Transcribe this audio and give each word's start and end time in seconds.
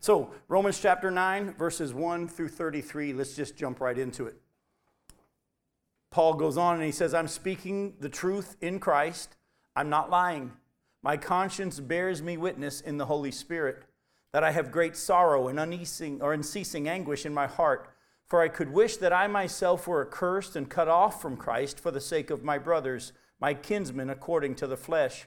So, 0.00 0.30
Romans 0.46 0.80
chapter 0.80 1.10
9, 1.10 1.54
verses 1.54 1.92
1 1.92 2.28
through 2.28 2.48
33, 2.48 3.12
let's 3.12 3.34
just 3.34 3.56
jump 3.56 3.80
right 3.80 3.98
into 3.98 4.26
it. 4.26 4.36
Paul 6.10 6.34
goes 6.34 6.56
on 6.56 6.76
and 6.76 6.84
he 6.84 6.92
says, 6.92 7.14
I'm 7.14 7.28
speaking 7.28 7.94
the 8.00 8.08
truth 8.08 8.56
in 8.60 8.78
Christ. 8.78 9.36
I'm 9.74 9.90
not 9.90 10.10
lying. 10.10 10.52
My 11.02 11.16
conscience 11.16 11.80
bears 11.80 12.22
me 12.22 12.36
witness 12.36 12.80
in 12.80 12.96
the 12.96 13.06
Holy 13.06 13.30
Spirit 13.30 13.84
that 14.32 14.44
I 14.44 14.50
have 14.52 14.70
great 14.70 14.96
sorrow 14.96 15.48
and 15.48 15.58
unceasing 15.58 16.22
or 16.22 16.32
unceasing 16.32 16.88
anguish 16.88 17.26
in 17.26 17.34
my 17.34 17.46
heart. 17.46 17.90
For 18.26 18.42
I 18.42 18.48
could 18.48 18.72
wish 18.72 18.98
that 18.98 19.12
I 19.12 19.26
myself 19.26 19.86
were 19.86 20.06
accursed 20.06 20.54
and 20.54 20.68
cut 20.68 20.88
off 20.88 21.22
from 21.22 21.36
Christ 21.36 21.80
for 21.80 21.90
the 21.90 22.00
sake 22.00 22.30
of 22.30 22.44
my 22.44 22.58
brothers, 22.58 23.12
my 23.40 23.54
kinsmen 23.54 24.10
according 24.10 24.54
to 24.56 24.66
the 24.66 24.76
flesh. 24.76 25.26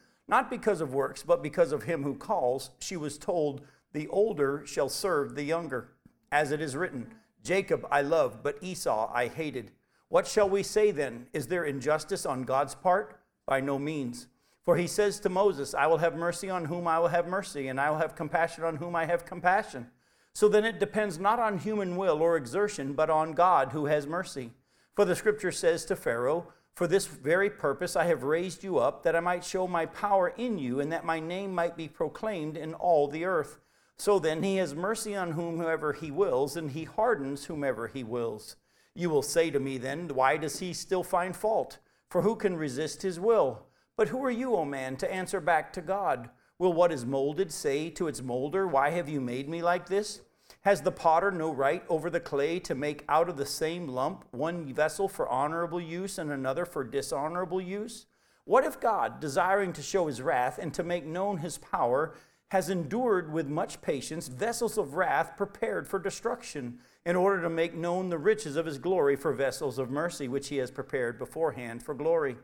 not 0.27 0.49
because 0.49 0.81
of 0.81 0.93
works, 0.93 1.23
but 1.23 1.43
because 1.43 1.71
of 1.71 1.83
him 1.83 2.03
who 2.03 2.15
calls, 2.15 2.71
she 2.79 2.95
was 2.95 3.17
told, 3.17 3.61
The 3.93 4.07
older 4.07 4.63
shall 4.65 4.89
serve 4.89 5.35
the 5.35 5.43
younger. 5.43 5.89
As 6.31 6.51
it 6.51 6.61
is 6.61 6.75
written, 6.75 7.13
Jacob 7.43 7.85
I 7.91 8.01
loved, 8.01 8.43
but 8.43 8.57
Esau 8.61 9.11
I 9.13 9.27
hated. 9.27 9.71
What 10.07 10.27
shall 10.27 10.49
we 10.49 10.63
say 10.63 10.91
then? 10.91 11.27
Is 11.33 11.47
there 11.47 11.63
injustice 11.63 12.25
on 12.25 12.43
God's 12.43 12.75
part? 12.75 13.19
By 13.45 13.59
no 13.61 13.79
means. 13.79 14.27
For 14.63 14.77
he 14.77 14.87
says 14.87 15.19
to 15.21 15.29
Moses, 15.29 15.73
I 15.73 15.87
will 15.87 15.97
have 15.97 16.15
mercy 16.15 16.49
on 16.49 16.65
whom 16.65 16.87
I 16.87 16.99
will 16.99 17.07
have 17.07 17.27
mercy, 17.27 17.67
and 17.67 17.79
I 17.79 17.89
will 17.89 17.97
have 17.97 18.15
compassion 18.15 18.63
on 18.63 18.75
whom 18.75 18.95
I 18.95 19.05
have 19.05 19.25
compassion. 19.25 19.87
So 20.33 20.47
then 20.47 20.65
it 20.65 20.79
depends 20.79 21.19
not 21.19 21.39
on 21.39 21.57
human 21.57 21.97
will 21.97 22.21
or 22.21 22.37
exertion, 22.37 22.93
but 22.93 23.09
on 23.09 23.33
God 23.33 23.71
who 23.71 23.87
has 23.87 24.07
mercy. 24.07 24.51
For 24.95 25.05
the 25.05 25.15
scripture 25.15 25.51
says 25.51 25.83
to 25.85 25.95
Pharaoh, 25.95 26.53
For 26.73 26.87
this 26.87 27.05
very 27.05 27.49
purpose 27.49 27.95
I 27.95 28.05
have 28.05 28.23
raised 28.23 28.63
you 28.63 28.77
up, 28.77 29.03
that 29.03 29.15
I 29.15 29.19
might 29.19 29.43
show 29.43 29.67
my 29.67 29.85
power 29.85 30.29
in 30.29 30.57
you, 30.57 30.79
and 30.79 30.91
that 30.91 31.05
my 31.05 31.19
name 31.19 31.53
might 31.53 31.75
be 31.75 31.87
proclaimed 31.87 32.57
in 32.57 32.73
all 32.73 33.07
the 33.07 33.25
earth. 33.25 33.59
So 33.97 34.17
then 34.17 34.41
he 34.41 34.55
has 34.55 34.73
mercy 34.73 35.15
on 35.15 35.33
whomever 35.33 35.93
he 35.93 36.09
wills, 36.09 36.55
and 36.57 36.71
he 36.71 36.85
hardens 36.85 37.45
whomever 37.45 37.87
he 37.87 38.03
wills. 38.03 38.55
You 38.95 39.09
will 39.09 39.21
say 39.21 39.51
to 39.51 39.59
me 39.59 39.77
then, 39.77 40.07
Why 40.07 40.37
does 40.37 40.59
he 40.59 40.73
still 40.73 41.03
find 41.03 41.35
fault? 41.35 41.77
For 42.09 42.23
who 42.23 42.35
can 42.35 42.55
resist 42.55 43.03
his 43.03 43.19
will? 43.19 43.67
But 43.95 44.09
who 44.09 44.23
are 44.23 44.31
you, 44.31 44.55
O 44.55 44.65
man, 44.65 44.97
to 44.97 45.13
answer 45.13 45.39
back 45.39 45.71
to 45.73 45.81
God? 45.81 46.29
Will 46.57 46.73
what 46.73 46.91
is 46.91 47.05
molded 47.05 47.51
say 47.51 47.89
to 47.91 48.07
its 48.07 48.21
molder, 48.21 48.67
Why 48.67 48.89
have 48.91 49.07
you 49.07 49.21
made 49.21 49.47
me 49.47 49.61
like 49.61 49.87
this? 49.87 50.21
Has 50.61 50.81
the 50.81 50.91
potter 50.91 51.31
no 51.31 51.51
right 51.51 51.83
over 51.89 52.09
the 52.09 52.19
clay 52.19 52.59
to 52.59 52.75
make 52.75 53.03
out 53.09 53.29
of 53.29 53.37
the 53.37 53.45
same 53.45 53.87
lump 53.87 54.25
one 54.31 54.73
vessel 54.73 55.07
for 55.07 55.27
honorable 55.27 55.81
use 55.81 56.17
and 56.17 56.31
another 56.31 56.65
for 56.65 56.83
dishonorable 56.83 57.61
use? 57.61 58.05
What 58.45 58.65
if 58.65 58.79
God, 58.79 59.19
desiring 59.19 59.73
to 59.73 59.81
show 59.81 60.07
his 60.07 60.21
wrath 60.21 60.57
and 60.57 60.73
to 60.73 60.83
make 60.83 61.05
known 61.05 61.37
his 61.37 61.57
power, 61.57 62.13
has 62.49 62.69
endured 62.69 63.31
with 63.31 63.47
much 63.47 63.81
patience 63.81 64.27
vessels 64.27 64.77
of 64.77 64.95
wrath 64.95 65.35
prepared 65.37 65.87
for 65.87 65.99
destruction? 65.99 66.79
in 67.05 67.15
order 67.15 67.41
to 67.41 67.49
make 67.49 67.73
known 67.73 68.09
the 68.09 68.17
riches 68.17 68.55
of 68.55 68.65
his 68.65 68.77
glory 68.77 69.15
for 69.15 69.33
vessels 69.33 69.79
of 69.79 69.89
mercy, 69.89 70.27
which 70.27 70.49
he 70.49 70.57
has 70.57 70.69
prepared 70.69 71.17
beforehand 71.17 71.81
for 71.81 71.93
glory. 71.95 72.37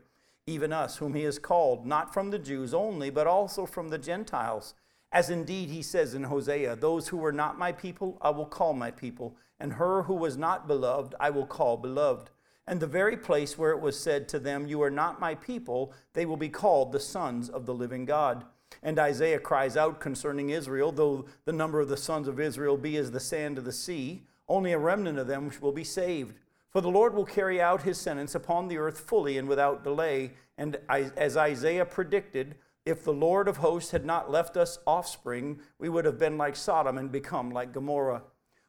Even 0.46 0.72
us, 0.72 0.96
whom 0.96 1.14
he 1.14 1.22
has 1.22 1.38
called, 1.38 1.86
not 1.86 2.12
from 2.12 2.30
the 2.30 2.38
Jews 2.38 2.74
only, 2.74 3.10
but 3.10 3.26
also 3.26 3.66
from 3.66 3.88
the 3.88 3.98
Gentiles. 3.98 4.74
As 5.10 5.30
indeed 5.30 5.70
he 5.70 5.82
says 5.82 6.14
in 6.14 6.24
Hosea, 6.24 6.76
Those 6.76 7.08
who 7.08 7.16
were 7.16 7.32
not 7.32 7.58
my 7.58 7.72
people, 7.72 8.18
I 8.20 8.30
will 8.30 8.46
call 8.46 8.74
my 8.74 8.90
people, 8.90 9.36
and 9.58 9.74
her 9.74 10.02
who 10.02 10.14
was 10.14 10.36
not 10.36 10.66
beloved, 10.68 11.14
I 11.18 11.30
will 11.30 11.46
call 11.46 11.76
beloved. 11.76 12.30
And 12.66 12.80
the 12.80 12.86
very 12.86 13.16
place 13.16 13.56
where 13.56 13.70
it 13.70 13.80
was 13.80 13.98
said 13.98 14.28
to 14.28 14.38
them, 14.38 14.66
You 14.66 14.82
are 14.82 14.90
not 14.90 15.20
my 15.20 15.34
people, 15.34 15.92
they 16.12 16.26
will 16.26 16.36
be 16.36 16.50
called 16.50 16.92
the 16.92 17.00
sons 17.00 17.48
of 17.48 17.64
the 17.64 17.74
living 17.74 18.04
God. 18.04 18.44
And 18.82 18.98
Isaiah 18.98 19.38
cries 19.38 19.76
out 19.76 20.00
concerning 20.00 20.50
Israel, 20.50 20.92
Though 20.92 21.24
the 21.46 21.52
number 21.52 21.80
of 21.80 21.88
the 21.88 21.96
sons 21.96 22.28
of 22.28 22.38
Israel 22.38 22.76
be 22.76 22.98
as 22.98 23.10
the 23.10 23.20
sand 23.20 23.56
of 23.56 23.64
the 23.64 23.72
sea, 23.72 24.24
only 24.48 24.72
a 24.72 24.78
remnant 24.78 25.18
of 25.18 25.26
them 25.26 25.50
will 25.62 25.72
be 25.72 25.84
saved. 25.84 26.38
For 26.70 26.82
the 26.82 26.90
Lord 26.90 27.14
will 27.14 27.24
carry 27.24 27.60
out 27.60 27.82
his 27.82 27.98
sentence 27.98 28.34
upon 28.34 28.68
the 28.68 28.76
earth 28.76 29.00
fully 29.00 29.38
and 29.38 29.48
without 29.48 29.82
delay. 29.82 30.32
And 30.58 30.78
as 30.88 31.36
Isaiah 31.36 31.86
predicted, 31.86 32.56
if 32.88 33.04
the 33.04 33.12
Lord 33.12 33.48
of 33.48 33.58
hosts 33.58 33.90
had 33.90 34.04
not 34.04 34.30
left 34.30 34.56
us 34.56 34.78
offspring, 34.86 35.60
we 35.78 35.88
would 35.88 36.04
have 36.04 36.18
been 36.18 36.38
like 36.38 36.56
Sodom 36.56 36.98
and 36.98 37.12
become 37.12 37.50
like 37.50 37.72
Gomorrah. 37.72 38.22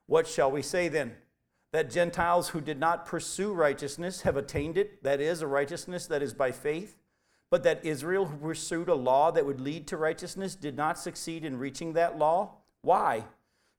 What 0.06 0.28
shall 0.28 0.52
we 0.52 0.62
say 0.62 0.88
then? 0.88 1.16
That 1.72 1.92
Gentiles 1.92 2.50
who 2.50 2.62
did 2.62 2.80
not 2.80 3.06
pursue 3.06 3.54
righteousness 3.54 4.22
have 4.22 4.38
attained 4.38 4.78
it, 4.78 5.04
that 5.04 5.22
is, 5.22 5.42
a 5.42 5.48
righteousness 5.48 6.08
that 6.08 6.22
is 6.22 6.34
by 6.34 6.52
faith, 6.52 6.98
but 7.50 7.64
that 7.64 7.86
Israel, 7.86 8.26
who 8.26 8.38
pursued 8.38 8.90
a 8.90 8.96
law 8.96 9.32
that 9.32 9.46
would 9.46 9.62
lead 9.62 9.88
to 9.88 9.98
righteousness, 9.98 10.56
did 10.56 10.76
not 10.76 10.98
succeed 10.98 11.46
in 11.46 11.58
reaching 11.58 11.94
that 11.94 12.18
law? 12.18 12.56
Why? 12.82 13.26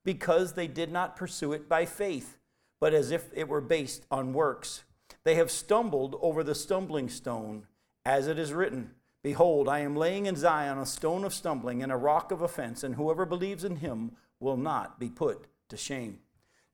because 0.03 0.53
they 0.53 0.67
did 0.67 0.91
not 0.91 1.15
pursue 1.15 1.53
it 1.53 1.69
by 1.69 1.85
faith, 1.85 2.37
but 2.79 2.93
as 2.93 3.11
if 3.11 3.29
it 3.33 3.47
were 3.47 3.61
based 3.61 4.05
on 4.09 4.33
works. 4.33 4.83
They 5.23 5.35
have 5.35 5.51
stumbled 5.51 6.17
over 6.21 6.43
the 6.43 6.55
stumbling 6.55 7.09
stone, 7.09 7.67
as 8.05 8.27
it 8.27 8.39
is 8.39 8.53
written 8.53 8.91
Behold, 9.23 9.69
I 9.69 9.79
am 9.79 9.95
laying 9.95 10.25
in 10.25 10.35
Zion 10.35 10.79
a 10.79 10.85
stone 10.85 11.23
of 11.23 11.33
stumbling 11.33 11.83
and 11.83 11.91
a 11.91 11.97
rock 11.97 12.31
of 12.31 12.41
offense, 12.41 12.83
and 12.83 12.95
whoever 12.95 13.25
believes 13.25 13.63
in 13.63 13.77
him 13.77 14.11
will 14.39 14.57
not 14.57 14.99
be 14.99 15.09
put 15.09 15.45
to 15.69 15.77
shame. 15.77 16.19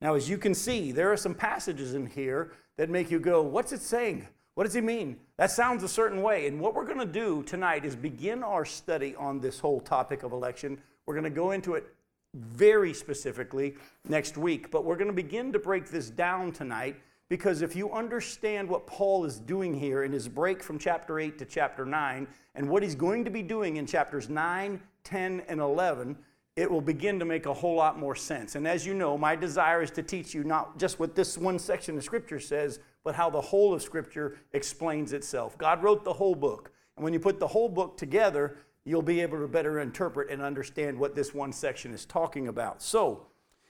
Now, 0.02 0.16
as 0.16 0.30
you 0.30 0.38
can 0.38 0.54
see, 0.54 0.92
there 0.92 1.12
are 1.12 1.18
some 1.18 1.36
passages 1.36 1.94
in 1.94 2.06
here 2.06 2.52
that 2.78 2.90
make 2.90 3.12
you 3.12 3.20
go, 3.20 3.42
What's 3.42 3.74
it 3.74 3.82
saying? 3.82 4.28
What 4.54 4.64
does 4.64 4.74
he 4.74 4.82
mean? 4.82 5.18
That 5.38 5.52
sounds 5.52 5.84
a 5.84 5.88
certain 5.88 6.24
way. 6.24 6.48
And 6.48 6.60
what 6.60 6.74
we're 6.74 6.86
going 6.86 6.98
to 6.98 7.06
do 7.06 7.44
tonight 7.44 7.86
is 7.86 7.96
begin 7.96 8.44
our 8.44 8.66
study 8.66 9.16
on 9.16 9.40
this 9.40 9.60
whole 9.60 9.80
topic 9.80 10.24
of 10.24 10.32
election. 10.32 10.80
We're 11.06 11.14
going 11.14 11.26
to 11.26 11.30
go 11.30 11.52
into 11.52 11.76
it 11.76 11.86
very 12.34 12.92
specifically 12.92 13.76
next 14.10 14.36
week. 14.36 14.72
But 14.72 14.84
we're 14.84 14.96
going 14.96 15.10
to 15.10 15.14
begin 15.14 15.54
to 15.54 15.60
break 15.60 15.90
this 15.90 16.10
down 16.10 16.54
tonight 16.54 16.96
because 17.30 17.62
if 17.62 17.76
you 17.76 17.92
understand 17.92 18.70
what 18.70 18.88
Paul 18.88 19.26
is 19.26 19.40
doing 19.40 19.74
here 19.74 20.04
in 20.04 20.12
his 20.12 20.28
break 20.28 20.64
from 20.64 20.80
chapter 20.80 21.20
8 21.20 21.38
to 21.40 21.46
chapter 21.46 21.86
9 21.86 22.28
and 22.56 22.70
what 22.70 22.84
he's 22.84 22.96
going 22.96 23.26
to 23.26 23.32
be 23.32 23.42
doing 23.42 23.78
in 23.78 23.86
chapters 23.86 24.30
9, 24.30 24.82
10, 25.04 25.44
and 25.48 25.60
11, 25.60 26.18
it 26.56 26.72
will 26.72 26.82
begin 26.82 27.20
to 27.20 27.26
make 27.26 27.46
a 27.46 27.54
whole 27.54 27.76
lot 27.76 28.00
more 28.00 28.16
sense. 28.16 28.56
And 28.56 28.68
as 28.68 28.86
you 28.86 28.94
know, 28.94 29.18
my 29.18 29.36
desire 29.36 29.84
is 29.84 29.92
to 29.92 30.04
teach 30.04 30.34
you 30.34 30.44
not 30.44 30.80
just 30.80 31.00
what 31.00 31.16
this 31.16 31.38
one 31.38 31.60
section 31.60 31.98
of 31.98 32.04
Scripture 32.04 32.40
says, 32.40 32.80
but 33.04 33.14
how 33.14 33.30
the 33.30 33.40
whole 33.42 33.74
of 33.74 33.84
Scripture 33.84 34.38
explains 34.54 35.14
itself. 35.14 35.58
God 35.58 35.84
wrote 35.84 36.04
the 36.04 36.14
whole 36.14 36.34
book. 36.34 36.72
And 36.96 37.04
when 37.04 37.14
you 37.14 37.20
put 37.20 37.40
the 37.40 37.48
whole 37.48 37.70
book 37.70 37.96
together, 37.96 38.58
you'll 38.86 39.04
be 39.04 39.22
able 39.22 39.40
to 39.40 39.48
better 39.48 39.80
interpret 39.80 40.32
and 40.32 40.42
understand 40.42 40.98
what 40.98 41.14
this 41.14 41.34
one 41.34 41.52
section 41.52 41.94
is 41.94 42.06
talking 42.06 42.48
about. 42.48 42.82
So, 42.82 43.28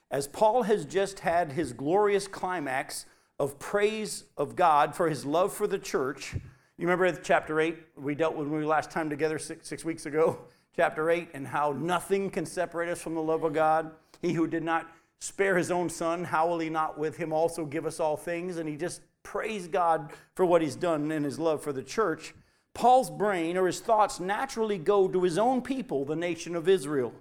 as 0.10 0.28
Paul 0.28 0.64
has 0.64 0.86
just 0.86 1.20
had 1.20 1.52
his 1.52 1.74
glorious 1.74 2.28
climax 2.28 3.06
of 3.40 3.60
praise 3.60 4.24
of 4.38 4.56
God 4.56 4.96
for 4.96 5.10
his 5.10 5.26
love 5.26 5.54
for 5.54 5.68
the 5.68 5.80
church, 5.80 6.34
you 6.80 6.88
remember 6.88 7.12
chapter 7.24 7.60
8 7.60 7.76
we 7.96 8.14
dealt 8.14 8.36
with 8.36 8.48
when 8.48 8.60
we 8.60 8.66
last 8.66 8.92
time 8.92 9.10
together 9.10 9.40
six, 9.40 9.68
six 9.68 9.84
weeks 9.84 10.06
ago? 10.06 10.40
Chapter 10.76 11.10
8, 11.10 11.30
and 11.34 11.48
how 11.48 11.72
nothing 11.72 12.30
can 12.30 12.46
separate 12.46 12.88
us 12.88 13.02
from 13.02 13.16
the 13.16 13.22
love 13.22 13.44
of 13.44 13.52
God. 13.52 13.90
He 14.22 14.34
who 14.34 14.46
did 14.46 14.62
not 14.62 14.88
spare 15.20 15.58
his 15.58 15.72
own 15.72 15.90
son, 15.90 16.24
how 16.24 16.48
will 16.48 16.60
he 16.60 16.70
not 16.70 17.00
with 17.00 17.18
him 17.18 17.34
also 17.34 17.66
give 17.66 17.88
us 17.88 18.00
all 18.00 18.16
things? 18.16 18.58
And 18.58 18.70
he 18.70 18.76
just 18.76 19.02
praised 19.24 19.72
God 19.72 20.12
for 20.36 20.46
what 20.46 20.62
he's 20.62 20.76
done 20.76 21.12
in 21.12 21.24
his 21.24 21.40
love 21.40 21.64
for 21.64 21.74
the 21.74 21.82
church. 21.82 22.36
Paul's 22.76 23.10
brain 23.10 23.58
or 23.58 23.66
his 23.66 23.80
thoughts 23.80 24.20
naturally 24.20 24.78
go 24.78 25.08
to 25.08 25.24
his 25.24 25.40
own 25.40 25.64
people, 25.64 26.06
the 26.06 26.16
nation 26.16 26.56
of 26.56 26.70
Israel. 26.70 27.12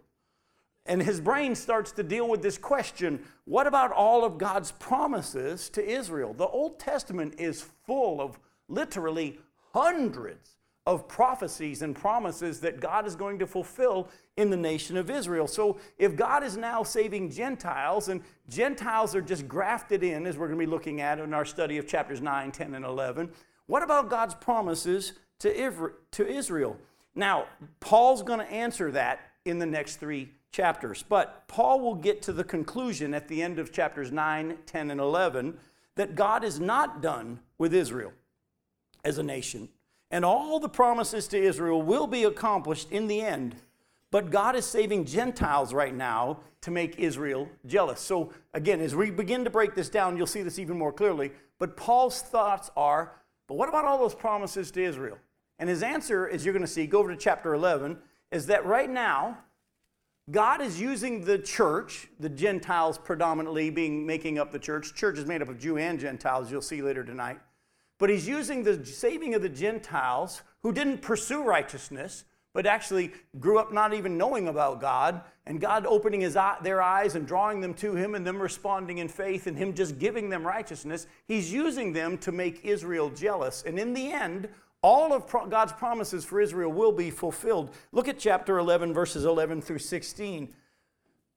And 0.89 1.03
his 1.03 1.21
brain 1.21 1.55
starts 1.55 1.93
to 1.93 2.03
deal 2.03 2.29
with 2.29 2.43
this 2.43 2.59
question 2.59 3.25
what 3.45 3.67
about 3.67 3.93
all 3.93 4.25
of 4.25 4.39
God's 4.39 4.73
promises 4.73 5.69
to 5.71 5.85
Israel? 5.85 6.35
The 6.35 6.47
Old 6.47 6.79
Testament 6.79 7.35
is 7.39 7.67
full 7.87 8.21
of 8.21 8.39
literally 8.69 9.39
hundreds 9.73 10.57
of 10.87 11.09
prophecies 11.09 11.83
and 11.83 11.97
promises 11.97 12.61
that 12.61 12.81
God 12.81 13.07
is 13.07 13.17
going 13.17 13.41
to 13.41 13.47
fulfill 13.47 14.09
in 14.37 14.51
the 14.51 14.57
nation 14.57 14.97
of 14.97 15.11
Israel. 15.11 15.49
So 15.49 15.79
if 15.99 16.15
God 16.15 16.45
is 16.45 16.57
now 16.57 16.85
saving 16.85 17.31
Gentiles, 17.31 18.09
and 18.09 18.23
Gentiles 18.49 19.15
are 19.15 19.21
just 19.21 19.49
grafted 19.49 20.05
in, 20.05 20.27
as 20.27 20.39
we're 20.39 20.47
going 20.47 20.59
to 20.59 20.65
be 20.65 20.71
looking 20.71 21.01
at 21.01 21.19
in 21.19 21.35
our 21.35 21.45
study 21.45 21.79
of 21.79 21.89
chapters 21.89 22.21
9, 22.21 22.53
10, 22.53 22.75
and 22.75 22.85
11, 22.85 23.31
what 23.67 23.83
about 23.83 24.09
God's 24.09 24.35
promises 24.35 25.15
to 25.41 25.53
Israel? 26.25 26.77
Now, 27.17 27.47
Paul's 27.81 28.23
going 28.23 28.41
to 28.41 28.51
answer 28.51 28.93
that 28.93 29.21
in 29.45 29.59
the 29.59 29.67
next 29.67 29.97
three 29.97 30.31
chapters. 30.57 31.05
But 31.07 31.47
Paul 31.49 31.81
will 31.81 31.95
get 31.95 32.23
to 32.23 32.33
the 32.33 32.45
conclusion 32.45 33.15
at 33.15 33.29
the 33.29 33.43
end 33.43 33.59
of 33.59 33.73
chapters 33.73 34.11
9, 34.11 34.59
10, 34.65 34.91
and 34.91 35.01
11 35.01 35.59
that 35.97 36.15
God 36.15 36.45
is 36.45 36.59
not 36.59 37.01
done 37.01 37.41
with 37.59 37.75
Israel 37.75 38.13
as 39.05 39.19
a 39.19 39.23
nation. 39.23 39.69
And 40.11 40.25
all 40.25 40.59
the 40.59 40.69
promises 40.69 41.29
to 41.29 41.39
Israel 41.39 41.83
will 41.83 42.07
be 42.07 42.25
accomplished 42.25 42.91
in 42.91 43.07
the 43.07 43.21
end. 43.21 43.57
But 44.11 44.31
God 44.31 44.57
is 44.57 44.65
saving 44.65 45.05
Gentiles 45.05 45.75
right 45.75 45.95
now 45.95 46.41
to 46.63 46.71
make 46.71 46.99
Israel 46.99 47.49
jealous. 47.67 48.01
So, 48.01 48.33
again, 48.55 48.81
as 48.81 48.95
we 48.95 49.11
begin 49.11 49.45
to 49.45 49.51
break 49.51 49.75
this 49.75 49.89
down, 49.89 50.17
you'll 50.17 50.27
see 50.27 50.43
this 50.43 50.59
even 50.59 50.79
more 50.79 50.93
clearly. 50.93 51.33
But 51.59 51.77
Paul's 51.77 52.23
thoughts 52.23 52.71
are 52.77 53.13
but 53.47 53.55
what 53.55 53.69
about 53.69 53.85
all 53.85 53.99
those 53.99 54.15
promises 54.15 54.71
to 54.73 54.83
Israel? 54.83 55.19
And 55.59 55.69
his 55.69 55.83
answer, 55.83 56.29
as 56.29 56.45
you're 56.45 56.53
going 56.53 56.65
to 56.65 56.71
see, 56.71 56.87
go 56.87 56.99
over 56.99 57.11
to 57.11 57.17
chapter 57.17 57.55
11, 57.55 57.97
is 58.33 58.47
that 58.47 58.67
right 58.67 58.91
now, 58.91 59.39
God 60.31 60.61
is 60.61 60.81
using 60.81 61.25
the 61.25 61.39
church, 61.39 62.09
the 62.19 62.29
Gentiles 62.29 62.99
predominantly 62.99 63.71
being 63.71 64.05
making 64.05 64.41
up 64.41 64.51
the 64.51 64.59
church. 64.59 64.93
Church 64.93 65.19
is 65.19 65.25
made 65.25 65.41
up 65.41 65.49
of 65.49 65.61
Jew 65.61 65.79
and 65.79 66.01
Gentiles, 66.01 66.51
you'll 66.51 66.63
see 66.63 66.83
later 66.83 67.05
tonight. 67.05 67.39
But 67.99 68.11
he's 68.11 68.27
using 68.27 68.65
the 68.65 68.85
saving 68.85 69.35
of 69.35 69.43
the 69.43 69.49
Gentiles 69.49 70.43
who 70.63 70.73
didn't 70.73 71.01
pursue 71.01 71.45
righteousness, 71.45 72.25
but 72.53 72.67
actually 72.67 73.13
grew 73.39 73.61
up 73.61 73.73
not 73.73 73.95
even 73.95 74.19
knowing 74.19 74.49
about 74.49 74.81
God, 74.81 75.21
and 75.47 75.61
God 75.61 75.87
opening 75.87 76.23
his, 76.23 76.37
their 76.61 76.83
eyes 76.83 77.15
and 77.15 77.25
drawing 77.25 77.61
them 77.61 77.75
to 77.75 77.95
him, 77.95 78.17
and 78.17 78.27
them 78.27 78.43
responding 78.43 78.99
in 78.99 79.07
faith, 79.07 79.47
and 79.47 79.57
him 79.57 79.75
just 79.75 80.01
giving 80.01 80.29
them 80.29 80.45
righteousness. 80.45 81.07
He's 81.29 81.53
using 81.53 81.93
them 81.93 82.19
to 82.19 82.33
make 82.33 82.65
Israel 82.65 83.11
jealous. 83.11 83.63
And 83.65 83.79
in 83.79 83.95
the 83.95 84.11
end, 84.11 84.49
all 84.87 85.13
of 85.13 85.27
God's 85.51 85.73
promises 85.73 86.25
for 86.25 86.41
Israel 86.41 86.71
will 86.71 86.93
be 86.93 87.11
fulfilled. 87.11 87.73
Look 87.91 88.07
at 88.07 88.21
chapter 88.21 88.59
11, 88.59 88.95
verses 88.95 89.25
11 89.25 89.63
through 89.63 89.81
16. 89.81 90.55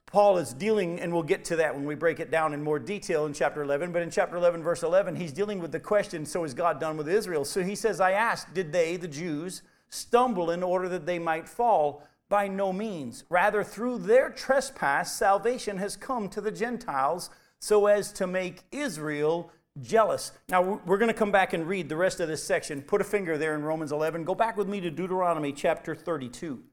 Paul 0.05 0.37
is 0.37 0.53
dealing, 0.53 0.99
and 0.99 1.11
we'll 1.11 1.23
get 1.23 1.45
to 1.45 1.55
that 1.55 1.73
when 1.73 1.85
we 1.85 1.95
break 1.95 2.19
it 2.19 2.29
down 2.29 2.53
in 2.53 2.61
more 2.61 2.77
detail 2.77 3.25
in 3.25 3.33
chapter 3.33 3.63
11. 3.63 3.91
But 3.91 4.03
in 4.03 4.11
chapter 4.11 4.37
11, 4.37 4.61
verse 4.61 4.83
11, 4.83 5.15
he's 5.15 5.31
dealing 5.31 5.59
with 5.59 5.71
the 5.71 5.79
question 5.79 6.27
so 6.27 6.43
is 6.43 6.53
God 6.53 6.79
done 6.79 6.95
with 6.95 7.09
Israel? 7.09 7.43
So 7.43 7.63
he 7.63 7.73
says, 7.73 7.99
I 7.99 8.11
asked, 8.11 8.53
did 8.53 8.71
they, 8.71 8.97
the 8.97 9.07
Jews, 9.07 9.63
stumble 9.89 10.51
in 10.51 10.61
order 10.61 10.87
that 10.87 11.07
they 11.07 11.17
might 11.17 11.49
fall? 11.49 12.03
By 12.29 12.49
no 12.49 12.71
means. 12.71 13.23
Rather, 13.29 13.63
through 13.63 13.97
their 13.97 14.29
trespass, 14.29 15.11
salvation 15.15 15.77
has 15.77 15.95
come 15.95 16.29
to 16.29 16.41
the 16.41 16.51
Gentiles 16.51 17.31
so 17.57 17.87
as 17.87 18.11
to 18.13 18.27
make 18.27 18.61
Israel 18.71 19.51
jealous. 19.81 20.31
Now, 20.49 20.81
we're 20.85 20.97
going 20.97 21.11
to 21.11 21.17
come 21.17 21.31
back 21.31 21.53
and 21.53 21.67
read 21.67 21.89
the 21.89 21.95
rest 21.95 22.19
of 22.19 22.27
this 22.27 22.43
section. 22.43 22.81
Put 22.81 23.01
a 23.01 23.03
finger 23.03 23.37
there 23.37 23.55
in 23.55 23.63
Romans 23.63 23.91
11. 23.91 24.23
Go 24.23 24.35
back 24.35 24.57
with 24.57 24.67
me 24.67 24.79
to 24.81 24.89
Deuteronomy 24.89 25.51
chapter 25.51 25.95
32. 25.95 26.63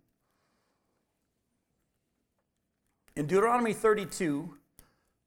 In 3.17 3.27
Deuteronomy 3.27 3.73
32, 3.73 4.55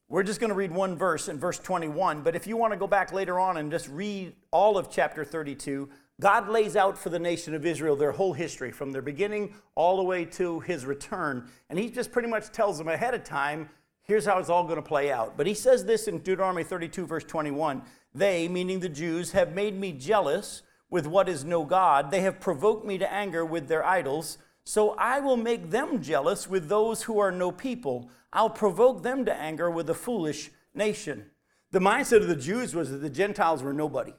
we're 0.09 0.23
just 0.23 0.39
going 0.39 0.49
to 0.49 0.55
read 0.55 0.71
one 0.71 0.95
verse 0.95 1.27
in 1.27 1.39
verse 1.39 1.59
21, 1.59 2.21
but 2.21 2.35
if 2.35 2.47
you 2.47 2.57
want 2.57 2.73
to 2.73 2.77
go 2.77 2.87
back 2.87 3.11
later 3.11 3.39
on 3.39 3.57
and 3.57 3.71
just 3.71 3.87
read 3.89 4.35
all 4.51 4.77
of 4.77 4.89
chapter 4.91 5.23
32, 5.23 5.89
God 6.19 6.49
lays 6.49 6.75
out 6.75 6.97
for 6.97 7.09
the 7.09 7.19
nation 7.19 7.53
of 7.55 7.65
Israel 7.65 7.95
their 7.95 8.11
whole 8.11 8.33
history 8.33 8.71
from 8.71 8.91
their 8.91 9.01
beginning 9.01 9.53
all 9.75 9.97
the 9.97 10.03
way 10.03 10.25
to 10.25 10.59
his 10.61 10.85
return. 10.85 11.47
And 11.69 11.79
he 11.79 11.89
just 11.89 12.11
pretty 12.11 12.27
much 12.27 12.51
tells 12.51 12.77
them 12.77 12.87
ahead 12.87 13.13
of 13.13 13.23
time, 13.23 13.69
here's 14.09 14.25
how 14.25 14.39
it's 14.39 14.49
all 14.49 14.63
going 14.63 14.75
to 14.75 14.81
play 14.81 15.11
out. 15.11 15.37
But 15.37 15.47
he 15.47 15.53
says 15.53 15.85
this 15.85 16.07
in 16.07 16.19
Deuteronomy 16.19 16.63
32, 16.63 17.05
verse 17.05 17.23
21 17.23 17.81
They, 18.13 18.47
meaning 18.47 18.79
the 18.79 18.89
Jews, 18.89 19.31
have 19.31 19.53
made 19.53 19.79
me 19.79 19.93
jealous 19.93 20.63
with 20.89 21.07
what 21.07 21.29
is 21.29 21.45
no 21.45 21.63
God. 21.63 22.11
They 22.11 22.21
have 22.21 22.39
provoked 22.39 22.85
me 22.85 22.97
to 22.97 23.11
anger 23.11 23.45
with 23.45 23.67
their 23.67 23.85
idols. 23.85 24.37
So 24.63 24.91
I 24.91 25.19
will 25.19 25.37
make 25.37 25.71
them 25.71 26.01
jealous 26.01 26.49
with 26.49 26.67
those 26.67 27.03
who 27.03 27.19
are 27.19 27.31
no 27.31 27.51
people. 27.51 28.09
I'll 28.33 28.49
provoke 28.49 29.03
them 29.03 29.25
to 29.25 29.33
anger 29.33 29.69
with 29.69 29.89
a 29.89 29.95
foolish 29.95 30.51
nation. 30.73 31.25
The 31.71 31.79
mindset 31.79 32.21
of 32.21 32.27
the 32.27 32.35
Jews 32.35 32.75
was 32.75 32.91
that 32.91 32.97
the 32.97 33.09
Gentiles 33.09 33.63
were 33.63 33.73
nobody. 33.73 34.13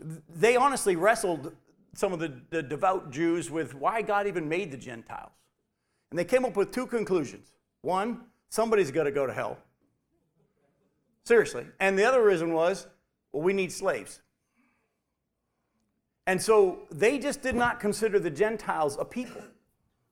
They 0.00 0.56
honestly 0.56 0.96
wrestled 0.96 1.54
some 1.94 2.12
of 2.12 2.18
the, 2.18 2.34
the 2.50 2.62
devout 2.62 3.10
Jews 3.10 3.50
with 3.50 3.74
why 3.74 4.02
God 4.02 4.26
even 4.26 4.48
made 4.48 4.70
the 4.70 4.76
Gentiles. 4.76 5.32
And 6.10 6.18
they 6.18 6.24
came 6.24 6.44
up 6.44 6.56
with 6.56 6.70
two 6.70 6.86
conclusions. 6.86 7.48
One, 7.82 8.22
somebody's 8.48 8.90
got 8.90 9.04
to 9.04 9.10
go 9.10 9.26
to 9.26 9.32
hell. 9.32 9.58
Seriously. 11.24 11.66
And 11.80 11.98
the 11.98 12.04
other 12.04 12.22
reason 12.22 12.52
was, 12.52 12.86
well, 13.32 13.42
we 13.42 13.52
need 13.52 13.72
slaves. 13.72 14.20
And 16.26 16.40
so 16.40 16.80
they 16.90 17.18
just 17.18 17.42
did 17.42 17.54
not 17.54 17.80
consider 17.80 18.18
the 18.18 18.30
Gentiles 18.30 18.96
a 18.98 19.04
people. 19.04 19.42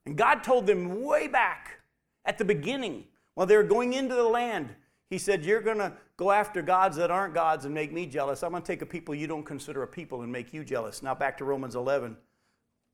And 0.05 0.17
God 0.17 0.43
told 0.43 0.67
them 0.67 1.03
way 1.03 1.27
back 1.27 1.79
at 2.25 2.37
the 2.37 2.45
beginning, 2.45 3.05
while 3.33 3.45
they 3.45 3.57
were 3.57 3.63
going 3.63 3.93
into 3.93 4.15
the 4.15 4.23
land, 4.23 4.69
He 5.09 5.17
said, 5.17 5.45
You're 5.45 5.61
going 5.61 5.77
to 5.77 5.93
go 6.17 6.31
after 6.31 6.61
gods 6.61 6.97
that 6.97 7.11
aren't 7.11 7.33
gods 7.33 7.65
and 7.65 7.73
make 7.73 7.91
me 7.91 8.05
jealous. 8.05 8.43
I'm 8.43 8.51
going 8.51 8.63
to 8.63 8.67
take 8.67 8.81
a 8.81 8.85
people 8.85 9.13
you 9.13 9.27
don't 9.27 9.43
consider 9.43 9.83
a 9.83 9.87
people 9.87 10.21
and 10.21 10.31
make 10.31 10.53
you 10.53 10.63
jealous. 10.63 11.03
Now 11.03 11.13
back 11.13 11.37
to 11.39 11.45
Romans 11.45 11.75
11, 11.75 12.15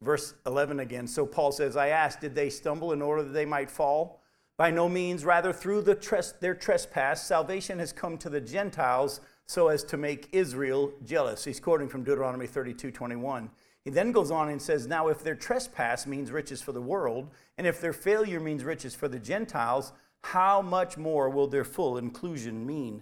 verse 0.01 0.33
11 0.45 0.79
again. 0.79 1.07
So 1.07 1.25
Paul 1.25 1.51
says, 1.51 1.75
I 1.77 1.89
asked, 1.89 2.21
Did 2.21 2.33
they 2.33 2.49
stumble 2.49 2.91
in 2.91 3.01
order 3.01 3.23
that 3.23 3.33
they 3.33 3.45
might 3.45 3.69
fall? 3.69 4.20
By 4.61 4.69
no 4.69 4.87
means, 4.87 5.25
rather, 5.25 5.51
through 5.51 5.81
the 5.81 5.95
tres- 5.95 6.35
their 6.39 6.53
trespass, 6.53 7.25
salvation 7.25 7.79
has 7.79 7.91
come 7.91 8.15
to 8.19 8.29
the 8.29 8.39
Gentiles 8.39 9.19
so 9.47 9.69
as 9.69 9.83
to 9.85 9.97
make 9.97 10.29
Israel 10.33 10.93
jealous. 11.03 11.43
He's 11.43 11.59
quoting 11.59 11.89
from 11.89 12.03
Deuteronomy 12.03 12.45
32 12.45 12.91
21. 12.91 13.49
He 13.83 13.89
then 13.89 14.11
goes 14.11 14.29
on 14.29 14.49
and 14.49 14.61
says, 14.61 14.85
Now, 14.85 15.07
if 15.07 15.23
their 15.23 15.33
trespass 15.33 16.05
means 16.05 16.29
riches 16.29 16.61
for 16.61 16.73
the 16.73 16.79
world, 16.79 17.31
and 17.57 17.65
if 17.65 17.81
their 17.81 17.91
failure 17.91 18.39
means 18.39 18.63
riches 18.63 18.93
for 18.93 19.07
the 19.07 19.17
Gentiles, 19.17 19.93
how 20.25 20.61
much 20.61 20.95
more 20.95 21.27
will 21.27 21.47
their 21.47 21.65
full 21.65 21.97
inclusion 21.97 22.63
mean? 22.63 23.01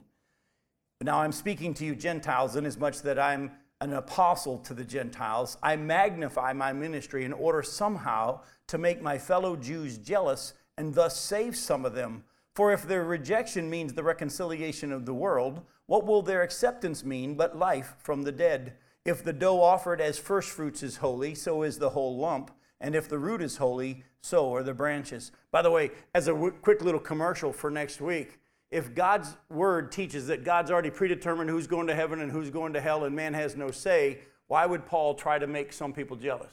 Now, 1.02 1.20
I'm 1.20 1.34
speaking 1.34 1.74
to 1.74 1.86
you, 1.86 1.94
Gentiles, 1.94 2.56
inasmuch 2.56 3.02
that 3.02 3.20
I'm 3.20 3.52
an 3.82 3.92
apostle 3.92 4.60
to 4.60 4.74
the 4.74 4.86
Gentiles. 4.86 5.58
I 5.62 5.76
magnify 5.76 6.54
my 6.54 6.72
ministry 6.72 7.26
in 7.26 7.34
order 7.34 7.64
somehow 7.64 8.44
to 8.68 8.78
make 8.78 9.02
my 9.02 9.18
fellow 9.18 9.58
Jews 9.58 9.98
jealous 9.98 10.54
and 10.80 10.96
thus 10.96 11.20
save 11.20 11.58
some 11.58 11.86
of 11.86 11.94
them. 11.94 12.24
For 12.56 12.72
if 12.72 12.88
their 12.88 13.04
rejection 13.04 13.70
means 13.70 13.94
the 13.94 14.04
reconciliation 14.04 14.94
of 14.94 15.06
the 15.06 15.14
world, 15.14 15.62
what 15.88 16.06
will 16.06 16.22
their 16.22 16.42
acceptance 16.42 17.04
mean 17.04 17.36
but 17.36 17.58
life 17.58 17.96
from 18.00 18.24
the 18.24 18.32
dead? 18.32 18.76
If 19.04 19.22
the 19.22 19.34
dough 19.34 19.62
offered 19.62 20.00
as 20.00 20.18
firstfruits 20.18 20.82
is 20.82 20.98
holy, 20.98 21.36
so 21.36 21.64
is 21.64 21.80
the 21.80 21.90
whole 21.90 22.18
lump. 22.18 22.52
And 22.80 22.96
if 22.96 23.10
the 23.10 23.20
root 23.20 23.42
is 23.42 23.58
holy, 23.58 24.06
so 24.22 24.56
are 24.56 24.64
the 24.64 24.74
branches. 24.74 25.34
By 25.52 25.62
the 25.62 25.72
way, 25.72 25.92
as 26.16 26.30
a 26.30 26.34
w- 26.34 26.54
quick 26.62 26.82
little 26.82 27.00
commercial 27.02 27.52
for 27.52 27.70
next 27.70 28.00
week, 28.00 28.40
if 28.72 28.96
God's 28.96 29.36
word 29.50 29.92
teaches 29.92 30.28
that 30.28 30.46
God's 30.46 30.72
already 30.72 30.92
predetermined 30.92 31.50
who's 31.50 31.68
going 31.68 31.88
to 31.88 31.96
heaven 31.96 32.22
and 32.22 32.32
who's 32.32 32.50
going 32.50 32.72
to 32.74 32.82
hell 32.82 33.04
and 33.04 33.14
man 33.14 33.34
has 33.34 33.58
no 33.58 33.70
say, 33.70 34.20
why 34.48 34.66
would 34.66 34.86
Paul 34.86 35.16
try 35.16 35.40
to 35.40 35.48
make 35.48 35.74
some 35.74 35.92
people 35.92 36.16
jealous? 36.16 36.52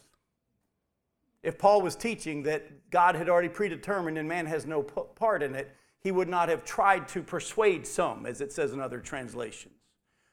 If 1.47 1.59
Paul 1.59 1.81
was 1.81 1.95
teaching 1.95 2.43
that 2.43 2.91
God 2.91 3.15
had 3.15 3.29
already 3.29 3.49
predetermined 3.49 4.19
and 4.19 4.29
man 4.29 4.47
has 4.47 4.67
no 4.67 4.83
part 4.83 5.45
in 5.45 5.55
it, 5.55 5.73
he 6.01 6.11
would 6.11 6.29
not 6.29 6.49
have 6.49 6.65
tried 6.65 7.07
to 7.09 7.23
persuade 7.23 7.87
some, 7.87 8.27
as 8.27 8.41
it 8.41 8.53
says 8.53 8.73
in 8.73 8.81
other 8.81 8.99
translations. 8.99 9.75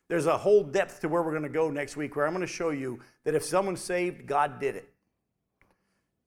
There's 0.10 0.26
a 0.26 0.40
whole 0.40 0.64
depth 0.64 1.02
to 1.02 1.10
where 1.10 1.22
we're 1.22 1.30
going 1.30 1.44
to 1.44 1.50
go 1.50 1.70
next 1.70 1.96
week 1.96 2.16
where 2.16 2.26
I'm 2.26 2.34
going 2.34 2.42
to 2.42 2.52
show 2.52 2.72
you 2.72 3.00
that 3.26 3.36
if 3.36 3.44
someone's 3.44 3.80
saved, 3.80 4.26
God 4.26 4.60
did 4.60 4.76
it. 4.76 4.92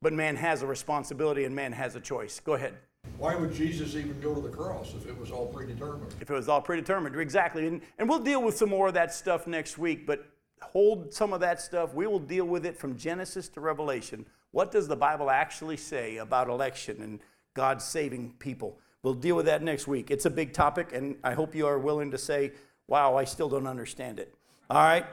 But 0.02 0.12
man 0.12 0.36
has 0.36 0.62
a 0.62 0.68
responsibility 0.68 1.42
and 1.42 1.54
man 1.56 1.72
has 1.72 1.96
a 1.96 2.00
choice. 2.00 2.38
Go 2.38 2.54
ahead. 2.54 2.74
Why 3.18 3.34
would 3.34 3.52
Jesus 3.52 3.96
even 3.96 4.20
go 4.20 4.36
to 4.36 4.40
the 4.40 4.50
cross 4.50 4.94
if 4.94 5.08
it 5.08 5.18
was 5.18 5.32
all 5.32 5.46
predetermined? 5.46 6.14
If 6.20 6.30
it 6.30 6.34
was 6.34 6.48
all 6.48 6.60
predetermined, 6.60 7.18
exactly. 7.18 7.66
And, 7.66 7.80
and 7.98 8.08
we'll 8.08 8.20
deal 8.20 8.40
with 8.40 8.56
some 8.56 8.68
more 8.68 8.86
of 8.86 8.94
that 8.94 9.12
stuff 9.12 9.48
next 9.48 9.78
week, 9.78 10.06
but 10.06 10.26
hold 10.62 11.12
some 11.12 11.32
of 11.32 11.40
that 11.40 11.60
stuff. 11.60 11.92
We 11.92 12.06
will 12.06 12.20
deal 12.20 12.44
with 12.44 12.64
it 12.64 12.78
from 12.78 12.96
Genesis 12.96 13.48
to 13.48 13.60
Revelation. 13.60 14.26
What 14.56 14.70
does 14.70 14.88
the 14.88 14.96
Bible 14.96 15.28
actually 15.28 15.76
say 15.76 16.16
about 16.16 16.48
election 16.48 17.02
and 17.02 17.20
God 17.52 17.82
saving 17.82 18.36
people? 18.38 18.78
We'll 19.02 19.12
deal 19.12 19.36
with 19.36 19.44
that 19.44 19.62
next 19.62 19.86
week. 19.86 20.10
It's 20.10 20.24
a 20.24 20.30
big 20.30 20.54
topic, 20.54 20.94
and 20.94 21.16
I 21.22 21.34
hope 21.34 21.54
you 21.54 21.66
are 21.66 21.78
willing 21.78 22.10
to 22.12 22.16
say, 22.16 22.52
wow, 22.86 23.16
I 23.16 23.24
still 23.24 23.50
don't 23.50 23.66
understand 23.66 24.18
it. 24.18 24.34
All 24.70 24.82
right? 24.82 25.04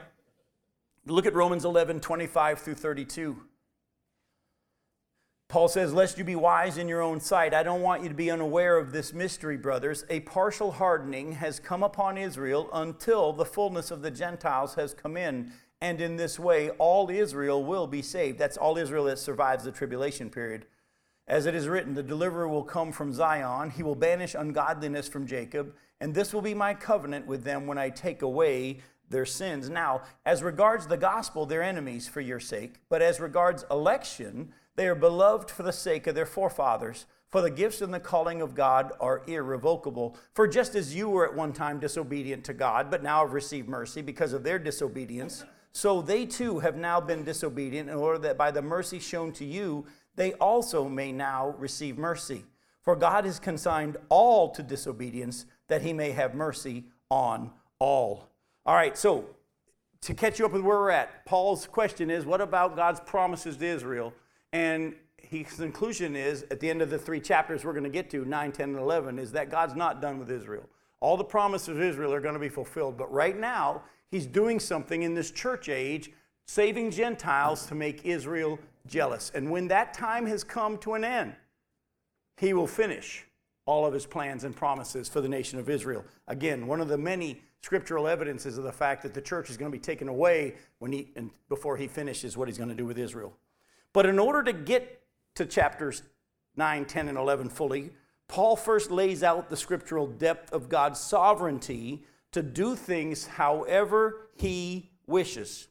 Look 1.04 1.26
at 1.26 1.34
Romans 1.34 1.66
11, 1.66 2.00
25 2.00 2.58
through 2.58 2.76
32. 2.76 3.36
Paul 5.48 5.68
says, 5.68 5.92
Lest 5.92 6.16
you 6.16 6.24
be 6.24 6.36
wise 6.36 6.78
in 6.78 6.88
your 6.88 7.02
own 7.02 7.20
sight. 7.20 7.52
I 7.52 7.62
don't 7.62 7.82
want 7.82 8.02
you 8.02 8.08
to 8.08 8.14
be 8.14 8.30
unaware 8.30 8.78
of 8.78 8.92
this 8.92 9.12
mystery, 9.12 9.58
brothers. 9.58 10.06
A 10.08 10.20
partial 10.20 10.72
hardening 10.72 11.32
has 11.32 11.60
come 11.60 11.82
upon 11.82 12.16
Israel 12.16 12.70
until 12.72 13.34
the 13.34 13.44
fullness 13.44 13.90
of 13.90 14.00
the 14.00 14.10
Gentiles 14.10 14.76
has 14.76 14.94
come 14.94 15.18
in. 15.18 15.52
And 15.84 16.00
in 16.00 16.16
this 16.16 16.38
way, 16.38 16.70
all 16.70 17.10
Israel 17.10 17.62
will 17.62 17.86
be 17.86 18.00
saved. 18.00 18.38
That's 18.38 18.56
all 18.56 18.78
Israel 18.78 19.04
that 19.04 19.18
survives 19.18 19.64
the 19.64 19.70
tribulation 19.70 20.30
period. 20.30 20.64
As 21.28 21.44
it 21.44 21.54
is 21.54 21.68
written, 21.68 21.92
the 21.92 22.02
deliverer 22.02 22.48
will 22.48 22.62
come 22.62 22.90
from 22.90 23.12
Zion. 23.12 23.68
He 23.68 23.82
will 23.82 23.94
banish 23.94 24.34
ungodliness 24.34 25.08
from 25.08 25.26
Jacob. 25.26 25.74
And 26.00 26.14
this 26.14 26.32
will 26.32 26.40
be 26.40 26.54
my 26.54 26.72
covenant 26.72 27.26
with 27.26 27.44
them 27.44 27.66
when 27.66 27.76
I 27.76 27.90
take 27.90 28.22
away 28.22 28.78
their 29.10 29.26
sins. 29.26 29.68
Now, 29.68 30.00
as 30.24 30.42
regards 30.42 30.86
the 30.86 30.96
gospel, 30.96 31.44
they're 31.44 31.62
enemies 31.62 32.08
for 32.08 32.22
your 32.22 32.40
sake. 32.40 32.76
But 32.88 33.02
as 33.02 33.20
regards 33.20 33.66
election, 33.70 34.54
they 34.76 34.88
are 34.88 34.94
beloved 34.94 35.50
for 35.50 35.64
the 35.64 35.70
sake 35.70 36.06
of 36.06 36.14
their 36.14 36.24
forefathers. 36.24 37.04
For 37.28 37.42
the 37.42 37.50
gifts 37.50 37.82
and 37.82 37.92
the 37.92 38.00
calling 38.00 38.40
of 38.40 38.54
God 38.54 38.92
are 39.00 39.22
irrevocable. 39.26 40.16
For 40.32 40.48
just 40.48 40.76
as 40.76 40.94
you 40.94 41.10
were 41.10 41.26
at 41.26 41.36
one 41.36 41.52
time 41.52 41.78
disobedient 41.78 42.42
to 42.44 42.54
God, 42.54 42.90
but 42.90 43.02
now 43.02 43.20
have 43.20 43.34
received 43.34 43.68
mercy 43.68 44.00
because 44.00 44.32
of 44.32 44.44
their 44.44 44.58
disobedience, 44.58 45.44
so 45.74 46.00
they 46.00 46.24
too 46.24 46.60
have 46.60 46.76
now 46.76 47.00
been 47.00 47.24
disobedient, 47.24 47.90
in 47.90 47.96
order 47.96 48.18
that 48.20 48.38
by 48.38 48.50
the 48.50 48.62
mercy 48.62 48.98
shown 48.98 49.32
to 49.32 49.44
you, 49.44 49.84
they 50.14 50.32
also 50.34 50.88
may 50.88 51.12
now 51.12 51.54
receive 51.58 51.98
mercy. 51.98 52.44
For 52.80 52.94
God 52.94 53.24
has 53.24 53.38
consigned 53.38 53.96
all 54.08 54.50
to 54.50 54.62
disobedience, 54.62 55.46
that 55.68 55.82
he 55.82 55.92
may 55.92 56.12
have 56.12 56.34
mercy 56.34 56.84
on 57.10 57.50
all. 57.80 58.28
All 58.64 58.74
right, 58.74 58.96
so 58.96 59.26
to 60.02 60.14
catch 60.14 60.38
you 60.38 60.46
up 60.46 60.52
with 60.52 60.62
where 60.62 60.78
we're 60.78 60.90
at, 60.90 61.26
Paul's 61.26 61.66
question 61.66 62.10
is 62.10 62.24
what 62.24 62.40
about 62.40 62.76
God's 62.76 63.00
promises 63.00 63.56
to 63.56 63.66
Israel? 63.66 64.14
And 64.52 64.94
his 65.28 65.54
conclusion 65.54 66.14
is 66.14 66.44
at 66.50 66.60
the 66.60 66.70
end 66.70 66.82
of 66.82 66.90
the 66.90 66.98
three 66.98 67.20
chapters 67.20 67.64
we're 67.64 67.72
going 67.72 67.84
to 67.84 67.90
get 67.90 68.10
to 68.10 68.24
9 68.24 68.52
10 68.52 68.68
and 68.70 68.78
11 68.78 69.18
is 69.18 69.32
that 69.32 69.50
god's 69.50 69.74
not 69.74 70.00
done 70.00 70.18
with 70.18 70.30
israel 70.30 70.68
all 71.00 71.16
the 71.16 71.24
promises 71.24 71.68
of 71.68 71.80
israel 71.80 72.12
are 72.12 72.20
going 72.20 72.34
to 72.34 72.40
be 72.40 72.48
fulfilled 72.48 72.96
but 72.96 73.10
right 73.12 73.38
now 73.38 73.82
he's 74.10 74.26
doing 74.26 74.60
something 74.60 75.02
in 75.02 75.14
this 75.14 75.30
church 75.30 75.68
age 75.68 76.10
saving 76.46 76.90
gentiles 76.90 77.66
to 77.66 77.74
make 77.74 78.04
israel 78.04 78.58
jealous. 78.86 79.32
And 79.34 79.50
when 79.50 79.68
that 79.68 79.94
time 79.94 80.26
has 80.26 80.44
come 80.44 80.78
to 80.78 80.94
an 80.94 81.04
end 81.04 81.34
he 82.36 82.52
will 82.52 82.66
finish 82.66 83.24
all 83.66 83.86
of 83.86 83.94
his 83.94 84.04
plans 84.04 84.44
and 84.44 84.54
promises 84.54 85.08
for 85.08 85.20
the 85.20 85.28
nation 85.28 85.58
of 85.58 85.68
israel. 85.70 86.04
Again 86.28 86.66
one 86.66 86.80
of 86.80 86.88
the 86.88 86.98
many 86.98 87.42
scriptural 87.62 88.06
evidences 88.06 88.58
of 88.58 88.64
the 88.64 88.72
fact 88.72 89.02
that 89.02 89.14
the 89.14 89.22
church 89.22 89.48
is 89.48 89.56
going 89.56 89.70
to 89.70 89.76
be 89.76 89.80
taken 89.80 90.08
away 90.08 90.54
when 90.78 90.92
he 90.92 91.10
and 91.16 91.30
before 91.48 91.76
he 91.76 91.86
finishes 91.86 92.36
what 92.36 92.46
he's 92.46 92.58
going 92.58 92.68
to 92.68 92.74
do 92.74 92.84
with 92.84 92.98
israel. 92.98 93.32
But 93.94 94.06
in 94.06 94.18
order 94.18 94.42
to 94.42 94.52
get 94.52 95.00
to 95.36 95.46
chapters 95.46 96.02
9, 96.56 96.84
10, 96.84 97.08
and 97.08 97.18
11 97.18 97.48
fully, 97.48 97.90
Paul 98.28 98.56
first 98.56 98.90
lays 98.90 99.22
out 99.22 99.50
the 99.50 99.56
scriptural 99.56 100.06
depth 100.06 100.52
of 100.52 100.68
God's 100.68 101.00
sovereignty 101.00 102.02
to 102.34 102.42
do 102.42 102.76
things 102.76 103.26
however 103.26 104.28
he 104.36 104.90
wishes. 105.06 105.68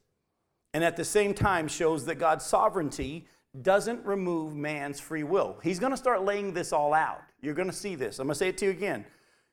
And 0.72 0.82
at 0.82 0.96
the 0.96 1.04
same 1.04 1.34
time, 1.34 1.68
shows 1.68 2.04
that 2.06 2.16
God's 2.16 2.44
sovereignty 2.44 3.26
doesn't 3.62 4.04
remove 4.04 4.54
man's 4.54 4.98
free 4.98 5.22
will. 5.22 5.56
He's 5.62 5.78
going 5.78 5.92
to 5.92 5.96
start 5.96 6.24
laying 6.24 6.52
this 6.52 6.72
all 6.72 6.92
out. 6.92 7.22
You're 7.40 7.54
going 7.54 7.70
to 7.70 7.76
see 7.76 7.94
this. 7.94 8.18
I'm 8.18 8.26
going 8.26 8.32
to 8.32 8.38
say 8.38 8.48
it 8.48 8.58
to 8.58 8.64
you 8.64 8.70
again. 8.72 9.04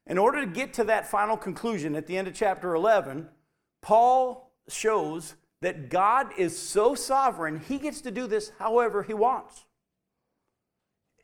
In 0.08 0.18
order 0.18 0.44
to 0.44 0.48
get 0.48 0.74
to 0.76 0.84
that 0.86 1.08
final 1.08 1.38
conclusion 1.38 1.96
at 1.96 2.08
the 2.08 2.18
end 2.18 2.28
of 2.28 2.34
chapter 2.34 2.74
11, 2.74 3.30
Paul 3.82 4.52
shows 4.68 5.36
that 5.62 5.90
God 5.90 6.28
is 6.38 6.58
so 6.58 6.96
sovereign, 6.96 7.60
he 7.60 7.78
gets 7.78 8.02
to 8.02 8.12
do 8.12 8.26
this 8.26 8.52
however 8.58 9.04
he 9.04 9.14
wants. 9.14 9.66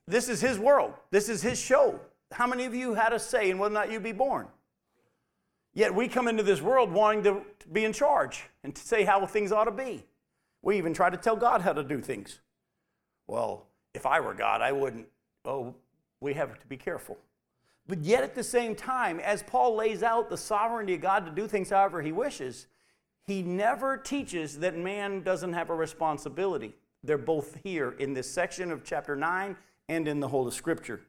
This 0.06 0.29
is 0.29 0.41
his 0.41 0.60
world, 0.60 0.94
this 1.12 1.27
is 1.27 1.41
his 1.41 1.60
show. 1.60 2.00
How 2.32 2.46
many 2.46 2.65
of 2.65 2.75
you 2.75 2.94
had 2.94 3.13
a 3.13 3.20
say 3.20 3.50
in 3.50 3.58
whether 3.58 3.74
or 3.74 3.79
not 3.79 3.91
you 3.91 4.00
be 4.00 4.12
born? 4.12 4.48
Yet 5.77 5.93
we 5.93 6.07
come 6.07 6.27
into 6.27 6.41
this 6.41 6.60
world 6.60 6.91
wanting 6.91 7.24
to, 7.25 7.43
be 7.72 7.86
in 7.86 7.93
charge 7.93 8.46
and 8.63 8.74
to 8.74 8.81
say 8.81 9.03
how 9.03 9.24
things 9.27 9.51
ought 9.51 9.65
to 9.65 9.72
be. 9.72 10.03
We 10.63 10.75
even 10.75 10.91
try 10.91 11.12
to 11.12 11.17
tell 11.17 11.36
God 11.36 11.62
how 11.62 11.74
to 11.74 11.84
do 11.84 12.01
things. 12.01 12.39
Well, 13.27 13.67
if 13.93 14.07
I 14.07 14.19
were 14.19 14.34
God, 14.34 14.62
I 14.63 14.72
wouldn't. 14.72 15.05
Oh, 15.46 15.75
we 16.19 16.34
have 16.34 16.60
to 16.60 16.65
be 16.65 16.77
careful. 16.77 17.19
But 17.88 18.00
yet 18.00 18.24
at 18.24 18.34
the 18.34 18.43
same 18.43 18.74
time, 18.74 19.19
as 19.19 19.43
Paul 19.43 19.75
lays 19.75 20.01
out 20.01 20.31
the 20.31 20.38
sovereignty 20.38 20.96
of 20.96 21.01
God 21.01 21.25
to 21.25 21.31
do 21.31 21.48
things 21.48 21.69
however 21.69 22.01
he 22.01 22.12
wishes, 22.12 22.65
he 23.27 23.43
never 23.43 23.98
teaches 23.98 24.57
that 24.57 24.75
man 24.75 25.22
doesn't 25.22 25.53
have 25.53 25.69
a 25.69 25.75
responsibility. 25.75 26.74
They're 27.03 27.19
both 27.19 27.60
here 27.63 27.91
in 28.00 28.15
this 28.15 28.31
section 28.31 28.72
of 28.72 28.84
chapter 28.84 29.15
9 29.15 29.55
and 29.89 30.07
in 30.07 30.22
the 30.22 30.29
whole 30.29 30.48
of 30.48 30.55
Scripture. 30.55 31.01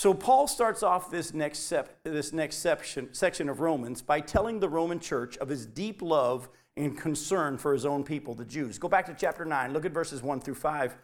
So 0.00 0.14
Paul 0.14 0.48
starts 0.48 0.82
off 0.82 1.10
this 1.10 1.34
next, 1.34 1.58
sep- 1.58 2.02
this 2.04 2.32
next 2.32 2.56
section, 2.56 3.12
section 3.12 3.50
of 3.50 3.60
Romans 3.60 4.00
by 4.00 4.20
telling 4.20 4.58
the 4.58 4.66
Roman 4.66 4.98
church 4.98 5.36
of 5.36 5.50
his 5.50 5.66
deep 5.66 6.00
love 6.00 6.48
and 6.74 6.96
concern 6.96 7.58
for 7.58 7.74
his 7.74 7.84
own 7.84 8.02
people, 8.02 8.34
the 8.34 8.46
Jews. 8.46 8.78
Go 8.78 8.88
back 8.88 9.04
to 9.08 9.14
chapter 9.14 9.44
9, 9.44 9.74
look 9.74 9.84
at 9.84 9.92
verses 9.92 10.22
1 10.22 10.40
through 10.40 10.54
5. 10.54 10.96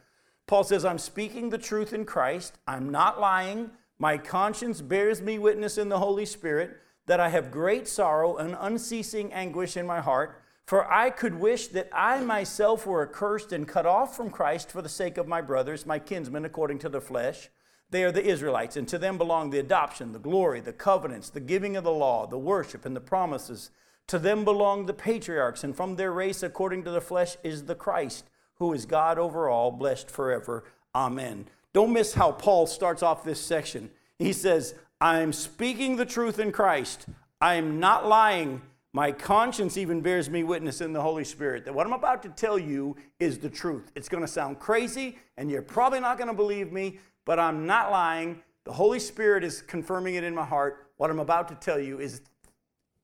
Paul 0.47 0.65
says, 0.65 0.87
I'm 0.87 0.97
speaking 0.97 1.50
the 1.50 1.59
truth 1.59 1.93
in 1.93 2.07
Christ. 2.07 2.57
I'm 2.67 2.88
not 2.88 3.21
lying. 3.21 3.71
My 3.99 4.17
conscience 4.17 4.81
bears 4.81 5.21
me 5.21 5.38
witness 5.38 5.76
in 5.76 5.91
the 5.91 5.99
Holy 5.99 6.25
Spirit 6.25 6.79
that 7.05 7.21
I 7.21 7.29
have 7.29 7.50
great 7.50 7.87
sorrow 7.87 8.38
and 8.38 8.57
unceasing 8.59 9.31
anguish 9.31 9.76
in 9.76 9.87
my 9.87 10.00
heart. 10.00 10.41
For 10.65 10.91
I 10.91 11.11
could 11.11 11.35
wish 11.35 11.67
that 11.69 11.91
I 11.93 12.21
myself 12.21 12.87
were 12.87 13.07
accursed 13.07 13.53
and 13.53 13.69
cut 13.69 13.85
off 13.85 14.17
from 14.17 14.31
Christ 14.31 14.71
for 14.71 14.81
the 14.81 14.88
sake 14.88 15.19
of 15.19 15.29
my 15.29 15.43
brothers, 15.43 15.85
my 15.85 15.99
kinsmen 15.99 16.47
according 16.47 16.79
to 16.79 16.88
the 16.88 17.03
flesh. 17.03 17.50
They 17.90 18.02
are 18.02 18.12
the 18.12 18.25
Israelites, 18.25 18.76
and 18.76 18.88
to 18.88 18.99
them 18.99 19.16
belong 19.16 19.50
the 19.50 19.59
adoption, 19.59 20.12
the 20.12 20.19
glory, 20.19 20.61
the 20.61 20.73
covenants, 20.73 21.31
the 21.31 21.40
giving 21.40 21.76
of 21.76 21.85
the 21.85 21.93
law, 21.93 22.26
the 22.26 22.38
worship, 22.38 22.85
and 22.85 22.97
the 22.97 23.00
promises. 23.00 23.71
To 24.09 24.19
them 24.19 24.45
belong 24.45 24.87
the 24.87 24.95
patriarchs, 24.95 25.64
and 25.64 25.76
from 25.76 25.97
their 25.97 26.12
race, 26.12 26.43
according 26.43 26.85
to 26.85 26.90
the 26.90 27.00
flesh, 27.00 27.37
is 27.43 27.64
the 27.64 27.75
Christ, 27.75 28.25
who 28.57 28.73
is 28.73 28.87
God 28.87 29.19
over 29.19 29.49
all, 29.49 29.71
blessed 29.71 30.11
forever. 30.11 30.64
Amen. 30.95 31.47
Don't 31.73 31.93
miss 31.93 32.14
how 32.14 32.33
Paul 32.33 32.66
starts 32.66 33.02
off 33.02 33.25
this 33.25 33.40
section. 33.40 33.90
He 34.19 34.33
says, 34.33 34.75
I'm 35.00 35.33
speaking 35.33 35.97
the 35.97 36.07
truth 36.07 36.38
in 36.38 36.52
Christ. 36.52 37.07
I'm 37.40 37.78
not 37.78 38.07
lying. 38.07 38.62
My 38.93 39.12
conscience 39.12 39.76
even 39.76 40.00
bears 40.00 40.31
me 40.31 40.43
witness 40.43 40.81
in 40.81 40.95
the 40.95 41.02
Holy 41.02 41.25
Spirit 41.25 41.66
that 41.66 41.75
what 41.75 41.87
I'm 41.87 41.93
about 41.93 42.23
to 42.23 42.31
tell 42.31 42.59
you 42.59 42.97
is 43.21 43.38
the 43.38 43.50
truth. 43.50 43.93
It's 43.95 44.09
going 44.09 44.23
to 44.23 44.28
sound 44.28 44.59
crazy, 44.59 45.19
and 45.37 45.50
you're 45.50 45.61
probably 45.61 46.00
not 46.00 46.16
going 46.16 46.31
to 46.31 46.35
believe 46.35 46.73
me, 46.73 46.99
but 47.26 47.38
I'm 47.38 47.66
not 47.66 47.90
lying. 47.90 48.40
The 48.64 48.73
Holy 48.73 48.99
Spirit 48.99 49.45
is 49.45 49.61
confirming 49.61 50.14
it 50.14 50.25
in 50.25 50.35
my 50.35 50.45
heart. 50.45 50.90
What 50.97 51.11
I'm 51.11 51.18
about 51.18 51.49
to 51.49 51.54
tell 51.56 51.78
you 51.78 52.00
is 52.00 52.23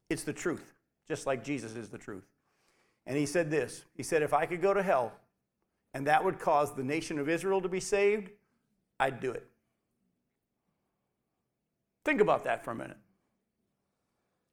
it's 0.08 0.22
the 0.22 0.32
truth, 0.32 0.72
just 1.06 1.26
like 1.26 1.44
Jesus 1.44 1.76
is 1.76 1.90
the 1.90 1.98
truth. 1.98 2.24
And 3.04 3.18
he 3.18 3.26
said 3.26 3.50
this 3.50 3.84
He 3.94 4.02
said, 4.02 4.22
If 4.22 4.32
I 4.32 4.46
could 4.46 4.62
go 4.62 4.72
to 4.72 4.82
hell 4.82 5.12
and 5.92 6.06
that 6.06 6.24
would 6.24 6.38
cause 6.38 6.74
the 6.74 6.82
nation 6.82 7.18
of 7.18 7.28
Israel 7.28 7.60
to 7.60 7.68
be 7.68 7.80
saved, 7.80 8.30
I'd 8.98 9.20
do 9.20 9.32
it. 9.32 9.46
Think 12.04 12.20
about 12.20 12.44
that 12.44 12.64
for 12.64 12.70
a 12.70 12.74
minute. 12.74 12.96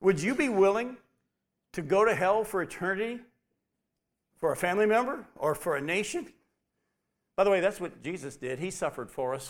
Would 0.01 0.21
you 0.21 0.35
be 0.35 0.49
willing 0.49 0.97
to 1.73 1.81
go 1.81 2.05
to 2.05 2.15
hell 2.15 2.43
for 2.43 2.61
eternity 2.61 3.19
for 4.37 4.51
a 4.51 4.55
family 4.55 4.85
member 4.85 5.25
or 5.35 5.55
for 5.55 5.75
a 5.75 5.81
nation? 5.81 6.27
By 7.39 7.45
the 7.45 7.51
way, 7.51 7.61
that's 7.61 7.79
what 7.79 8.03
Jesus 8.03 8.35
did. 8.35 8.59
He 8.59 8.69
suffered 8.69 9.09
for 9.09 9.33
us, 9.33 9.49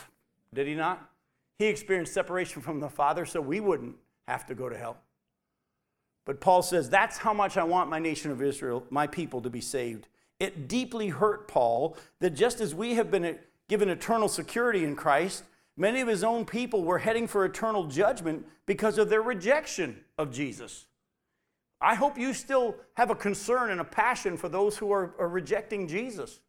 did 0.54 0.68
he 0.68 0.76
not? 0.76 1.10
He 1.58 1.66
experienced 1.66 2.14
separation 2.14 2.62
from 2.62 2.80
the 2.80 2.88
Father 2.88 3.26
so 3.26 3.42
we 3.42 3.60
wouldn't 3.60 3.96
have 4.28 4.46
to 4.46 4.54
go 4.54 4.70
to 4.70 4.78
hell. 4.78 4.98
But 6.24 6.40
Paul 6.40 6.62
says, 6.62 6.88
That's 6.88 7.18
how 7.18 7.34
much 7.34 7.58
I 7.58 7.64
want 7.64 7.90
my 7.90 7.98
nation 7.98 8.30
of 8.30 8.44
Israel, 8.44 8.84
my 8.92 9.08
people, 9.08 9.42
to 9.42 9.50
be 9.50 9.60
saved. 9.60 10.08
It 10.40 10.68
deeply 10.68 11.08
hurt 11.08 11.48
Paul 11.48 11.98
that 12.20 12.36
just 12.36 12.62
as 12.62 12.76
we 12.76 12.94
have 12.94 13.10
been 13.10 13.40
given 13.68 13.90
eternal 13.90 14.30
security 14.30 14.84
in 14.84 14.96
Christ, 14.96 15.46
Many 15.80 16.02
of 16.02 16.10
his 16.10 16.26
own 16.26 16.44
people 16.44 16.84
were 16.84 16.98
heading 16.98 17.26
for 17.26 17.46
eternal 17.46 17.86
judgment 17.86 18.46
because 18.66 18.98
of 18.98 19.08
their 19.08 19.22
rejection 19.22 20.04
of 20.18 20.30
Jesus. 20.30 20.88
I 21.80 21.96
hope 21.96 22.18
you 22.18 22.34
still 22.34 22.76
have 22.96 23.10
a 23.10 23.16
concern 23.16 23.72
and 23.72 23.80
a 23.80 23.86
passion 23.86 24.36
for 24.36 24.50
those 24.50 24.78
who 24.78 24.92
are, 24.92 25.16
are 25.18 25.30
rejecting 25.30 25.88
Jesus. 25.88 26.42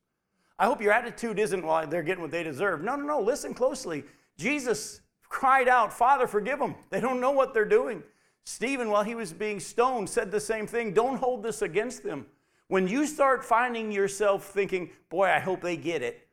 I 0.60 0.66
hope 0.66 0.82
your 0.82 0.92
attitude 0.92 1.38
isn't, 1.38 1.64
well, 1.64 1.86
they're 1.86 2.02
getting 2.02 2.20
what 2.20 2.30
they 2.30 2.42
deserve. 2.42 2.82
No, 2.82 2.94
no, 2.94 3.04
no. 3.04 3.20
Listen 3.20 3.54
closely. 3.54 4.04
Jesus 4.36 5.00
cried 5.26 5.68
out, 5.68 5.90
Father, 5.90 6.26
forgive 6.26 6.58
them. 6.58 6.74
They 6.90 7.00
don't 7.00 7.18
know 7.18 7.30
what 7.30 7.54
they're 7.54 7.64
doing. 7.64 8.02
Stephen, 8.44 8.90
while 8.90 9.02
he 9.02 9.14
was 9.14 9.32
being 9.32 9.58
stoned, 9.58 10.10
said 10.10 10.30
the 10.30 10.38
same 10.38 10.66
thing. 10.66 10.92
Don't 10.92 11.16
hold 11.16 11.42
this 11.42 11.62
against 11.62 12.04
them. 12.04 12.26
When 12.68 12.86
you 12.86 13.06
start 13.06 13.42
finding 13.42 13.90
yourself 13.90 14.50
thinking, 14.50 14.90
boy, 15.08 15.28
I 15.28 15.38
hope 15.38 15.62
they 15.62 15.78
get 15.78 16.02
it, 16.02 16.28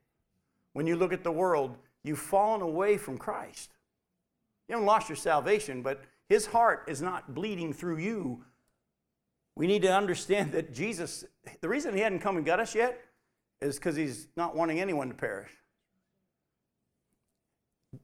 when 0.74 0.86
you 0.86 0.98
look 0.98 1.14
at 1.14 1.24
the 1.24 1.32
world, 1.32 1.78
you've 2.04 2.20
fallen 2.20 2.62
away 2.62 2.98
from 2.98 3.18
Christ. 3.18 3.72
You 4.68 4.74
haven't 4.74 4.88
lost 4.88 5.08
your 5.08 5.16
salvation, 5.16 5.82
but 5.82 6.04
his 6.28 6.46
heart 6.46 6.84
is 6.90 7.02
not 7.02 7.34
bleeding 7.34 7.72
through 7.72 8.00
you. 8.00 8.44
We 9.56 9.68
need 9.68 9.84
to 9.84 9.96
understand 9.96 10.52
that 10.52 10.74
Jesus, 10.74 11.24
the 11.62 11.70
reason 11.70 11.96
he 11.96 12.02
hadn't 12.02 12.20
come 12.20 12.36
and 12.36 12.46
got 12.46 12.60
us 12.60 12.76
yet 12.76 13.02
is 13.62 13.78
because 13.78 13.96
he's 13.96 14.28
not 14.36 14.56
wanting 14.56 14.80
anyone 14.80 15.10
to 15.10 15.16
perish. 15.16 15.50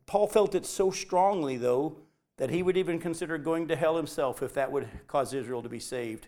Paul 0.05 0.27
felt 0.27 0.55
it 0.55 0.65
so 0.65 0.91
strongly, 0.91 1.57
though, 1.57 1.97
that 2.37 2.49
he 2.49 2.63
would 2.63 2.77
even 2.77 2.99
consider 2.99 3.37
going 3.37 3.67
to 3.67 3.75
hell 3.75 3.97
himself 3.97 4.41
if 4.41 4.53
that 4.53 4.71
would 4.71 4.87
cause 5.07 5.33
Israel 5.33 5.61
to 5.61 5.69
be 5.69 5.79
saved. 5.79 6.27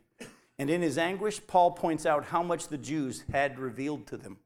And 0.57 0.69
in 0.69 0.81
his 0.81 0.97
anguish, 0.97 1.45
Paul 1.45 1.71
points 1.71 2.05
out 2.05 2.25
how 2.25 2.43
much 2.43 2.67
the 2.67 2.77
Jews 2.77 3.23
had 3.31 3.59
revealed 3.59 4.07
to 4.07 4.17
them. 4.17 4.37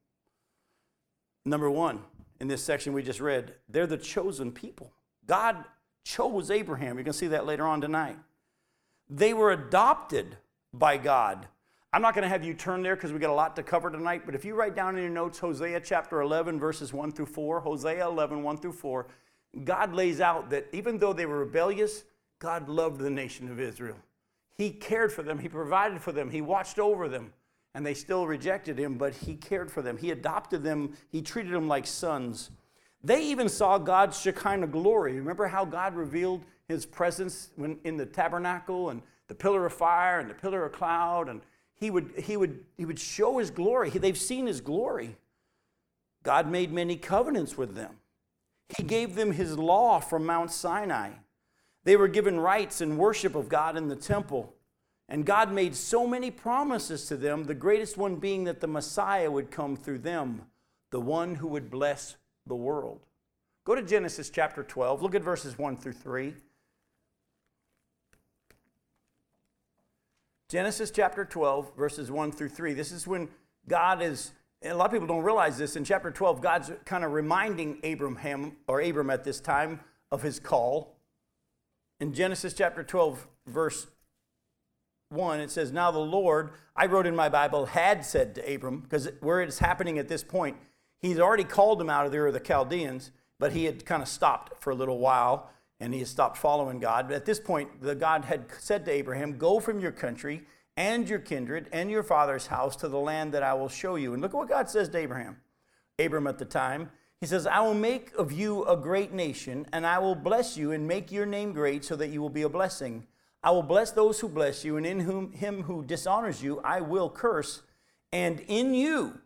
Number 1.45 1.69
one, 1.69 2.01
in 2.39 2.47
this 2.47 2.63
section 2.63 2.93
we 2.93 3.03
just 3.03 3.19
read, 3.19 3.53
they're 3.67 3.87
the 3.87 3.97
chosen 3.97 4.51
people. 4.51 4.93
God 5.27 5.63
chose 6.03 6.49
Abraham. 6.49 6.95
You're 6.95 7.03
going 7.03 7.13
to 7.13 7.13
see 7.13 7.27
that 7.27 7.45
later 7.45 7.67
on 7.67 7.81
tonight. 7.81 8.17
They 9.09 9.33
were 9.33 9.51
adopted 9.51 10.37
by 10.73 10.97
God. 10.97 11.47
I'm 11.91 12.03
not 12.03 12.13
going 12.13 12.23
to 12.23 12.29
have 12.29 12.43
you 12.43 12.53
turn 12.53 12.83
there 12.83 12.95
because 12.95 13.11
we 13.11 13.17
got 13.17 13.31
a 13.31 13.33
lot 13.33 13.55
to 13.55 13.63
cover 13.63 13.89
tonight, 13.89 14.21
but 14.23 14.35
if 14.35 14.45
you 14.45 14.53
write 14.53 14.75
down 14.75 14.95
in 14.95 15.01
your 15.01 15.11
notes 15.11 15.39
Hosea 15.39 15.79
chapter 15.79 16.21
11, 16.21 16.59
verses 16.59 16.93
1 16.93 17.11
through 17.13 17.25
4, 17.25 17.61
Hosea 17.61 18.05
11, 18.05 18.43
1 18.43 18.57
through 18.57 18.73
4, 18.73 19.07
God 19.63 19.95
lays 19.95 20.21
out 20.21 20.51
that 20.51 20.67
even 20.71 20.99
though 20.99 21.13
they 21.13 21.25
were 21.25 21.39
rebellious, 21.39 22.03
God 22.37 22.69
loved 22.69 22.99
the 22.99 23.09
nation 23.09 23.49
of 23.49 23.59
Israel. 23.59 23.97
He 24.55 24.69
cared 24.69 25.11
for 25.11 25.23
them, 25.23 25.39
He 25.39 25.49
provided 25.49 25.99
for 25.99 26.11
them, 26.11 26.29
He 26.29 26.41
watched 26.41 26.77
over 26.77 27.07
them, 27.07 27.33
and 27.73 27.83
they 27.83 27.95
still 27.95 28.27
rejected 28.27 28.77
Him, 28.77 28.99
but 28.99 29.15
He 29.15 29.33
cared 29.33 29.71
for 29.71 29.81
them. 29.81 29.97
He 29.97 30.11
adopted 30.11 30.63
them, 30.63 30.95
He 31.11 31.23
treated 31.23 31.53
them 31.53 31.67
like 31.67 31.87
sons. 31.87 32.51
They 33.03 33.23
even 33.23 33.49
saw 33.49 33.79
God's 33.79 34.19
Shekinah 34.19 34.67
glory. 34.67 35.13
Remember 35.13 35.47
how 35.47 35.65
God 35.65 35.95
revealed 35.95 36.43
His 36.67 36.85
presence 36.85 37.49
when, 37.55 37.79
in 37.83 37.97
the 37.97 38.05
tabernacle 38.05 38.91
and 38.91 39.01
the 39.27 39.33
pillar 39.33 39.65
of 39.65 39.73
fire 39.73 40.19
and 40.19 40.29
the 40.29 40.35
pillar 40.35 40.65
of 40.65 40.73
cloud 40.73 41.29
and 41.29 41.41
he 41.79 41.89
would, 41.89 42.11
he 42.17 42.35
would, 42.35 42.65
he 42.77 42.85
would 42.85 42.99
show 42.99 43.37
his 43.37 43.51
glory. 43.51 43.89
They've 43.89 44.17
seen 44.17 44.47
his 44.47 44.61
glory. 44.61 45.15
God 46.23 46.49
made 46.51 46.73
many 46.73 46.97
covenants 46.97 47.57
with 47.57 47.75
them. 47.75 47.97
He 48.77 48.83
gave 48.83 49.15
them 49.15 49.31
his 49.31 49.57
law 49.57 49.99
from 49.99 50.25
Mount 50.25 50.51
Sinai. 50.51 51.11
They 51.85 51.95
were 51.95 52.09
given 52.09 52.39
rights 52.39 52.81
and 52.81 52.97
worship 52.97 53.33
of 53.35 53.49
God 53.49 53.77
in 53.77 53.87
the 53.87 53.95
temple. 53.95 54.53
And 55.07 55.25
God 55.25 55.51
made 55.51 55.75
so 55.75 56.05
many 56.05 56.29
promises 56.29 57.07
to 57.07 57.17
them, 57.17 57.45
the 57.45 57.55
greatest 57.55 57.97
one 57.97 58.17
being 58.17 58.43
that 58.43 58.59
the 58.59 58.67
Messiah 58.67 59.31
would 59.31 59.49
come 59.49 59.75
through 59.75 59.99
them, 59.99 60.43
the 60.91 60.99
one 60.99 61.35
who 61.35 61.47
would 61.47 61.71
bless 61.71 62.17
the 62.45 62.55
world. 62.55 62.99
Go 63.65 63.73
to 63.73 63.81
Genesis 63.81 64.29
chapter 64.29 64.63
12. 64.63 65.01
Look 65.01 65.15
at 65.15 65.23
verses 65.23 65.57
1 65.57 65.77
through 65.77 65.93
3. 65.93 66.35
Genesis 70.49 70.89
chapter 70.89 71.25
12, 71.25 71.75
verses 71.77 72.09
1 72.09 72.31
through 72.31 72.49
3. 72.49 72.73
This 72.73 72.91
is 72.91 73.05
when 73.05 73.29
God 73.67 74.01
is, 74.01 74.31
a 74.63 74.73
lot 74.73 74.87
of 74.87 74.91
people 74.91 75.05
don't 75.05 75.23
realize 75.23 75.59
this, 75.59 75.75
in 75.75 75.83
chapter 75.83 76.09
12, 76.09 76.41
God's 76.41 76.71
kind 76.85 77.03
of 77.03 77.11
reminding 77.11 77.77
Abraham, 77.83 78.57
or 78.67 78.81
Abram 78.81 79.11
at 79.11 79.23
this 79.23 79.39
time, 79.39 79.81
of 80.11 80.23
his 80.23 80.39
call. 80.39 80.95
In 81.99 82.15
Genesis 82.15 82.55
chapter 82.55 82.83
12, 82.83 83.27
verse 83.45 83.85
1, 85.09 85.39
it 85.39 85.51
says, 85.51 85.71
Now 85.71 85.91
the 85.91 85.99
Lord, 85.99 86.49
I 86.75 86.87
wrote 86.87 87.05
in 87.05 87.15
my 87.15 87.29
Bible, 87.29 87.67
had 87.67 88.03
said 88.03 88.33
to 88.33 88.55
Abram, 88.55 88.79
because 88.79 89.07
where 89.19 89.43
it's 89.43 89.59
happening 89.59 89.99
at 89.99 90.07
this 90.07 90.23
point, 90.23 90.57
he's 90.99 91.19
already 91.19 91.43
called 91.43 91.79
him 91.79 91.91
out 91.91 92.07
of 92.07 92.11
there, 92.11 92.25
of 92.25 92.33
the 92.33 92.39
Chaldeans, 92.39 93.11
but 93.37 93.53
he 93.53 93.65
had 93.65 93.85
kind 93.85 94.01
of 94.01 94.07
stopped 94.07 94.59
for 94.59 94.71
a 94.71 94.75
little 94.75 94.97
while 94.97 95.51
and 95.79 95.93
he 95.93 95.99
had 95.99 96.07
stopped 96.07 96.37
following 96.37 96.79
God. 96.79 97.07
But 97.07 97.15
at 97.15 97.25
this 97.25 97.39
point, 97.39 97.81
the 97.81 97.95
God 97.95 98.25
had 98.25 98.45
said 98.59 98.85
to 98.85 98.91
Abraham, 98.91 99.37
Go 99.37 99.59
from 99.59 99.79
your 99.79 99.91
country 99.91 100.43
and 100.75 101.09
your 101.09 101.19
kindred 101.19 101.67
and 101.71 101.89
your 101.89 102.03
father's 102.03 102.47
house 102.47 102.75
to 102.77 102.87
the 102.87 102.99
land 102.99 103.33
that 103.33 103.43
I 103.43 103.53
will 103.53 103.69
show 103.69 103.95
you. 103.95 104.13
And 104.13 104.21
look 104.21 104.33
at 104.33 104.37
what 104.37 104.49
God 104.49 104.69
says 104.69 104.89
to 104.89 104.97
Abraham. 104.97 105.37
Abram 105.97 106.27
at 106.27 106.37
the 106.37 106.45
time, 106.45 106.89
he 107.19 107.27
says, 107.27 107.45
I 107.45 107.59
will 107.59 107.73
make 107.73 108.13
of 108.15 108.31
you 108.31 108.63
a 108.65 108.77
great 108.77 109.11
nation, 109.11 109.65
and 109.73 109.85
I 109.85 109.99
will 109.99 110.15
bless 110.15 110.55
you 110.55 110.71
and 110.71 110.87
make 110.87 111.11
your 111.11 111.25
name 111.25 111.51
great 111.51 111.83
so 111.83 111.97
that 111.97 112.09
you 112.09 112.21
will 112.21 112.29
be 112.29 112.43
a 112.43 112.49
blessing. 112.49 113.07
I 113.43 113.51
will 113.51 113.63
bless 113.63 113.91
those 113.91 114.19
who 114.21 114.29
bless 114.29 114.63
you, 114.63 114.77
and 114.77 114.85
in 114.85 115.01
whom 115.01 115.33
him 115.33 115.63
who 115.63 115.83
dishonors 115.83 116.41
you 116.41 116.61
I 116.63 116.81
will 116.81 117.09
curse. 117.09 117.61
And 118.13 118.39
in 118.47 118.73
you 118.73 119.19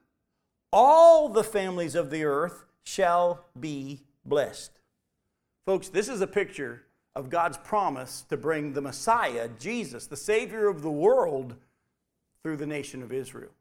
all 0.72 1.30
the 1.30 1.44
families 1.44 1.94
of 1.94 2.10
the 2.10 2.24
earth 2.24 2.66
shall 2.84 3.46
be 3.58 4.02
blessed. 4.26 4.72
Folks, 5.66 5.90
this 5.90 6.10
is 6.10 6.22
a 6.22 6.28
picture 6.28 6.84
of 7.16 7.30
God's 7.30 7.58
promise 7.58 8.26
to 8.30 8.38
bring 8.38 8.74
the 8.74 8.82
Messiah, 8.82 9.50
Jesus, 9.60 10.08
the 10.08 10.18
Savior 10.18 10.68
of 10.68 10.82
the 10.82 10.92
world, 10.92 11.56
through 12.42 12.58
the 12.58 12.66
nation 12.66 13.02
of 13.02 13.14
Israel. 13.14 13.52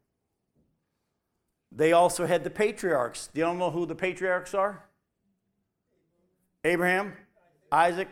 They 1.71 1.93
also 1.93 2.25
had 2.25 2.43
the 2.43 2.49
patriarchs. 2.49 3.29
Do 3.33 3.39
you 3.39 3.53
know 3.53 3.71
who 3.71 3.85
the 3.85 3.95
patriarchs 3.95 4.53
are? 4.53 4.83
Abraham, 6.65 7.13
Isaac, 7.71 8.09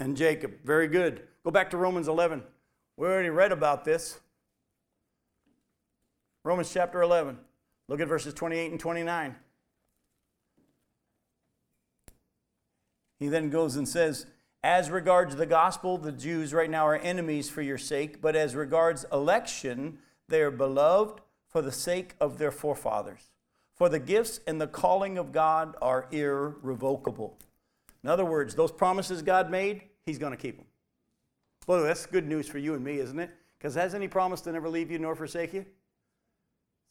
and 0.00 0.16
Jacob. 0.16 0.54
Very 0.64 0.88
good. 0.88 1.22
Go 1.44 1.50
back 1.50 1.70
to 1.70 1.76
Romans 1.76 2.08
11. 2.08 2.42
We 2.96 3.06
already 3.06 3.30
read 3.30 3.52
about 3.52 3.84
this. 3.84 4.18
Romans 6.42 6.72
chapter 6.72 7.02
11. 7.02 7.38
Look 7.88 8.00
at 8.00 8.08
verses 8.08 8.34
28 8.34 8.70
and 8.70 8.80
29. 8.80 9.36
He 13.18 13.28
then 13.28 13.50
goes 13.50 13.76
and 13.76 13.88
says, 13.88 14.26
As 14.62 14.90
regards 14.90 15.36
the 15.36 15.46
gospel, 15.46 15.98
the 15.98 16.12
Jews 16.12 16.52
right 16.52 16.70
now 16.70 16.86
are 16.86 16.96
enemies 16.96 17.48
for 17.48 17.62
your 17.62 17.78
sake, 17.78 18.20
but 18.20 18.36
as 18.36 18.54
regards 18.54 19.06
election, 19.12 19.98
they 20.28 20.42
are 20.42 20.50
beloved 20.50 21.20
for 21.48 21.62
the 21.62 21.72
sake 21.72 22.14
of 22.20 22.38
their 22.38 22.50
forefathers. 22.50 23.30
For 23.74 23.88
the 23.88 23.98
gifts 23.98 24.40
and 24.46 24.60
the 24.60 24.66
calling 24.66 25.18
of 25.18 25.32
God 25.32 25.76
are 25.82 26.08
irrevocable. 26.10 27.38
In 28.02 28.10
other 28.10 28.24
words, 28.24 28.54
those 28.54 28.72
promises 28.72 29.22
God 29.22 29.50
made, 29.50 29.82
He's 30.04 30.18
going 30.18 30.32
to 30.32 30.36
keep 30.36 30.56
them. 30.56 30.66
Well, 31.66 31.82
that's 31.82 32.06
good 32.06 32.26
news 32.26 32.48
for 32.48 32.58
you 32.58 32.74
and 32.74 32.84
me, 32.84 32.98
isn't 32.98 33.18
it? 33.18 33.30
Because 33.58 33.74
hasn't 33.74 34.02
He 34.02 34.08
promised 34.08 34.44
to 34.44 34.52
never 34.52 34.68
leave 34.68 34.90
you 34.90 34.98
nor 34.98 35.14
forsake 35.14 35.52
you? 35.52 35.66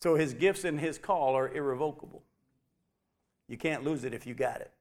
So 0.02 0.16
His 0.16 0.34
gifts 0.34 0.64
and 0.64 0.80
His 0.80 0.98
call 0.98 1.36
are 1.36 1.50
irrevocable. 1.54 2.24
You 3.48 3.58
can't 3.58 3.84
lose 3.84 4.04
it 4.04 4.14
if 4.14 4.28
you 4.28 4.34
got 4.34 4.62
it. 4.62 4.72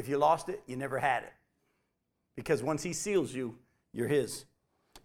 If 0.00 0.08
you 0.08 0.16
lost 0.16 0.48
it, 0.48 0.62
you 0.66 0.76
never 0.76 0.98
had 0.98 1.24
it. 1.24 1.32
Because 2.34 2.62
once 2.62 2.82
he 2.82 2.94
seals 2.94 3.34
you, 3.34 3.56
you're 3.92 4.08
his. 4.08 4.46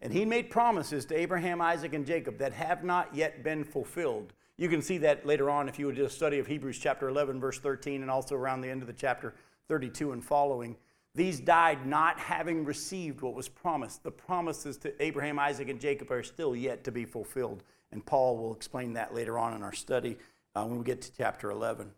And 0.02 0.14
he 0.14 0.24
made 0.24 0.50
promises 0.50 1.04
to 1.08 1.20
Abraham, 1.20 1.60
Isaac, 1.60 1.94
and 1.94 2.06
Jacob 2.06 2.38
that 2.38 2.54
have 2.54 2.86
not 2.86 3.14
yet 3.14 3.44
been 3.44 3.66
fulfilled. 3.66 4.32
You 4.56 4.70
can 4.70 4.82
see 4.82 4.98
that 5.00 5.26
later 5.26 5.50
on 5.50 5.68
if 5.68 5.78
you 5.78 5.86
would 5.88 5.98
do 5.98 6.06
a 6.06 6.10
study 6.10 6.40
of 6.40 6.48
Hebrews 6.48 6.80
chapter 6.80 7.10
11, 7.10 7.42
verse 7.42 7.60
13, 7.60 8.04
and 8.04 8.10
also 8.10 8.36
around 8.36 8.62
the 8.62 8.70
end 8.70 8.84
of 8.84 8.88
the 8.88 8.94
chapter 8.94 9.36
32 9.68 10.14
and 10.14 10.24
following. 10.24 10.78
These 11.14 11.42
died 11.42 11.86
not 11.86 12.18
having 12.18 12.64
received 12.64 13.20
what 13.20 13.34
was 13.34 13.50
promised. 13.50 14.02
The 14.02 14.12
promises 14.12 14.78
to 14.78 15.04
Abraham, 15.04 15.40
Isaac, 15.40 15.68
and 15.68 15.82
Jacob 15.82 16.10
are 16.10 16.24
still 16.24 16.56
yet 16.56 16.86
to 16.86 16.92
be 16.94 17.04
fulfilled. 17.04 17.64
And 17.92 18.06
Paul 18.06 18.38
will 18.38 18.56
explain 18.56 18.94
that 18.94 19.14
later 19.14 19.38
on 19.38 19.54
in 19.54 19.62
our 19.62 19.74
study 19.74 20.18
uh, 20.56 20.64
when 20.64 20.78
we 20.78 20.86
get 20.86 21.02
to 21.02 21.12
chapter 21.12 21.52
11. 21.52 21.92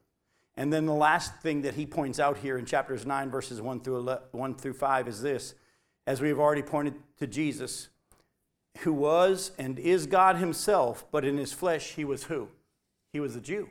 And 0.57 0.73
then 0.73 0.87
the 0.87 0.93
last 0.93 1.35
thing 1.35 1.61
that 1.61 1.75
he 1.75 1.85
points 1.85 2.19
out 2.19 2.39
here 2.39 2.57
in 2.57 2.65
chapters 2.65 3.05
9, 3.05 3.29
verses 3.29 3.61
1 3.61 3.81
through, 3.81 3.97
11, 3.97 4.23
1 4.31 4.55
through 4.55 4.73
5 4.73 5.07
is 5.07 5.21
this. 5.21 5.53
As 6.07 6.19
we've 6.19 6.39
already 6.39 6.63
pointed 6.63 6.95
to 7.19 7.27
Jesus, 7.27 7.89
who 8.79 8.91
was 8.91 9.51
and 9.59 9.77
is 9.77 10.07
God 10.07 10.37
himself, 10.37 11.05
but 11.11 11.23
in 11.23 11.37
his 11.37 11.53
flesh, 11.53 11.93
he 11.93 12.03
was 12.03 12.23
who? 12.23 12.49
He 13.13 13.19
was 13.19 13.35
a 13.35 13.41
Jew. 13.41 13.69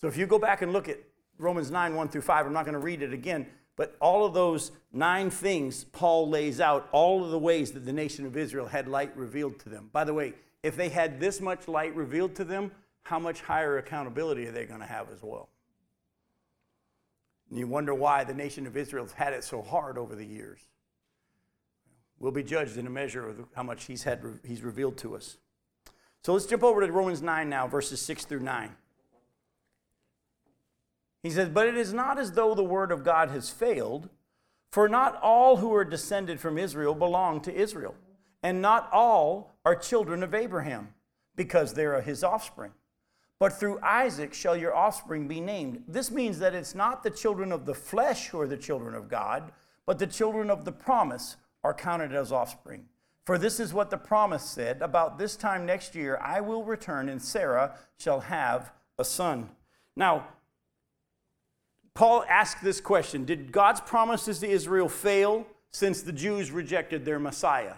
So 0.00 0.08
if 0.08 0.16
you 0.16 0.26
go 0.26 0.38
back 0.38 0.62
and 0.62 0.72
look 0.72 0.88
at 0.88 0.98
Romans 1.38 1.70
9, 1.70 1.94
1 1.94 2.08
through 2.08 2.22
5, 2.22 2.46
I'm 2.46 2.52
not 2.52 2.64
going 2.64 2.72
to 2.72 2.80
read 2.80 3.02
it 3.02 3.12
again, 3.12 3.46
but 3.76 3.94
all 4.00 4.24
of 4.24 4.32
those 4.32 4.72
nine 4.92 5.28
things 5.28 5.84
Paul 5.84 6.30
lays 6.30 6.60
out, 6.60 6.88
all 6.92 7.24
of 7.24 7.30
the 7.30 7.38
ways 7.38 7.72
that 7.72 7.84
the 7.84 7.92
nation 7.92 8.24
of 8.24 8.36
Israel 8.36 8.66
had 8.66 8.88
light 8.88 9.14
revealed 9.16 9.58
to 9.60 9.68
them. 9.68 9.90
By 9.92 10.04
the 10.04 10.14
way, 10.14 10.32
if 10.62 10.76
they 10.76 10.88
had 10.88 11.20
this 11.20 11.40
much 11.40 11.68
light 11.68 11.94
revealed 11.94 12.34
to 12.36 12.44
them, 12.44 12.72
how 13.02 13.18
much 13.18 13.42
higher 13.42 13.78
accountability 13.78 14.46
are 14.46 14.52
they 14.52 14.64
going 14.64 14.80
to 14.80 14.86
have 14.86 15.10
as 15.10 15.22
well? 15.22 15.48
And 17.50 17.58
you 17.58 17.66
wonder 17.66 17.94
why 17.94 18.24
the 18.24 18.34
nation 18.34 18.66
of 18.66 18.76
Israel 18.76 19.04
has 19.04 19.12
had 19.12 19.32
it 19.32 19.44
so 19.44 19.62
hard 19.62 19.96
over 19.96 20.14
the 20.14 20.26
years. 20.26 20.60
We'll 22.20 22.32
be 22.32 22.42
judged 22.42 22.76
in 22.76 22.86
a 22.86 22.90
measure 22.90 23.28
of 23.28 23.44
how 23.54 23.62
much 23.62 23.84
he's, 23.84 24.02
had, 24.02 24.22
he's 24.44 24.62
revealed 24.62 24.96
to 24.98 25.14
us. 25.14 25.38
So 26.24 26.32
let's 26.32 26.46
jump 26.46 26.64
over 26.64 26.84
to 26.84 26.92
Romans 26.92 27.22
9 27.22 27.48
now, 27.48 27.68
verses 27.68 28.02
6 28.02 28.24
through 28.24 28.40
9. 28.40 28.70
He 31.22 31.30
says, 31.30 31.48
But 31.48 31.68
it 31.68 31.76
is 31.76 31.92
not 31.92 32.18
as 32.18 32.32
though 32.32 32.54
the 32.54 32.64
word 32.64 32.92
of 32.92 33.04
God 33.04 33.30
has 33.30 33.50
failed, 33.50 34.08
for 34.70 34.88
not 34.88 35.18
all 35.22 35.58
who 35.58 35.74
are 35.74 35.84
descended 35.84 36.40
from 36.40 36.58
Israel 36.58 36.94
belong 36.94 37.40
to 37.42 37.54
Israel, 37.54 37.94
and 38.42 38.60
not 38.60 38.88
all 38.92 39.56
are 39.64 39.74
children 39.74 40.22
of 40.22 40.34
Abraham, 40.34 40.94
because 41.36 41.74
they 41.74 41.86
are 41.86 42.00
his 42.00 42.22
offspring. 42.22 42.72
But 43.38 43.52
through 43.52 43.80
Isaac 43.82 44.34
shall 44.34 44.56
your 44.56 44.74
offspring 44.74 45.28
be 45.28 45.40
named. 45.40 45.84
This 45.86 46.10
means 46.10 46.38
that 46.40 46.54
it's 46.54 46.74
not 46.74 47.02
the 47.02 47.10
children 47.10 47.52
of 47.52 47.66
the 47.66 47.74
flesh 47.74 48.28
who 48.28 48.40
are 48.40 48.48
the 48.48 48.56
children 48.56 48.94
of 48.94 49.08
God, 49.08 49.52
but 49.86 49.98
the 49.98 50.06
children 50.06 50.50
of 50.50 50.64
the 50.64 50.72
promise 50.72 51.36
are 51.62 51.74
counted 51.74 52.12
as 52.14 52.32
offspring. 52.32 52.86
For 53.24 53.38
this 53.38 53.60
is 53.60 53.74
what 53.74 53.90
the 53.90 53.98
promise 53.98 54.42
said 54.42 54.82
About 54.82 55.18
this 55.18 55.36
time 55.36 55.66
next 55.66 55.94
year 55.94 56.18
I 56.22 56.40
will 56.40 56.64
return, 56.64 57.08
and 57.08 57.20
Sarah 57.22 57.76
shall 57.98 58.20
have 58.20 58.72
a 58.98 59.04
son. 59.04 59.50
Now, 59.94 60.26
Paul 61.94 62.24
asked 62.28 62.62
this 62.62 62.80
question 62.80 63.24
Did 63.24 63.52
God's 63.52 63.80
promises 63.80 64.38
to 64.40 64.48
Israel 64.48 64.88
fail 64.88 65.46
since 65.70 66.02
the 66.02 66.12
Jews 66.12 66.50
rejected 66.50 67.04
their 67.04 67.18
Messiah? 67.18 67.74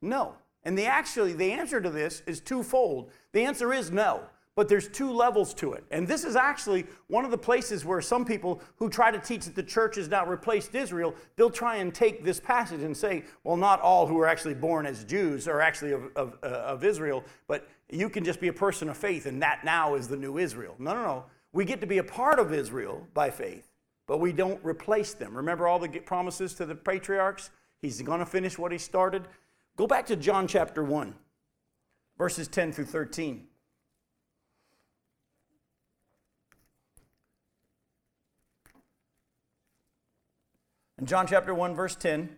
No. 0.00 0.34
And 0.64 0.76
the 0.76 0.86
actually 0.86 1.32
the 1.32 1.52
answer 1.52 1.80
to 1.80 1.90
this 1.90 2.22
is 2.26 2.40
twofold. 2.40 3.10
The 3.32 3.44
answer 3.44 3.72
is 3.72 3.90
no, 3.90 4.22
but 4.60 4.68
there's 4.68 4.88
two 4.88 5.10
levels 5.10 5.54
to 5.54 5.72
it. 5.72 5.84
And 5.90 6.06
this 6.06 6.22
is 6.22 6.36
actually 6.36 6.84
one 7.06 7.24
of 7.24 7.30
the 7.30 7.38
places 7.38 7.86
where 7.86 8.02
some 8.02 8.26
people 8.26 8.60
who 8.76 8.90
try 8.90 9.10
to 9.10 9.18
teach 9.18 9.46
that 9.46 9.54
the 9.54 9.62
church 9.62 9.96
has 9.96 10.06
now 10.10 10.26
replaced 10.26 10.74
Israel, 10.74 11.14
they'll 11.36 11.48
try 11.48 11.76
and 11.76 11.94
take 11.94 12.22
this 12.22 12.38
passage 12.38 12.82
and 12.82 12.94
say, 12.94 13.24
well, 13.42 13.56
not 13.56 13.80
all 13.80 14.06
who 14.06 14.18
are 14.18 14.26
actually 14.26 14.52
born 14.52 14.84
as 14.84 15.02
Jews 15.04 15.48
are 15.48 15.62
actually 15.62 15.92
of, 15.92 16.14
of, 16.14 16.36
uh, 16.42 16.48
of 16.48 16.84
Israel, 16.84 17.24
but 17.48 17.68
you 17.88 18.10
can 18.10 18.22
just 18.22 18.38
be 18.38 18.48
a 18.48 18.52
person 18.52 18.90
of 18.90 18.98
faith, 18.98 19.24
and 19.24 19.40
that 19.40 19.64
now 19.64 19.94
is 19.94 20.08
the 20.08 20.16
new 20.18 20.36
Israel. 20.36 20.74
No, 20.78 20.92
no, 20.92 21.04
no. 21.04 21.24
We 21.54 21.64
get 21.64 21.80
to 21.80 21.86
be 21.86 21.96
a 21.96 22.04
part 22.04 22.38
of 22.38 22.52
Israel 22.52 23.08
by 23.14 23.30
faith, 23.30 23.72
but 24.06 24.20
we 24.20 24.30
don't 24.30 24.62
replace 24.62 25.14
them. 25.14 25.34
Remember 25.34 25.68
all 25.68 25.78
the 25.78 25.88
promises 25.88 26.52
to 26.56 26.66
the 26.66 26.74
patriarchs? 26.74 27.48
He's 27.80 28.02
going 28.02 28.20
to 28.20 28.26
finish 28.26 28.58
what 28.58 28.72
he 28.72 28.76
started. 28.76 29.26
Go 29.78 29.86
back 29.86 30.04
to 30.08 30.16
John 30.16 30.46
chapter 30.46 30.84
1, 30.84 31.14
verses 32.18 32.46
10 32.46 32.72
through 32.72 32.84
13. 32.84 33.46
In 41.00 41.06
John 41.06 41.26
chapter 41.26 41.54
1, 41.54 41.74
verse 41.74 41.96
10, 41.96 42.28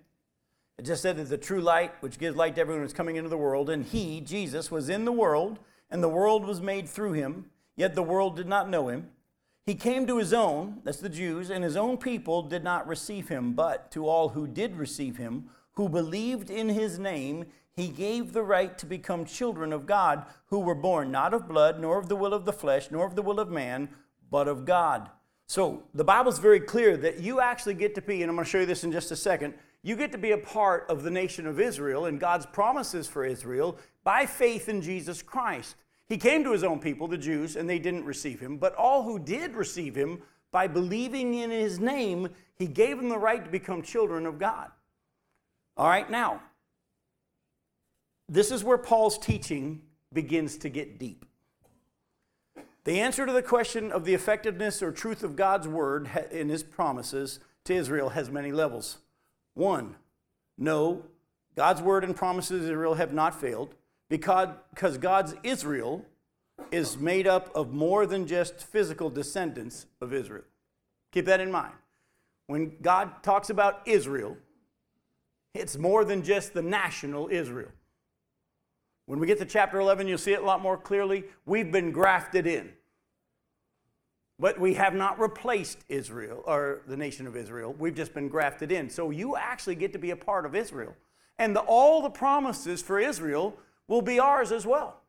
it 0.79 0.83
just 0.85 1.03
said 1.03 1.17
that 1.17 1.29
the 1.29 1.37
true 1.37 1.61
light, 1.61 1.93
which 1.99 2.17
gives 2.17 2.37
light 2.37 2.55
to 2.55 2.61
everyone 2.61 2.85
who's 2.85 2.93
coming 2.93 3.17
into 3.17 3.29
the 3.29 3.37
world, 3.37 3.69
and 3.69 3.85
he, 3.85 4.21
Jesus, 4.21 4.71
was 4.71 4.89
in 4.89 5.05
the 5.05 5.11
world, 5.11 5.59
and 5.91 6.01
the 6.01 6.09
world 6.09 6.45
was 6.45 6.61
made 6.61 6.89
through 6.89 7.15
him, 7.15 7.47
yet 7.75 7.97
the 7.97 8.05
world 8.05 8.37
did 8.37 8.47
not 8.47 8.71
know 8.71 8.87
him. 8.87 9.09
He 9.67 9.75
came 9.75 10.07
to 10.07 10.19
his 10.19 10.33
own, 10.33 10.81
that's 10.85 11.01
the 11.01 11.09
Jews, 11.09 11.51
and 11.51 11.65
his 11.65 11.77
own 11.77 11.99
people 11.99 12.43
did 12.43 12.63
not 12.63 12.87
receive 12.87 13.29
him, 13.29 13.55
but 13.55 13.91
to 13.91 14.07
all 14.07 14.29
who 14.29 14.47
did 14.47 14.77
receive 14.77 15.17
him, 15.17 15.51
who 15.73 15.89
believed 15.89 16.49
in 16.49 16.69
his 16.69 17.01
name, 17.01 17.47
he 17.75 17.89
gave 17.89 18.33
the 18.33 18.45
right 18.45 18.79
to 18.79 18.87
become 18.87 19.25
children 19.25 19.73
of 19.73 19.87
God, 19.87 20.25
who 20.47 20.61
were 20.61 20.77
born 20.77 21.11
not 21.11 21.35
of 21.35 21.49
blood, 21.49 21.81
nor 21.81 21.99
of 21.99 22.09
the 22.09 22.17
will 22.17 22.33
of 22.33 22.45
the 22.45 22.53
flesh, 22.53 22.93
nor 22.93 23.07
of 23.07 23.17
the 23.17 23.23
will 23.23 23.41
of 23.41 23.51
man, 23.51 23.89
but 24.31 24.47
of 24.47 24.65
God. 24.65 25.11
So 25.53 25.83
the 25.93 26.03
Bible's 26.03 26.39
very 26.39 26.61
clear 26.61 26.97
that 26.97 27.21
you 27.21 27.39
actually 27.39 27.75
get 27.75 27.95
to 27.97 28.01
be, 28.01 28.23
and 28.23 28.31
I'm 28.31 28.37
going 28.37 28.47
to 28.47 28.51
show 28.51 28.61
you 28.61 28.65
this 28.65 28.85
in 28.85 28.91
just 28.91 29.11
a 29.11 29.17
second, 29.17 29.53
you 29.83 29.97
get 29.97 30.11
to 30.13 30.17
be 30.17 30.31
a 30.31 30.39
part 30.39 30.87
of 30.89 31.03
the 31.03 31.11
nation 31.11 31.47
of 31.47 31.61
Israel 31.61 32.07
and 32.07 32.19
God's 32.19 32.47
promises 32.47 33.07
for 33.07 33.23
Israel 33.27 33.77
by 34.03 34.25
faith 34.25 34.71
in 34.71 34.81
Jesus 34.81 35.21
Christ. 35.21 35.77
He 36.09 36.17
came 36.17 36.43
to 36.45 36.53
his 36.53 36.65
own 36.65 36.79
people, 36.79 37.07
the 37.07 37.19
Jews, 37.19 37.57
and 37.57 37.69
they 37.69 37.79
didn't 37.79 38.07
receive 38.07 38.41
him, 38.41 38.57
but 38.57 38.75
all 38.77 39.03
who 39.03 39.19
did 39.19 39.55
receive 39.55 39.95
him, 39.95 40.23
by 40.53 40.69
believing 40.69 41.35
in 41.35 41.51
his 41.51 41.79
name, 41.79 42.31
he 42.55 42.67
gave 42.67 42.97
them 42.97 43.11
the 43.11 43.19
right 43.19 43.45
to 43.45 43.51
become 43.51 43.83
children 43.83 44.25
of 44.25 44.39
God. 44.39 44.71
All 45.77 45.87
right, 45.87 46.11
now, 46.11 46.41
this 48.27 48.51
is 48.51 48.65
where 48.65 48.79
Paul's 48.79 49.19
teaching 49.19 49.83
begins 50.15 50.57
to 50.57 50.71
get 50.71 50.99
deep. 50.99 51.27
The 52.85 53.01
answer 53.01 53.27
to 53.27 53.33
the 53.33 53.43
question 53.43 53.93
of 53.93 54.05
the 54.05 54.15
effectiveness 54.15 54.83
or 54.83 54.91
truth 54.91 55.23
of 55.23 55.37
God's 55.37 55.69
word 55.69 56.11
in 56.33 56.49
his 56.49 56.63
promises 56.63 57.39
to 57.65 57.75
Israel 57.75 58.11
has 58.11 58.31
many 58.31 58.51
levels. 58.51 58.99
One, 59.55 59.97
no, 60.59 61.05
God's 61.55 61.81
word 61.81 62.03
and 62.03 62.17
promises 62.17 62.63
to 62.63 62.73
Israel 62.73 62.95
have 62.95 63.13
not 63.13 63.41
failed 63.41 63.75
because, 64.09 64.49
because 64.75 64.99
God's 64.99 65.35
Israel 65.45 66.05
is 66.73 66.99
made 66.99 67.27
up 67.27 67.55
of 67.55 67.73
more 67.73 68.07
than 68.07 68.27
just 68.27 68.63
physical 68.63 69.11
descendants 69.11 69.87
of 70.01 70.13
Israel. 70.13 70.45
Keep 71.13 71.27
that 71.27 71.41
in 71.41 71.53
mind. 71.53 71.75
When 72.47 72.77
God 72.83 73.23
talks 73.23 73.51
about 73.51 73.83
Israel, 73.87 74.37
it's 75.55 75.77
more 75.77 76.05
than 76.05 76.23
just 76.23 76.55
the 76.55 76.63
national 76.63 77.29
Israel. 77.29 77.71
When 79.13 79.21
we 79.21 79.27
get 79.27 79.39
to 79.41 79.45
chapter 79.45 79.79
11, 79.79 80.09
you'll 80.09 80.17
see 80.17 80.33
it 80.33 80.41
a 80.41 80.45
lot 80.47 80.63
more 80.63 80.79
clearly. 80.79 81.25
We've 81.45 81.71
been 81.71 81.93
grafted 81.93 82.47
in. 82.47 82.73
But 84.39 84.59
we 84.59 84.73
have 84.73 84.95
not 84.95 85.21
replaced 85.21 85.81
Israel 85.91 86.43
or 86.47 86.81
the 86.87 86.97
nation 86.97 87.27
of 87.27 87.37
Israel. 87.37 87.77
We've 87.79 87.95
just 87.95 88.15
been 88.15 88.29
grafted 88.29 88.73
in. 88.73 88.89
So 88.89 89.11
you 89.11 89.37
actually 89.37 89.75
get 89.75 89.93
to 89.93 89.99
be 89.99 90.13
a 90.13 90.17
part 90.17 90.47
of 90.47 90.57
Israel. 90.57 90.97
And 91.39 91.55
the, 91.55 91.61
all 91.61 92.01
the 92.01 92.09
promises 92.09 92.81
for 92.81 92.99
Israel 92.99 93.55
will 93.87 94.01
be 94.01 94.19
ours 94.19 94.51
as 94.51 94.65
well. 94.65 95.02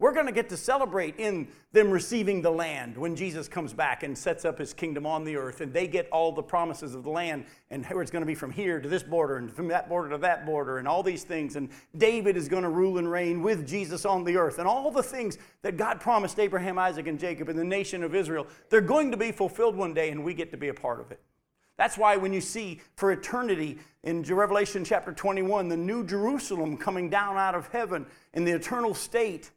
We're 0.00 0.12
going 0.12 0.26
to 0.26 0.32
get 0.32 0.48
to 0.48 0.56
celebrate 0.56 1.16
in 1.18 1.46
them 1.70 1.88
receiving 1.88 2.42
the 2.42 2.50
land 2.50 2.98
when 2.98 3.14
Jesus 3.14 3.46
comes 3.46 3.72
back 3.72 4.02
and 4.02 4.18
sets 4.18 4.44
up 4.44 4.58
his 4.58 4.74
kingdom 4.74 5.06
on 5.06 5.22
the 5.22 5.36
earth, 5.36 5.60
and 5.60 5.72
they 5.72 5.86
get 5.86 6.08
all 6.10 6.32
the 6.32 6.42
promises 6.42 6.96
of 6.96 7.04
the 7.04 7.10
land, 7.10 7.46
and 7.70 7.86
it's 7.88 8.10
going 8.10 8.22
to 8.22 8.26
be 8.26 8.34
from 8.34 8.50
here 8.50 8.80
to 8.80 8.88
this 8.88 9.04
border, 9.04 9.36
and 9.36 9.52
from 9.52 9.68
that 9.68 9.88
border 9.88 10.10
to 10.10 10.18
that 10.18 10.44
border, 10.44 10.78
and 10.78 10.88
all 10.88 11.04
these 11.04 11.22
things. 11.22 11.54
And 11.54 11.68
David 11.96 12.36
is 12.36 12.48
going 12.48 12.64
to 12.64 12.70
rule 12.70 12.98
and 12.98 13.08
reign 13.08 13.40
with 13.40 13.68
Jesus 13.68 14.04
on 14.04 14.24
the 14.24 14.36
earth, 14.36 14.58
and 14.58 14.66
all 14.66 14.90
the 14.90 15.02
things 15.02 15.38
that 15.62 15.76
God 15.76 16.00
promised 16.00 16.40
Abraham, 16.40 16.76
Isaac, 16.76 17.06
and 17.06 17.18
Jacob 17.18 17.48
and 17.48 17.58
the 17.58 17.64
nation 17.64 18.02
of 18.02 18.16
Israel, 18.16 18.48
they're 18.70 18.80
going 18.80 19.12
to 19.12 19.16
be 19.16 19.30
fulfilled 19.30 19.76
one 19.76 19.94
day, 19.94 20.10
and 20.10 20.24
we 20.24 20.34
get 20.34 20.50
to 20.50 20.56
be 20.56 20.68
a 20.68 20.74
part 20.74 21.00
of 21.00 21.12
it. 21.12 21.20
That's 21.76 21.96
why 21.96 22.16
when 22.16 22.32
you 22.32 22.40
see 22.40 22.80
for 22.96 23.12
eternity 23.12 23.78
in 24.02 24.22
Revelation 24.22 24.84
chapter 24.84 25.12
21, 25.12 25.68
the 25.68 25.76
new 25.76 26.04
Jerusalem 26.04 26.76
coming 26.76 27.10
down 27.10 27.36
out 27.36 27.54
of 27.54 27.68
heaven 27.68 28.06
in 28.32 28.44
the 28.44 28.52
eternal 28.52 28.94
state, 28.94 29.50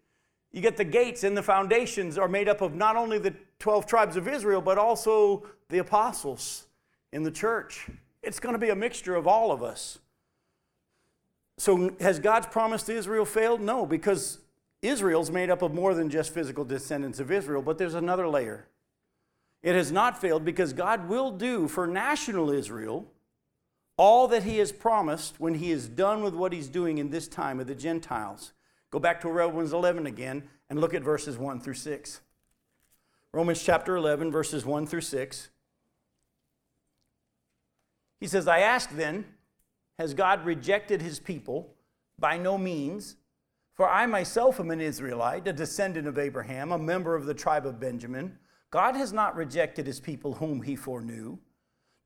you 0.51 0.61
get 0.61 0.77
the 0.77 0.85
gates 0.85 1.23
and 1.23 1.35
the 1.35 1.43
foundations 1.43 2.17
are 2.17 2.27
made 2.27 2.47
up 2.47 2.61
of 2.61 2.73
not 2.73 2.95
only 2.95 3.19
the 3.19 3.33
12 3.59 3.85
tribes 3.85 4.15
of 4.15 4.27
Israel, 4.27 4.61
but 4.61 4.77
also 4.77 5.45
the 5.69 5.79
apostles 5.79 6.65
in 7.11 7.23
the 7.23 7.31
church. 7.31 7.87
It's 8.23 8.39
going 8.39 8.53
to 8.53 8.59
be 8.59 8.69
a 8.69 8.75
mixture 8.75 9.15
of 9.15 9.27
all 9.27 9.51
of 9.51 9.61
us. 9.61 9.99
So, 11.59 11.95
has 11.99 12.19
God's 12.19 12.47
promise 12.47 12.83
to 12.83 12.93
Israel 12.93 13.25
failed? 13.25 13.61
No, 13.61 13.85
because 13.85 14.39
Israel's 14.81 15.31
made 15.31 15.49
up 15.49 15.61
of 15.61 15.73
more 15.73 15.95
than 15.95 16.09
just 16.09 16.33
physical 16.33 16.63
descendants 16.63 17.19
of 17.19 17.31
Israel, 17.31 17.61
but 17.61 17.77
there's 17.77 17.95
another 17.95 18.27
layer. 18.27 18.67
It 19.63 19.75
has 19.75 19.91
not 19.91 20.21
failed 20.21 20.45
because 20.45 20.71
God 20.73 21.09
will 21.09 21.31
do 21.31 21.67
for 21.67 21.87
national 21.87 22.51
Israel 22.51 23.07
all 23.97 24.27
that 24.27 24.43
He 24.43 24.59
has 24.59 24.71
promised 24.71 25.39
when 25.39 25.55
He 25.55 25.71
is 25.71 25.87
done 25.87 26.21
with 26.21 26.35
what 26.35 26.53
He's 26.53 26.67
doing 26.67 26.99
in 26.99 27.09
this 27.09 27.27
time 27.27 27.59
of 27.59 27.65
the 27.65 27.75
Gentiles. 27.75 28.53
Go 28.91 28.99
back 28.99 29.21
to 29.21 29.29
Romans 29.29 29.73
11 29.73 30.05
again 30.05 30.43
and 30.69 30.79
look 30.79 30.93
at 30.93 31.03
verses 31.03 31.37
1 31.37 31.59
through 31.61 31.73
6. 31.73 32.21
Romans 33.33 33.61
chapter 33.61 33.95
11, 33.95 34.31
verses 34.31 34.65
1 34.65 34.87
through 34.87 35.01
6. 35.01 35.49
He 38.19 38.27
says, 38.27 38.47
I 38.47 38.59
ask 38.59 38.89
then, 38.89 39.25
has 39.99 40.13
God 40.13 40.45
rejected 40.45 41.01
his 41.01 41.19
people? 41.19 41.73
By 42.17 42.37
no 42.37 42.57
means. 42.57 43.17
For 43.75 43.87
I 43.87 44.05
myself 44.07 44.59
am 44.59 44.71
an 44.71 44.81
Israelite, 44.81 45.47
a 45.47 45.53
descendant 45.53 46.07
of 46.07 46.17
Abraham, 46.17 46.71
a 46.71 46.79
member 46.79 47.15
of 47.15 47.25
the 47.25 47.33
tribe 47.33 47.65
of 47.65 47.79
Benjamin. 47.79 48.39
God 48.71 48.95
has 48.95 49.13
not 49.13 49.35
rejected 49.35 49.85
his 49.85 49.99
people 49.99 50.33
whom 50.33 50.63
he 50.63 50.75
foreknew. 50.75 51.37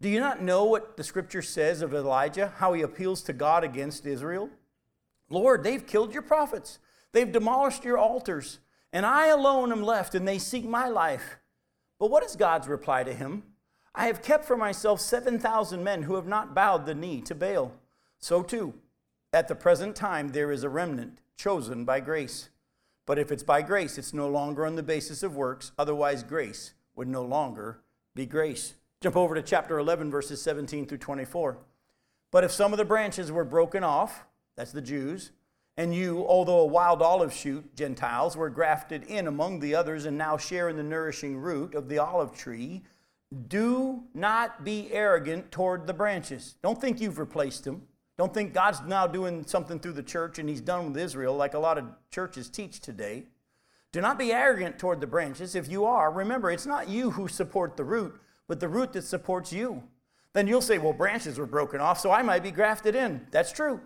Do 0.02 0.10
you 0.10 0.20
not 0.20 0.42
know 0.42 0.66
what 0.66 0.98
the 0.98 1.04
scripture 1.04 1.42
says 1.42 1.82
of 1.82 1.94
Elijah, 1.94 2.54
how 2.58 2.74
he 2.74 2.82
appeals 2.82 3.22
to 3.24 3.34
God 3.34 3.64
against 3.64 4.06
Israel? 4.06 4.50
Lord, 5.32 5.64
they've 5.64 5.86
killed 5.86 6.14
your 6.14 6.22
prophets, 6.22 6.80
they've 7.12 7.32
demolished 7.32 7.84
your 7.84 7.98
altars, 7.98 8.60
and 8.94 9.06
I 9.06 9.28
alone 9.28 9.72
am 9.72 9.82
left, 9.82 10.14
and 10.14 10.28
they 10.28 10.38
seek 10.38 10.66
my 10.66 10.88
life. 10.88 11.38
But 12.00 12.12
what 12.12 12.24
is 12.24 12.36
God's 12.36 12.68
reply 12.68 13.04
to 13.04 13.14
him? 13.14 13.44
I 13.94 14.08
have 14.08 14.22
kept 14.22 14.46
for 14.46 14.58
myself 14.58 15.02
7,000 15.02 15.84
men 15.84 16.04
who 16.04 16.16
have 16.16 16.28
not 16.28 16.54
bowed 16.54 16.86
the 16.86 16.96
knee 16.96 17.22
to 17.22 17.36
Baal. 17.36 17.74
So 18.20 18.44
too, 18.44 18.74
at 19.34 19.48
the 19.48 19.56
present 19.56 19.96
time, 19.96 20.30
there 20.30 20.52
is 20.52 20.64
a 20.64 20.70
remnant 20.70 21.20
chosen 21.38 21.86
by 21.86 22.00
grace. 22.00 22.50
But 23.06 23.18
if 23.18 23.32
it's 23.32 23.44
by 23.44 23.62
grace, 23.62 23.98
it's 23.98 24.14
no 24.14 24.30
longer 24.30 24.66
on 24.66 24.76
the 24.76 24.84
basis 24.84 25.24
of 25.24 25.36
works, 25.36 25.72
otherwise, 25.78 26.24
grace 26.24 26.74
would 26.96 27.08
no 27.08 27.24
longer 27.24 27.80
be 28.16 28.26
grace. 28.26 28.76
Jump 29.02 29.16
over 29.16 29.36
to 29.36 29.42
chapter 29.42 29.80
11, 29.80 30.12
verses 30.12 30.42
17 30.42 30.86
through 30.86 31.00
24. 31.00 31.58
But 32.32 32.44
if 32.44 32.52
some 32.52 32.72
of 32.72 32.78
the 32.78 32.86
branches 32.86 33.32
were 33.32 33.44
broken 33.44 33.84
off, 33.84 34.26
that's 34.62 34.72
the 34.72 34.80
Jews. 34.80 35.32
And 35.76 35.96
you, 35.96 36.24
although 36.28 36.60
a 36.60 36.66
wild 36.68 37.02
olive 37.02 37.34
shoot, 37.34 37.76
Gentiles, 37.76 38.38
were 38.38 38.52
grafted 38.52 39.04
in 39.06 39.26
among 39.26 39.60
the 39.60 39.74
others 39.74 40.06
and 40.06 40.16
now 40.16 40.38
share 40.38 40.70
in 40.70 40.78
the 40.78 40.84
nourishing 40.84 41.36
root 41.36 41.74
of 41.74 41.90
the 41.90 41.98
olive 41.98 42.32
tree. 42.32 42.84
Do 43.48 44.04
not 44.14 44.64
be 44.64 44.92
arrogant 44.92 45.52
toward 45.52 45.88
the 45.88 45.96
branches. 45.96 46.58
Don't 46.62 46.80
think 46.80 47.02
you've 47.02 47.18
replaced 47.18 47.64
them. 47.64 47.88
Don't 48.20 48.32
think 48.32 48.54
God's 48.54 48.82
now 48.82 49.08
doing 49.08 49.44
something 49.48 49.80
through 49.80 49.94
the 49.94 50.04
church 50.04 50.38
and 50.38 50.48
he's 50.48 50.62
done 50.62 50.86
with 50.94 51.02
Israel 51.02 51.36
like 51.36 51.56
a 51.56 51.60
lot 51.60 51.80
of 51.80 51.86
churches 52.12 52.48
teach 52.48 52.82
today. 52.82 53.26
Do 53.92 54.00
not 54.00 54.20
be 54.20 54.32
arrogant 54.32 54.78
toward 54.78 55.02
the 55.02 55.08
branches. 55.08 55.56
If 55.56 55.72
you 55.72 55.86
are, 55.86 56.12
remember, 56.12 56.52
it's 56.52 56.68
not 56.68 56.88
you 56.88 57.10
who 57.10 57.28
support 57.28 57.78
the 57.78 57.84
root, 57.84 58.14
but 58.48 58.60
the 58.60 58.70
root 58.70 58.94
that 58.94 59.06
supports 59.06 59.52
you. 59.52 59.82
Then 60.34 60.48
you'll 60.48 60.62
say, 60.62 60.78
well, 60.78 60.94
branches 60.94 61.40
were 61.40 61.48
broken 61.48 61.82
off, 61.82 62.00
so 62.00 62.12
I 62.12 62.22
might 62.22 62.44
be 62.44 62.52
grafted 62.52 62.94
in. 62.94 63.26
That's 63.32 63.52
true. 63.52 63.82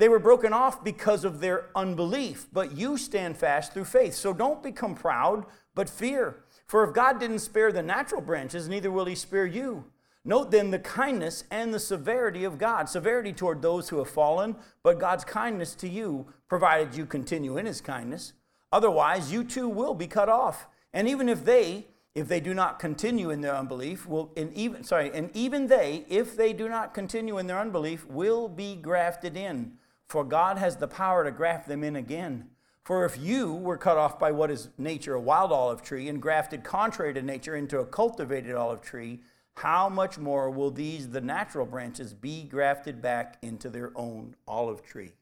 They 0.00 0.08
were 0.08 0.18
broken 0.18 0.54
off 0.54 0.82
because 0.82 1.26
of 1.26 1.40
their 1.40 1.66
unbelief, 1.76 2.46
but 2.54 2.74
you 2.74 2.96
stand 2.96 3.36
fast 3.36 3.74
through 3.74 3.84
faith. 3.84 4.14
So 4.14 4.32
don't 4.32 4.62
become 4.62 4.94
proud, 4.94 5.44
but 5.74 5.90
fear. 5.90 6.36
For 6.66 6.82
if 6.84 6.94
God 6.94 7.20
didn't 7.20 7.40
spare 7.40 7.70
the 7.70 7.82
natural 7.82 8.22
branches, 8.22 8.66
neither 8.66 8.90
will 8.90 9.04
he 9.04 9.14
spare 9.14 9.44
you. 9.44 9.84
Note 10.24 10.50
then 10.50 10.70
the 10.70 10.78
kindness 10.78 11.44
and 11.50 11.74
the 11.74 11.78
severity 11.78 12.44
of 12.44 12.56
God. 12.56 12.88
Severity 12.88 13.34
toward 13.34 13.60
those 13.60 13.90
who 13.90 13.98
have 13.98 14.08
fallen, 14.08 14.56
but 14.82 14.98
God's 14.98 15.24
kindness 15.24 15.74
to 15.74 15.88
you, 15.88 16.28
provided 16.48 16.96
you 16.96 17.04
continue 17.04 17.58
in 17.58 17.66
his 17.66 17.82
kindness. 17.82 18.32
Otherwise, 18.72 19.30
you 19.30 19.44
too 19.44 19.68
will 19.68 19.92
be 19.92 20.06
cut 20.06 20.30
off. 20.30 20.66
And 20.94 21.08
even 21.08 21.28
if 21.28 21.44
they, 21.44 21.88
if 22.14 22.26
they 22.26 22.40
do 22.40 22.54
not 22.54 22.78
continue 22.78 23.28
in 23.28 23.42
their 23.42 23.54
unbelief, 23.54 24.06
will 24.06 24.32
and 24.34 24.50
even 24.54 24.82
sorry, 24.82 25.10
and 25.12 25.28
even 25.36 25.66
they, 25.66 26.06
if 26.08 26.38
they 26.38 26.54
do 26.54 26.70
not 26.70 26.94
continue 26.94 27.36
in 27.36 27.46
their 27.46 27.58
unbelief, 27.58 28.06
will 28.06 28.48
be 28.48 28.76
grafted 28.76 29.36
in. 29.36 29.76
For 30.10 30.24
God 30.24 30.58
has 30.58 30.74
the 30.74 30.88
power 30.88 31.22
to 31.22 31.30
graft 31.30 31.68
them 31.68 31.84
in 31.84 31.94
again. 31.94 32.48
For 32.82 33.04
if 33.04 33.16
you 33.16 33.54
were 33.54 33.76
cut 33.76 33.96
off 33.96 34.18
by 34.18 34.32
what 34.32 34.50
is 34.50 34.70
nature 34.76 35.14
a 35.14 35.20
wild 35.20 35.52
olive 35.52 35.82
tree 35.82 36.08
and 36.08 36.20
grafted 36.20 36.64
contrary 36.64 37.14
to 37.14 37.22
nature 37.22 37.54
into 37.54 37.78
a 37.78 37.86
cultivated 37.86 38.56
olive 38.56 38.82
tree, 38.82 39.20
how 39.54 39.88
much 39.88 40.18
more 40.18 40.50
will 40.50 40.72
these, 40.72 41.10
the 41.10 41.20
natural 41.20 41.64
branches, 41.64 42.12
be 42.12 42.42
grafted 42.42 43.00
back 43.00 43.38
into 43.42 43.70
their 43.70 43.92
own 43.94 44.34
olive 44.48 44.82
tree? 44.82 45.12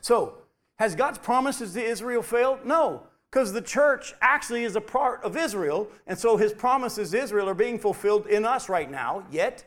So, 0.00 0.38
has 0.76 0.94
God's 0.94 1.18
promises 1.18 1.74
to 1.74 1.84
Israel 1.84 2.22
failed? 2.22 2.64
No, 2.64 3.02
because 3.30 3.52
the 3.52 3.60
church 3.60 4.14
actually 4.22 4.64
is 4.64 4.76
a 4.76 4.80
part 4.80 5.22
of 5.24 5.36
Israel, 5.36 5.90
and 6.06 6.18
so 6.18 6.38
his 6.38 6.54
promises 6.54 7.10
to 7.10 7.20
Israel 7.20 7.50
are 7.50 7.54
being 7.54 7.78
fulfilled 7.78 8.26
in 8.28 8.46
us 8.46 8.70
right 8.70 8.90
now, 8.90 9.26
yet 9.30 9.62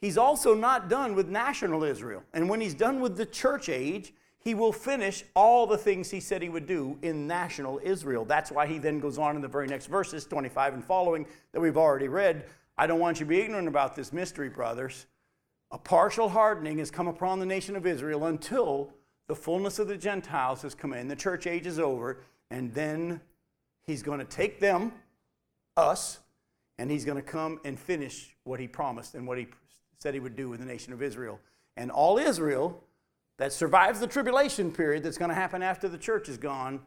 he's 0.00 0.18
also 0.18 0.54
not 0.54 0.88
done 0.88 1.14
with 1.14 1.28
national 1.28 1.84
Israel. 1.84 2.22
And 2.32 2.48
when 2.48 2.60
he's 2.60 2.74
done 2.74 3.00
with 3.00 3.16
the 3.16 3.26
church 3.26 3.68
age, 3.68 4.12
he 4.38 4.54
will 4.54 4.72
finish 4.72 5.22
all 5.36 5.66
the 5.66 5.76
things 5.76 6.10
he 6.10 6.20
said 6.20 6.40
he 6.40 6.48
would 6.48 6.66
do 6.66 6.98
in 7.02 7.26
national 7.26 7.78
Israel. 7.82 8.24
That's 8.24 8.50
why 8.50 8.66
he 8.66 8.78
then 8.78 8.98
goes 8.98 9.18
on 9.18 9.36
in 9.36 9.42
the 9.42 9.48
very 9.48 9.66
next 9.66 9.86
verses, 9.86 10.24
25 10.24 10.74
and 10.74 10.84
following, 10.84 11.26
that 11.52 11.60
we've 11.60 11.76
already 11.76 12.08
read. 12.08 12.46
I 12.78 12.86
don't 12.86 13.00
want 13.00 13.20
you 13.20 13.26
to 13.26 13.28
be 13.28 13.40
ignorant 13.40 13.68
about 13.68 13.94
this 13.94 14.12
mystery, 14.12 14.48
brothers. 14.48 15.06
A 15.70 15.78
partial 15.78 16.30
hardening 16.30 16.78
has 16.78 16.90
come 16.90 17.06
upon 17.06 17.38
the 17.38 17.46
nation 17.46 17.76
of 17.76 17.86
Israel 17.86 18.24
until 18.24 18.92
the 19.28 19.36
fullness 19.36 19.78
of 19.78 19.86
the 19.86 19.96
Gentiles 19.96 20.62
has 20.62 20.74
come 20.74 20.94
in. 20.94 21.06
The 21.06 21.14
church 21.14 21.46
age 21.46 21.66
is 21.66 21.78
over, 21.78 22.22
and 22.50 22.72
then 22.72 23.20
he's 23.82 24.02
going 24.02 24.18
to 24.18 24.24
take 24.24 24.58
them, 24.58 24.92
us, 25.76 26.18
and 26.78 26.90
he's 26.90 27.04
going 27.04 27.16
to 27.16 27.22
come 27.22 27.60
and 27.64 27.78
finish 27.78 28.34
what 28.44 28.58
he 28.58 28.66
promised 28.66 29.14
and 29.14 29.28
what 29.28 29.36
he 29.36 29.46
said 30.00 30.14
he 30.14 30.20
would 30.20 30.36
do 30.36 30.48
with 30.48 30.60
the 30.60 30.66
nation 30.66 30.92
of 30.92 31.02
Israel. 31.02 31.38
And 31.76 31.90
all 31.90 32.18
Israel 32.18 32.82
that 33.36 33.52
survives 33.52 34.00
the 34.00 34.06
tribulation 34.06 34.72
period 34.72 35.02
that's 35.02 35.18
going 35.18 35.28
to 35.28 35.34
happen 35.34 35.62
after 35.62 35.88
the 35.88 35.98
church 35.98 36.28
is 36.28 36.38
gone, 36.38 36.80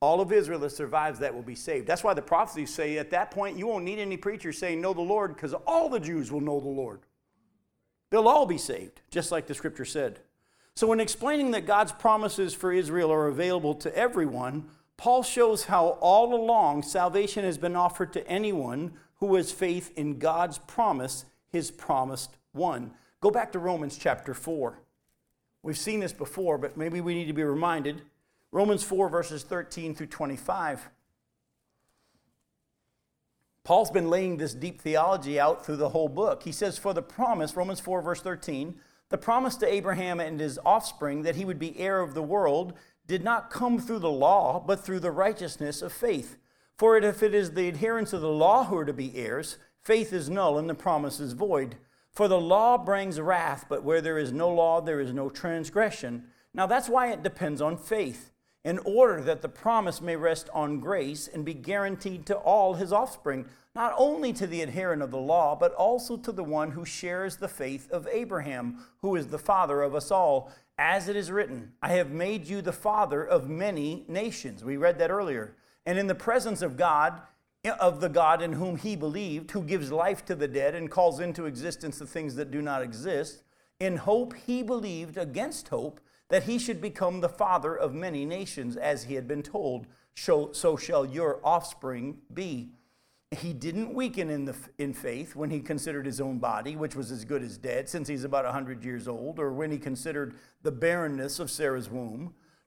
all 0.00 0.20
of 0.20 0.30
Israel 0.30 0.60
that 0.60 0.70
survives 0.70 1.18
that 1.18 1.34
will 1.34 1.42
be 1.42 1.54
saved. 1.54 1.86
That's 1.86 2.04
why 2.04 2.14
the 2.14 2.22
prophecies 2.22 2.72
say 2.72 2.98
at 2.98 3.10
that 3.10 3.30
point 3.30 3.58
you 3.58 3.66
won't 3.66 3.84
need 3.84 3.98
any 3.98 4.16
preacher 4.16 4.52
saying, 4.52 4.80
Know 4.80 4.92
the 4.92 5.00
Lord, 5.00 5.34
because 5.34 5.54
all 5.66 5.88
the 5.88 6.00
Jews 6.00 6.30
will 6.30 6.40
know 6.40 6.60
the 6.60 6.68
Lord. 6.68 7.00
They'll 8.10 8.28
all 8.28 8.46
be 8.46 8.58
saved, 8.58 9.00
just 9.10 9.32
like 9.32 9.46
the 9.46 9.54
scripture 9.54 9.84
said. 9.84 10.20
So, 10.74 10.92
in 10.92 11.00
explaining 11.00 11.50
that 11.52 11.66
God's 11.66 11.92
promises 11.92 12.54
for 12.54 12.72
Israel 12.72 13.12
are 13.12 13.28
available 13.28 13.74
to 13.74 13.94
everyone, 13.96 14.70
Paul 14.96 15.22
shows 15.22 15.64
how 15.64 15.98
all 16.00 16.34
along 16.34 16.82
salvation 16.82 17.44
has 17.44 17.58
been 17.58 17.76
offered 17.76 18.12
to 18.14 18.26
anyone 18.26 18.92
who 19.16 19.34
has 19.36 19.52
faith 19.52 19.92
in 19.96 20.18
God's 20.18 20.58
promise, 20.58 21.24
his 21.48 21.70
promised 21.70 22.36
one. 22.52 22.92
Go 23.20 23.30
back 23.30 23.52
to 23.52 23.58
Romans 23.58 23.98
chapter 23.98 24.34
4. 24.34 24.78
We've 25.62 25.78
seen 25.78 26.00
this 26.00 26.12
before, 26.12 26.58
but 26.58 26.76
maybe 26.76 27.00
we 27.00 27.14
need 27.14 27.26
to 27.26 27.32
be 27.32 27.44
reminded. 27.44 28.02
Romans 28.50 28.82
4, 28.82 29.08
verses 29.08 29.42
13 29.42 29.94
through 29.94 30.06
25. 30.06 30.88
Paul's 33.62 33.90
been 33.90 34.08
laying 34.08 34.38
this 34.38 34.54
deep 34.54 34.80
theology 34.80 35.38
out 35.38 35.64
through 35.64 35.76
the 35.76 35.90
whole 35.90 36.08
book. 36.08 36.42
He 36.42 36.52
says, 36.52 36.78
For 36.78 36.94
the 36.94 37.02
promise, 37.02 37.56
Romans 37.56 37.80
4, 37.80 38.00
verse 38.00 38.22
13, 38.22 38.74
the 39.10 39.18
promise 39.18 39.56
to 39.56 39.72
Abraham 39.72 40.18
and 40.18 40.40
his 40.40 40.58
offspring 40.64 41.22
that 41.22 41.36
he 41.36 41.44
would 41.44 41.58
be 41.58 41.78
heir 41.78 42.00
of 42.00 42.14
the 42.14 42.22
world 42.22 42.72
did 43.06 43.22
not 43.22 43.50
come 43.50 43.78
through 43.78 43.98
the 43.98 44.10
law, 44.10 44.62
but 44.64 44.84
through 44.84 45.00
the 45.00 45.10
righteousness 45.10 45.82
of 45.82 45.92
faith. 45.92 46.36
For 46.76 46.96
if 46.96 47.22
it 47.22 47.34
is 47.34 47.52
the 47.52 47.68
adherents 47.68 48.12
of 48.12 48.22
the 48.22 48.28
law 48.28 48.64
who 48.64 48.76
are 48.78 48.84
to 48.84 48.92
be 48.92 49.16
heirs, 49.16 49.58
faith 49.82 50.12
is 50.12 50.30
null 50.30 50.58
and 50.58 50.70
the 50.70 50.74
promise 50.74 51.20
is 51.20 51.34
void. 51.34 51.76
For 52.20 52.28
the 52.28 52.38
law 52.38 52.76
brings 52.76 53.18
wrath, 53.18 53.64
but 53.66 53.82
where 53.82 54.02
there 54.02 54.18
is 54.18 54.30
no 54.30 54.50
law, 54.50 54.82
there 54.82 55.00
is 55.00 55.14
no 55.14 55.30
transgression. 55.30 56.24
Now 56.52 56.66
that's 56.66 56.86
why 56.86 57.10
it 57.10 57.22
depends 57.22 57.62
on 57.62 57.78
faith, 57.78 58.30
in 58.62 58.78
order 58.80 59.22
that 59.22 59.40
the 59.40 59.48
promise 59.48 60.02
may 60.02 60.16
rest 60.16 60.50
on 60.52 60.80
grace 60.80 61.26
and 61.26 61.46
be 61.46 61.54
guaranteed 61.54 62.26
to 62.26 62.36
all 62.36 62.74
his 62.74 62.92
offspring, 62.92 63.46
not 63.74 63.94
only 63.96 64.34
to 64.34 64.46
the 64.46 64.60
adherent 64.60 65.00
of 65.00 65.10
the 65.10 65.16
law, 65.16 65.56
but 65.56 65.72
also 65.72 66.18
to 66.18 66.30
the 66.30 66.44
one 66.44 66.72
who 66.72 66.84
shares 66.84 67.38
the 67.38 67.48
faith 67.48 67.90
of 67.90 68.06
Abraham, 68.12 68.84
who 69.00 69.16
is 69.16 69.28
the 69.28 69.38
father 69.38 69.80
of 69.80 69.94
us 69.94 70.10
all 70.10 70.52
as 70.76 71.08
it 71.08 71.16
is 71.16 71.30
written, 71.30 71.72
I 71.80 71.92
have 71.92 72.10
made 72.10 72.46
you 72.46 72.60
the 72.60 72.70
father 72.70 73.24
of 73.24 73.48
many 73.48 74.04
nations. 74.08 74.62
We 74.62 74.76
read 74.76 74.98
that 74.98 75.10
earlier. 75.10 75.56
And 75.86 75.98
in 75.98 76.06
the 76.06 76.14
presence 76.14 76.60
of 76.60 76.76
God, 76.76 77.22
of 77.64 78.00
the 78.00 78.08
God 78.08 78.42
in 78.42 78.54
whom 78.54 78.76
he 78.76 78.96
believed, 78.96 79.50
who 79.50 79.62
gives 79.62 79.92
life 79.92 80.24
to 80.26 80.34
the 80.34 80.48
dead 80.48 80.74
and 80.74 80.90
calls 80.90 81.20
into 81.20 81.46
existence 81.46 81.98
the 81.98 82.06
things 82.06 82.34
that 82.36 82.50
do 82.50 82.62
not 82.62 82.82
exist, 82.82 83.42
in 83.78 83.96
hope 83.96 84.34
he 84.46 84.62
believed 84.62 85.16
against 85.16 85.68
hope 85.68 86.00
that 86.28 86.44
he 86.44 86.58
should 86.58 86.80
become 86.80 87.20
the 87.20 87.28
father 87.28 87.74
of 87.74 87.92
many 87.94 88.24
nations, 88.24 88.76
as 88.76 89.04
he 89.04 89.14
had 89.14 89.26
been 89.26 89.42
told, 89.42 89.86
so 90.14 90.76
shall 90.76 91.04
your 91.04 91.40
offspring 91.44 92.18
be 92.32 92.70
he 93.38 93.52
didn't 93.52 93.94
weaken 93.94 94.28
in, 94.28 94.44
the, 94.44 94.56
in 94.78 94.92
faith 94.92 95.36
when 95.36 95.50
he 95.50 95.60
considered 95.60 96.04
his 96.04 96.20
own 96.20 96.38
body, 96.38 96.74
which 96.74 96.96
was 96.96 97.12
as 97.12 97.24
good 97.24 97.42
as 97.42 97.56
dead, 97.56 97.88
since 97.88 98.08
he's 98.08 98.24
about 98.24 98.44
100 98.44 98.84
years 98.84 99.06
old, 99.06 99.38
or 99.38 99.52
when 99.52 99.70
he 99.70 99.78
considered 99.78 100.34
the 100.62 100.72
barrenness 100.72 101.38
of 101.38 101.48
Sarah's 101.48 101.88
womb. 101.88 102.34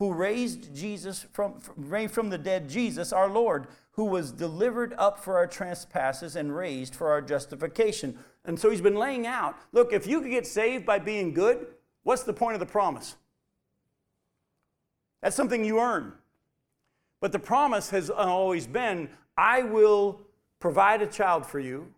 who 0.00 0.14
raised 0.14 0.74
Jesus 0.74 1.26
from, 1.30 1.60
from 1.60 2.30
the 2.30 2.38
dead, 2.38 2.68
Jesus 2.70 3.12
our 3.12 3.28
Lord, 3.28 3.66
who 3.92 4.06
was 4.06 4.32
delivered 4.32 4.94
up 4.96 5.22
for 5.22 5.36
our 5.36 5.46
trespasses 5.46 6.36
and 6.36 6.56
raised 6.56 6.94
for 6.94 7.10
our 7.10 7.20
justification. 7.20 8.18
And 8.46 8.58
so 8.58 8.70
he's 8.70 8.80
been 8.80 8.96
laying 8.96 9.26
out 9.26 9.56
look, 9.72 9.92
if 9.92 10.06
you 10.06 10.22
could 10.22 10.30
get 10.30 10.46
saved 10.46 10.86
by 10.86 10.98
being 10.98 11.34
good, 11.34 11.66
what's 12.02 12.22
the 12.22 12.32
point 12.32 12.54
of 12.54 12.60
the 12.60 12.66
promise? 12.66 13.14
That's 15.22 15.36
something 15.36 15.66
you 15.66 15.78
earn. 15.78 16.14
But 17.20 17.32
the 17.32 17.38
promise 17.38 17.90
has 17.90 18.08
always 18.08 18.66
been 18.66 19.10
I 19.36 19.62
will 19.62 20.22
provide 20.60 21.02
a 21.02 21.06
child 21.06 21.44
for 21.44 21.60
you. 21.60 21.92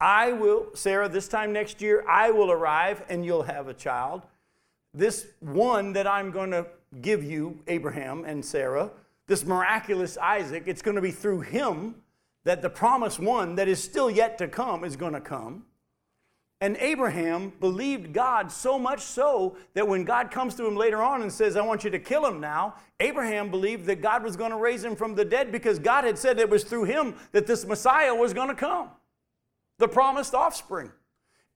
I 0.00 0.32
will, 0.32 0.70
Sarah, 0.72 1.10
this 1.10 1.28
time 1.28 1.52
next 1.52 1.82
year, 1.82 2.04
I 2.08 2.30
will 2.30 2.50
arrive 2.50 3.02
and 3.10 3.22
you'll 3.22 3.42
have 3.42 3.68
a 3.68 3.74
child. 3.74 4.22
This 4.94 5.26
one 5.40 5.92
that 5.92 6.06
I'm 6.06 6.30
going 6.30 6.50
to 6.52 6.66
give 7.02 7.24
you, 7.24 7.58
Abraham 7.66 8.24
and 8.24 8.44
Sarah, 8.44 8.90
this 9.26 9.44
miraculous 9.44 10.16
Isaac, 10.18 10.64
it's 10.66 10.82
going 10.82 10.96
to 10.96 11.02
be 11.02 11.10
through 11.10 11.40
him 11.40 11.96
that 12.44 12.62
the 12.62 12.70
promised 12.70 13.18
one 13.18 13.54
that 13.56 13.68
is 13.68 13.82
still 13.82 14.10
yet 14.10 14.38
to 14.38 14.48
come 14.48 14.84
is 14.84 14.96
going 14.96 15.14
to 15.14 15.20
come. 15.20 15.64
And 16.60 16.76
Abraham 16.78 17.52
believed 17.60 18.12
God 18.12 18.50
so 18.50 18.78
much 18.78 19.00
so 19.00 19.56
that 19.74 19.86
when 19.86 20.04
God 20.04 20.30
comes 20.30 20.54
to 20.54 20.66
him 20.66 20.76
later 20.76 21.02
on 21.02 21.22
and 21.22 21.30
says, 21.30 21.56
I 21.56 21.62
want 21.62 21.84
you 21.84 21.90
to 21.90 21.98
kill 21.98 22.24
him 22.24 22.40
now, 22.40 22.76
Abraham 23.00 23.50
believed 23.50 23.86
that 23.86 24.00
God 24.00 24.22
was 24.22 24.36
going 24.36 24.50
to 24.50 24.56
raise 24.56 24.82
him 24.82 24.96
from 24.96 25.14
the 25.14 25.24
dead 25.24 25.52
because 25.52 25.78
God 25.78 26.04
had 26.04 26.16
said 26.16 26.38
it 26.38 26.48
was 26.48 26.64
through 26.64 26.84
him 26.84 27.16
that 27.32 27.46
this 27.46 27.66
Messiah 27.66 28.14
was 28.14 28.32
going 28.32 28.48
to 28.48 28.54
come 28.54 28.90
the 29.78 29.88
promised 29.88 30.34
offspring. 30.34 30.90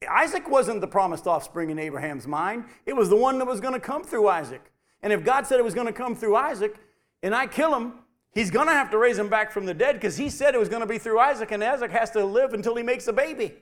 Isaac 0.09 0.49
wasn't 0.49 0.81
the 0.81 0.89
promised 0.89 1.27
offspring 1.27 1.71
in 1.71 1.79
Abraham's 1.79 2.27
mind, 2.27 2.65
it 2.85 2.95
was 2.95 3.09
the 3.09 3.17
one 3.17 3.39
that 3.39 3.47
was 3.47 3.61
going 3.61 3.75
to 3.75 3.81
come 3.81 4.05
through 4.05 4.29
Isaac. 4.29 4.73
And 5.03 5.13
if 5.13 5.25
God 5.25 5.47
said 5.47 5.59
it 5.59 5.65
was 5.65 5.75
going 5.75 5.87
to 5.87 5.93
come 5.93 6.15
through 6.15 6.37
Isaac, 6.37 6.77
and 7.23 7.35
I 7.35 7.47
kill 7.47 7.75
him, 7.75 7.95
he's 8.33 8.51
going 8.51 8.67
to 8.67 8.73
have 8.73 8.91
to 8.91 8.99
raise 8.99 9.19
him 9.19 9.29
back 9.29 9.53
from 9.53 9.67
the 9.67 9.75
dead 9.75 9.95
because 9.95 10.17
he 10.17 10.29
said 10.29 10.55
it 10.55 10.59
was 10.59 10.69
going 10.69 10.81
to 10.81 10.87
be 10.87 10.99
through 10.99 11.19
Isaac, 11.19 11.51
and 11.51 11.63
Isaac 11.63 11.91
has 11.91 12.11
to 12.13 12.25
live 12.25 12.53
until 12.55 12.75
he 12.77 12.83
makes 12.83 13.07
a 13.09 13.13
baby. 13.13 13.55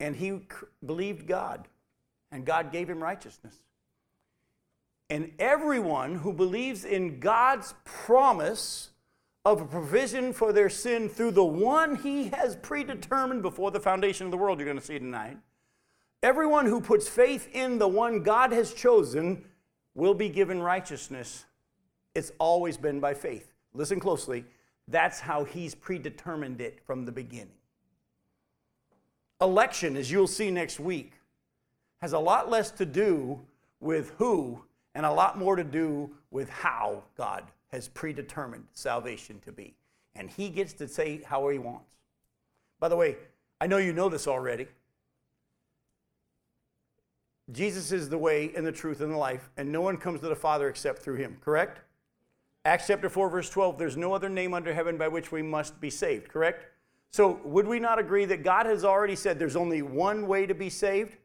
And 0.00 0.16
he 0.16 0.40
believed 0.84 1.26
God, 1.26 1.68
and 2.30 2.44
God 2.44 2.72
gave 2.72 2.88
him 2.88 3.02
righteousness. 3.02 3.54
And 5.10 5.32
everyone 5.38 6.16
who 6.16 6.32
believes 6.32 6.84
in 6.84 7.20
God's 7.20 7.74
promise 7.84 8.90
of 9.44 9.60
a 9.60 9.64
provision 9.64 10.32
for 10.32 10.52
their 10.52 10.70
sin 10.70 11.08
through 11.08 11.32
the 11.32 11.44
one 11.44 11.96
he 11.96 12.28
has 12.28 12.56
predetermined 12.56 13.42
before 13.42 13.70
the 13.70 13.80
foundation 13.80 14.26
of 14.26 14.30
the 14.30 14.38
world, 14.38 14.58
you're 14.58 14.66
going 14.66 14.78
to 14.78 14.84
see 14.84 14.98
tonight. 14.98 15.36
Everyone 16.22 16.66
who 16.66 16.80
puts 16.80 17.08
faith 17.08 17.48
in 17.52 17.78
the 17.78 17.88
one 17.88 18.22
God 18.22 18.52
has 18.52 18.72
chosen 18.72 19.44
will 19.94 20.14
be 20.14 20.28
given 20.28 20.62
righteousness. 20.62 21.46
It's 22.14 22.30
always 22.38 22.76
been 22.76 23.00
by 23.00 23.14
faith. 23.14 23.52
Listen 23.74 23.98
closely. 23.98 24.44
That's 24.86 25.18
how 25.20 25.44
he's 25.44 25.74
predetermined 25.74 26.60
it 26.60 26.80
from 26.84 27.04
the 27.04 27.12
beginning. 27.12 27.54
Election, 29.40 29.96
as 29.96 30.10
you'll 30.10 30.28
see 30.28 30.50
next 30.50 30.78
week, 30.78 31.12
has 32.00 32.12
a 32.12 32.18
lot 32.18 32.48
less 32.48 32.70
to 32.72 32.86
do 32.86 33.40
with 33.80 34.10
who 34.18 34.62
and 34.94 35.04
a 35.04 35.10
lot 35.10 35.38
more 35.38 35.56
to 35.56 35.64
do 35.64 36.10
with 36.30 36.48
how 36.48 37.02
God 37.16 37.44
has 37.68 37.88
predetermined 37.88 38.66
salvation 38.72 39.40
to 39.40 39.50
be. 39.50 39.74
And 40.14 40.30
he 40.30 40.50
gets 40.50 40.74
to 40.74 40.86
say 40.86 41.22
how 41.24 41.48
he 41.48 41.58
wants. 41.58 41.96
By 42.78 42.88
the 42.88 42.96
way, 42.96 43.16
I 43.60 43.66
know 43.66 43.78
you 43.78 43.92
know 43.92 44.08
this 44.08 44.28
already. 44.28 44.68
Jesus 47.50 47.90
is 47.90 48.08
the 48.08 48.18
way 48.18 48.52
and 48.56 48.66
the 48.66 48.72
truth 48.72 49.00
and 49.00 49.12
the 49.12 49.16
life, 49.16 49.50
and 49.56 49.70
no 49.70 49.80
one 49.80 49.96
comes 49.96 50.20
to 50.20 50.28
the 50.28 50.36
Father 50.36 50.68
except 50.68 51.02
through 51.02 51.16
him, 51.16 51.36
correct? 51.40 51.80
Acts 52.64 52.86
chapter 52.86 53.08
4, 53.08 53.28
verse 53.28 53.50
12, 53.50 53.76
there's 53.76 53.96
no 53.96 54.12
other 54.12 54.28
name 54.28 54.54
under 54.54 54.72
heaven 54.72 54.96
by 54.96 55.08
which 55.08 55.32
we 55.32 55.42
must 55.42 55.80
be 55.80 55.90
saved, 55.90 56.28
correct? 56.28 56.66
So, 57.10 57.40
would 57.44 57.66
we 57.66 57.80
not 57.80 57.98
agree 57.98 58.24
that 58.26 58.44
God 58.44 58.66
has 58.66 58.84
already 58.84 59.16
said 59.16 59.38
there's 59.38 59.56
only 59.56 59.82
one 59.82 60.28
way 60.28 60.46
to 60.46 60.54
be 60.54 60.70
saved? 60.70 61.16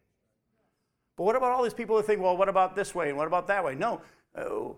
But 1.16 1.24
what 1.24 1.36
about 1.36 1.52
all 1.52 1.64
these 1.64 1.74
people 1.74 1.96
that 1.98 2.04
think, 2.04 2.22
well, 2.22 2.36
what 2.36 2.50
about 2.50 2.76
this 2.76 2.94
way 2.94 3.10
and 3.10 3.18
what 3.18 3.28
about 3.28 3.48
that 3.48 3.64
way? 3.64 3.76
No. 3.76 4.02
Uh, 4.36 4.74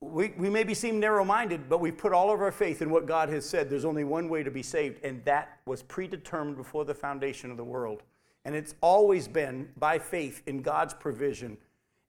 we, 0.00 0.32
we 0.36 0.48
maybe 0.48 0.74
seem 0.74 1.00
narrow 1.00 1.24
minded, 1.24 1.68
but 1.68 1.80
we 1.80 1.90
put 1.90 2.12
all 2.12 2.32
of 2.32 2.40
our 2.40 2.52
faith 2.52 2.82
in 2.82 2.90
what 2.90 3.06
God 3.06 3.28
has 3.28 3.48
said. 3.48 3.68
There's 3.68 3.84
only 3.84 4.04
one 4.04 4.28
way 4.28 4.42
to 4.42 4.50
be 4.50 4.62
saved, 4.62 5.02
and 5.04 5.24
that 5.24 5.58
was 5.66 5.82
predetermined 5.82 6.56
before 6.56 6.84
the 6.84 6.94
foundation 6.94 7.50
of 7.50 7.56
the 7.56 7.64
world. 7.64 8.02
And 8.46 8.54
it's 8.54 8.76
always 8.80 9.26
been 9.26 9.68
by 9.76 9.98
faith 9.98 10.40
in 10.46 10.62
God's 10.62 10.94
provision. 10.94 11.58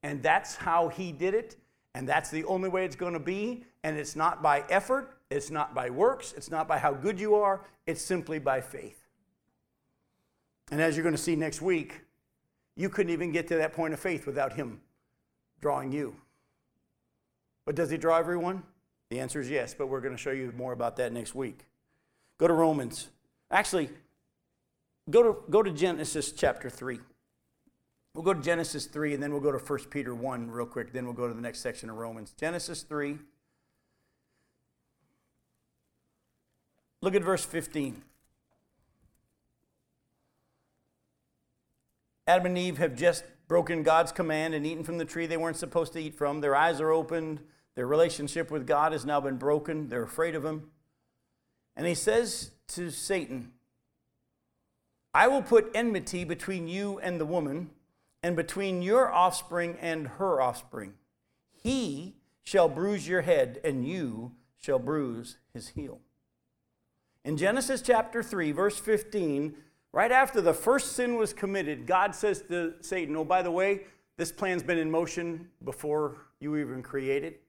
And 0.04 0.22
that's 0.22 0.56
how 0.56 0.88
He 0.88 1.12
did 1.12 1.34
it, 1.34 1.58
and 1.96 2.08
that's 2.08 2.30
the 2.30 2.46
only 2.46 2.70
way 2.70 2.86
it's 2.86 2.96
going 2.96 3.14
to 3.14 3.20
be. 3.20 3.64
And 3.84 3.98
it's 3.98 4.16
not 4.16 4.44
by 4.44 4.64
effort, 4.70 5.18
it's 5.32 5.50
not 5.50 5.74
by 5.74 5.90
works, 5.90 6.36
it's 6.38 6.52
not 6.52 6.68
by 6.68 6.78
how 6.78 6.94
good 6.94 7.20
you 7.20 7.34
are, 7.34 7.66
it's 7.88 8.04
simply 8.04 8.38
by 8.38 8.62
faith. 8.62 9.08
And 10.70 10.80
as 10.80 10.96
you're 10.96 11.04
going 11.04 11.16
to 11.16 11.22
see 11.22 11.36
next 11.36 11.60
week, 11.60 12.02
you 12.76 12.88
couldn't 12.88 13.12
even 13.12 13.32
get 13.32 13.48
to 13.48 13.56
that 13.56 13.74
point 13.74 13.96
of 13.96 14.00
faith 14.00 14.28
without 14.28 14.54
Him 14.54 14.80
drawing 15.60 15.92
you. 15.92 16.16
But 17.66 17.74
does 17.74 17.90
He 17.90 17.98
draw 17.98 18.20
everyone? 18.20 18.62
The 19.10 19.20
answer 19.20 19.42
is 19.42 19.50
yes, 19.50 19.74
but 19.74 19.88
we're 19.88 20.02
going 20.02 20.16
to 20.16 20.22
show 20.22 20.32
you 20.32 20.54
more 20.56 20.74
about 20.74 20.98
that 20.98 21.12
next 21.12 21.34
week. 21.34 21.66
Go 22.38 22.48
to 22.48 22.54
Romans. 22.54 23.08
Actually, 23.50 23.90
go 25.10 25.24
to, 25.24 25.38
go 25.50 25.64
to 25.64 25.72
Genesis 25.72 26.32
chapter 26.32 26.70
3. 26.70 27.00
We'll 28.14 28.24
go 28.24 28.34
to 28.34 28.42
Genesis 28.42 28.86
3 28.88 29.14
and 29.14 29.22
then 29.22 29.32
we'll 29.32 29.42
go 29.42 29.52
to 29.52 29.60
1 29.60 29.80
Peter 29.92 30.16
1 30.16 30.50
real 30.50 30.66
quick. 30.66 30.92
Then 30.92 31.06
we'll 31.06 31.14
go 31.14 31.28
to 31.28 31.34
the 31.34 31.42
next 31.42 31.60
section 31.60 31.90
of 31.90 31.98
Romans. 31.98 32.34
Genesis 32.38 32.82
3. 32.82 33.20
Look 37.02 37.14
at 37.14 37.24
verse 37.24 37.46
15. 37.46 38.02
Adam 42.26 42.48
and 42.48 42.58
Eve 42.58 42.78
have 42.80 42.96
just 42.96 43.24
broken 43.48 43.84
God's 43.84 44.12
command 44.12 44.54
and 44.54 44.66
eaten 44.66 44.84
from 44.84 44.98
the 44.98 45.06
tree 45.06 45.28
they 45.28 45.38
weren't 45.38 45.56
supposed 45.58 45.94
to 45.94 46.00
eat 46.00 46.16
from. 46.16 46.42
Their 46.42 46.56
eyes 46.56 46.82
are 46.82 46.92
opened. 46.92 47.40
Their 47.76 47.88
relationship 47.88 48.52
with 48.52 48.68
God 48.68 48.92
has 48.92 49.06
now 49.06 49.22
been 49.22 49.38
broken. 49.38 49.88
They're 49.88 50.04
afraid 50.04 50.36
of 50.36 50.44
Him. 50.44 50.72
And 51.76 51.86
He 51.86 51.94
says 51.94 52.52
to 52.70 52.90
Satan, 52.90 53.54
I 55.18 55.28
will 55.28 55.42
put 55.42 55.72
enmity 55.74 56.26
between 56.26 56.68
you 56.68 57.00
and 57.00 57.20
the 57.20 57.26
woman, 57.26 57.72
and 58.22 58.36
between 58.36 58.84
your 58.84 59.12
offspring 59.12 59.76
and 59.82 60.08
her 60.08 60.40
offspring. 60.40 60.94
He 61.64 62.18
shall 62.44 62.70
bruise 62.70 63.08
your 63.08 63.24
head, 63.24 63.60
and 63.64 63.84
you 63.84 64.34
shall 64.60 64.78
bruise 64.78 65.38
his 65.56 65.70
heel. 65.70 66.02
In 67.26 67.36
Genesis 67.36 67.82
chapter 67.82 68.22
3, 68.22 68.52
verse 68.52 68.78
15, 68.78 69.56
Right 69.92 70.12
after 70.12 70.40
the 70.40 70.54
first 70.54 70.92
sin 70.92 71.16
was 71.16 71.34
committed, 71.34 71.88
God 71.88 72.14
says 72.14 72.44
to 72.50 72.76
Satan, 72.82 73.16
Oh, 73.16 73.26
by 73.26 73.42
the 73.42 73.50
way, 73.50 73.86
this 74.18 74.32
plan's 74.32 74.62
been 74.62 74.78
in 74.78 74.92
motion 74.92 75.50
before 75.64 76.18
you 76.40 76.58
even 76.58 76.84
created. 76.84 77.40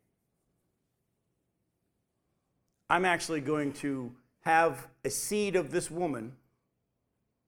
I'm 2.88 3.04
actually 3.04 3.42
going 3.42 3.74
to 3.74 4.10
have 4.40 4.88
a 5.04 5.10
seed 5.10 5.54
of 5.54 5.70
this 5.70 5.90
woman, 5.90 6.32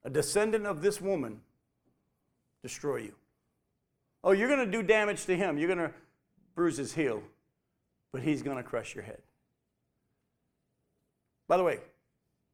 a 0.04 0.10
descendant 0.10 0.66
of 0.66 0.82
this 0.82 1.00
woman, 1.00 1.40
destroy 2.62 2.96
you. 2.96 3.14
Oh, 4.22 4.32
you're 4.32 4.48
going 4.48 4.64
to 4.64 4.70
do 4.70 4.82
damage 4.82 5.24
to 5.26 5.36
him. 5.36 5.58
You're 5.58 5.74
going 5.74 5.88
to 5.88 5.94
bruise 6.54 6.76
his 6.76 6.92
heel, 6.92 7.22
but 8.12 8.22
he's 8.22 8.42
going 8.42 8.56
to 8.56 8.62
crush 8.62 8.94
your 8.94 9.04
head. 9.04 9.22
By 11.48 11.56
the 11.56 11.64
way, 11.64 11.80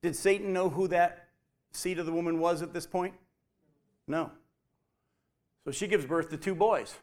did 0.02 0.16
Satan 0.16 0.52
know 0.52 0.68
who 0.68 0.88
that 0.88 1.28
seed 1.72 1.98
of 1.98 2.06
the 2.06 2.12
woman 2.12 2.38
was 2.38 2.62
at 2.62 2.72
this 2.72 2.87
point? 2.87 3.14
No. 4.06 4.30
So 5.64 5.72
she 5.72 5.87
gives 5.88 6.06
birth 6.06 6.30
to 6.30 6.37
two 6.37 6.54
boys 6.54 6.94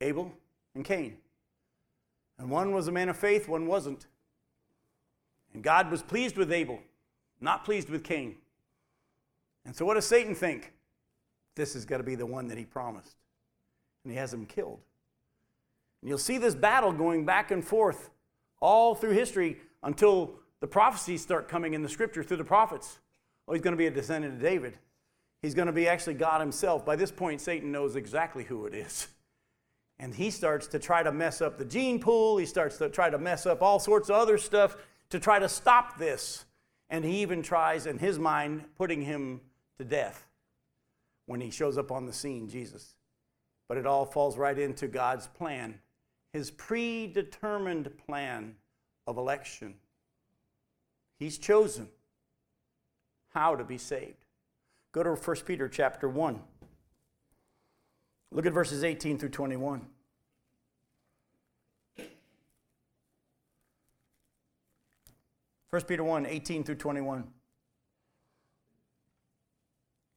Abel 0.00 0.32
and 0.74 0.84
Cain. 0.84 1.16
And 2.38 2.50
one 2.50 2.72
was 2.72 2.88
a 2.88 2.92
man 2.92 3.08
of 3.08 3.16
faith, 3.16 3.48
one 3.48 3.66
wasn't. 3.66 4.06
And 5.54 5.62
God 5.62 5.90
was 5.90 6.02
pleased 6.02 6.36
with 6.36 6.52
Abel, 6.52 6.80
not 7.40 7.64
pleased 7.64 7.88
with 7.88 8.04
Cain. 8.04 8.36
And 9.64 9.74
so 9.74 9.84
what 9.84 9.94
does 9.94 10.06
Satan 10.06 10.34
think? 10.34 10.72
This 11.54 11.76
is 11.76 11.84
going 11.84 12.00
to 12.00 12.06
be 12.06 12.14
the 12.14 12.26
one 12.26 12.48
that 12.48 12.58
he 12.58 12.64
promised. 12.64 13.16
And 14.04 14.12
he 14.12 14.18
has 14.18 14.32
him 14.32 14.46
killed. 14.46 14.80
And 16.00 16.08
you'll 16.08 16.18
see 16.18 16.38
this 16.38 16.54
battle 16.54 16.92
going 16.92 17.24
back 17.24 17.50
and 17.50 17.64
forth 17.64 18.10
all 18.60 18.94
through 18.94 19.12
history 19.12 19.58
until 19.82 20.34
the 20.60 20.66
prophecies 20.66 21.22
start 21.22 21.48
coming 21.48 21.74
in 21.74 21.82
the 21.82 21.88
scripture 21.88 22.22
through 22.22 22.38
the 22.38 22.44
prophets. 22.44 22.98
Oh, 23.46 23.52
he's 23.52 23.62
going 23.62 23.72
to 23.72 23.78
be 23.78 23.86
a 23.86 23.90
descendant 23.90 24.34
of 24.34 24.40
David. 24.40 24.78
He's 25.42 25.54
going 25.54 25.66
to 25.66 25.72
be 25.72 25.88
actually 25.88 26.14
God 26.14 26.40
himself. 26.40 26.86
By 26.86 26.96
this 26.96 27.10
point, 27.10 27.40
Satan 27.40 27.72
knows 27.72 27.96
exactly 27.96 28.44
who 28.44 28.66
it 28.66 28.74
is. 28.74 29.08
And 29.98 30.14
he 30.14 30.30
starts 30.30 30.66
to 30.68 30.78
try 30.78 31.02
to 31.02 31.12
mess 31.12 31.40
up 31.40 31.58
the 31.58 31.64
gene 31.64 32.00
pool. 32.00 32.36
He 32.36 32.46
starts 32.46 32.78
to 32.78 32.88
try 32.88 33.10
to 33.10 33.18
mess 33.18 33.46
up 33.46 33.62
all 33.62 33.78
sorts 33.78 34.08
of 34.08 34.16
other 34.16 34.38
stuff 34.38 34.76
to 35.10 35.20
try 35.20 35.38
to 35.38 35.48
stop 35.48 35.98
this. 35.98 36.44
And 36.90 37.04
he 37.04 37.22
even 37.22 37.42
tries, 37.42 37.86
in 37.86 37.98
his 37.98 38.18
mind, 38.18 38.64
putting 38.76 39.02
him 39.02 39.40
to 39.82 39.88
death 39.88 40.28
when 41.26 41.40
he 41.40 41.50
shows 41.50 41.76
up 41.76 41.90
on 41.90 42.06
the 42.06 42.12
scene, 42.12 42.48
Jesus. 42.48 42.94
But 43.68 43.78
it 43.78 43.86
all 43.86 44.06
falls 44.06 44.38
right 44.38 44.58
into 44.58 44.86
God's 44.86 45.26
plan, 45.26 45.78
his 46.32 46.50
predetermined 46.50 47.96
plan 48.06 48.54
of 49.06 49.18
election. 49.18 49.74
He's 51.18 51.38
chosen 51.38 51.88
how 53.34 53.56
to 53.56 53.64
be 53.64 53.78
saved. 53.78 54.24
Go 54.92 55.02
to 55.02 55.14
1 55.14 55.36
Peter 55.46 55.68
chapter 55.68 56.08
1. 56.08 56.40
Look 58.30 58.46
at 58.46 58.52
verses 58.52 58.84
18 58.84 59.18
through 59.18 59.30
21. 59.30 59.86
First 65.70 65.88
Peter 65.88 66.04
1, 66.04 66.26
18 66.26 66.64
through 66.64 66.74
21. 66.74 67.24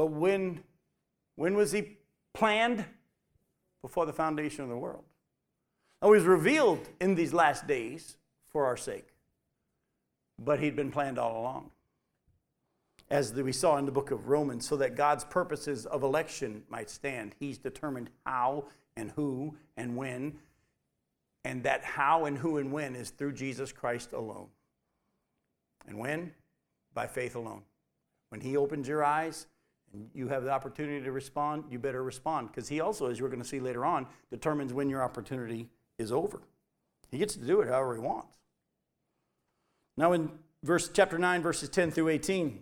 But 0.00 0.12
when, 0.12 0.60
when 1.36 1.54
was 1.54 1.72
he 1.72 1.98
planned? 2.32 2.86
Before 3.82 4.06
the 4.06 4.14
foundation 4.14 4.64
of 4.64 4.70
the 4.70 4.76
world. 4.78 5.04
Now, 6.00 6.08
was 6.08 6.24
revealed 6.24 6.88
in 7.02 7.16
these 7.16 7.34
last 7.34 7.66
days 7.66 8.16
for 8.50 8.64
our 8.64 8.78
sake, 8.78 9.08
but 10.38 10.58
he'd 10.58 10.74
been 10.74 10.90
planned 10.90 11.18
all 11.18 11.38
along. 11.38 11.70
As 13.10 13.34
we 13.34 13.52
saw 13.52 13.76
in 13.76 13.84
the 13.84 13.92
book 13.92 14.10
of 14.10 14.28
Romans, 14.28 14.66
so 14.66 14.74
that 14.78 14.96
God's 14.96 15.24
purposes 15.24 15.84
of 15.84 16.02
election 16.02 16.62
might 16.70 16.88
stand. 16.88 17.34
He's 17.38 17.58
determined 17.58 18.08
how 18.24 18.64
and 18.96 19.10
who 19.10 19.54
and 19.76 19.96
when, 19.96 20.38
and 21.44 21.62
that 21.64 21.84
how 21.84 22.24
and 22.24 22.38
who 22.38 22.56
and 22.56 22.72
when 22.72 22.96
is 22.96 23.10
through 23.10 23.32
Jesus 23.32 23.70
Christ 23.70 24.14
alone. 24.14 24.48
And 25.86 25.98
when? 25.98 26.32
By 26.94 27.06
faith 27.06 27.36
alone. 27.36 27.64
When 28.30 28.40
he 28.40 28.56
opens 28.56 28.88
your 28.88 29.04
eyes 29.04 29.46
and 29.92 30.08
you 30.14 30.28
have 30.28 30.44
the 30.44 30.50
opportunity 30.50 31.02
to 31.04 31.12
respond, 31.12 31.64
you 31.70 31.78
better 31.78 32.02
respond. 32.02 32.48
Because 32.48 32.68
he 32.68 32.80
also, 32.80 33.10
as 33.10 33.20
we're 33.20 33.28
going 33.28 33.42
to 33.42 33.48
see 33.48 33.60
later 33.60 33.84
on, 33.84 34.06
determines 34.30 34.72
when 34.72 34.88
your 34.88 35.02
opportunity 35.02 35.68
is 35.98 36.12
over. 36.12 36.42
He 37.10 37.18
gets 37.18 37.34
to 37.34 37.44
do 37.44 37.60
it 37.60 37.68
however 37.68 37.94
he 37.94 38.00
wants. 38.00 38.36
Now, 39.96 40.12
in 40.12 40.30
verse 40.62 40.88
chapter 40.92 41.18
9, 41.18 41.42
verses 41.42 41.68
10 41.68 41.90
through 41.90 42.08
18. 42.08 42.60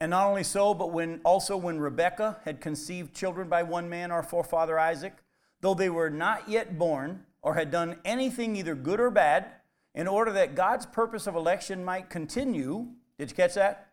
And 0.00 0.10
not 0.10 0.28
only 0.28 0.44
so, 0.44 0.74
but 0.74 0.92
when 0.92 1.20
also 1.24 1.56
when 1.56 1.80
Rebekah 1.80 2.38
had 2.44 2.60
conceived 2.60 3.14
children 3.14 3.48
by 3.48 3.64
one 3.64 3.88
man, 3.88 4.12
our 4.12 4.22
forefather 4.22 4.78
Isaac, 4.78 5.14
though 5.60 5.74
they 5.74 5.90
were 5.90 6.10
not 6.10 6.48
yet 6.48 6.78
born, 6.78 7.24
or 7.42 7.54
had 7.54 7.72
done 7.72 7.96
anything 8.04 8.54
either 8.54 8.76
good 8.76 9.00
or 9.00 9.10
bad, 9.10 9.46
in 9.94 10.06
order 10.06 10.30
that 10.32 10.54
God's 10.54 10.86
purpose 10.86 11.26
of 11.26 11.34
election 11.34 11.84
might 11.84 12.08
continue. 12.08 12.86
Did 13.18 13.30
you 13.30 13.36
catch 13.36 13.54
that? 13.54 13.87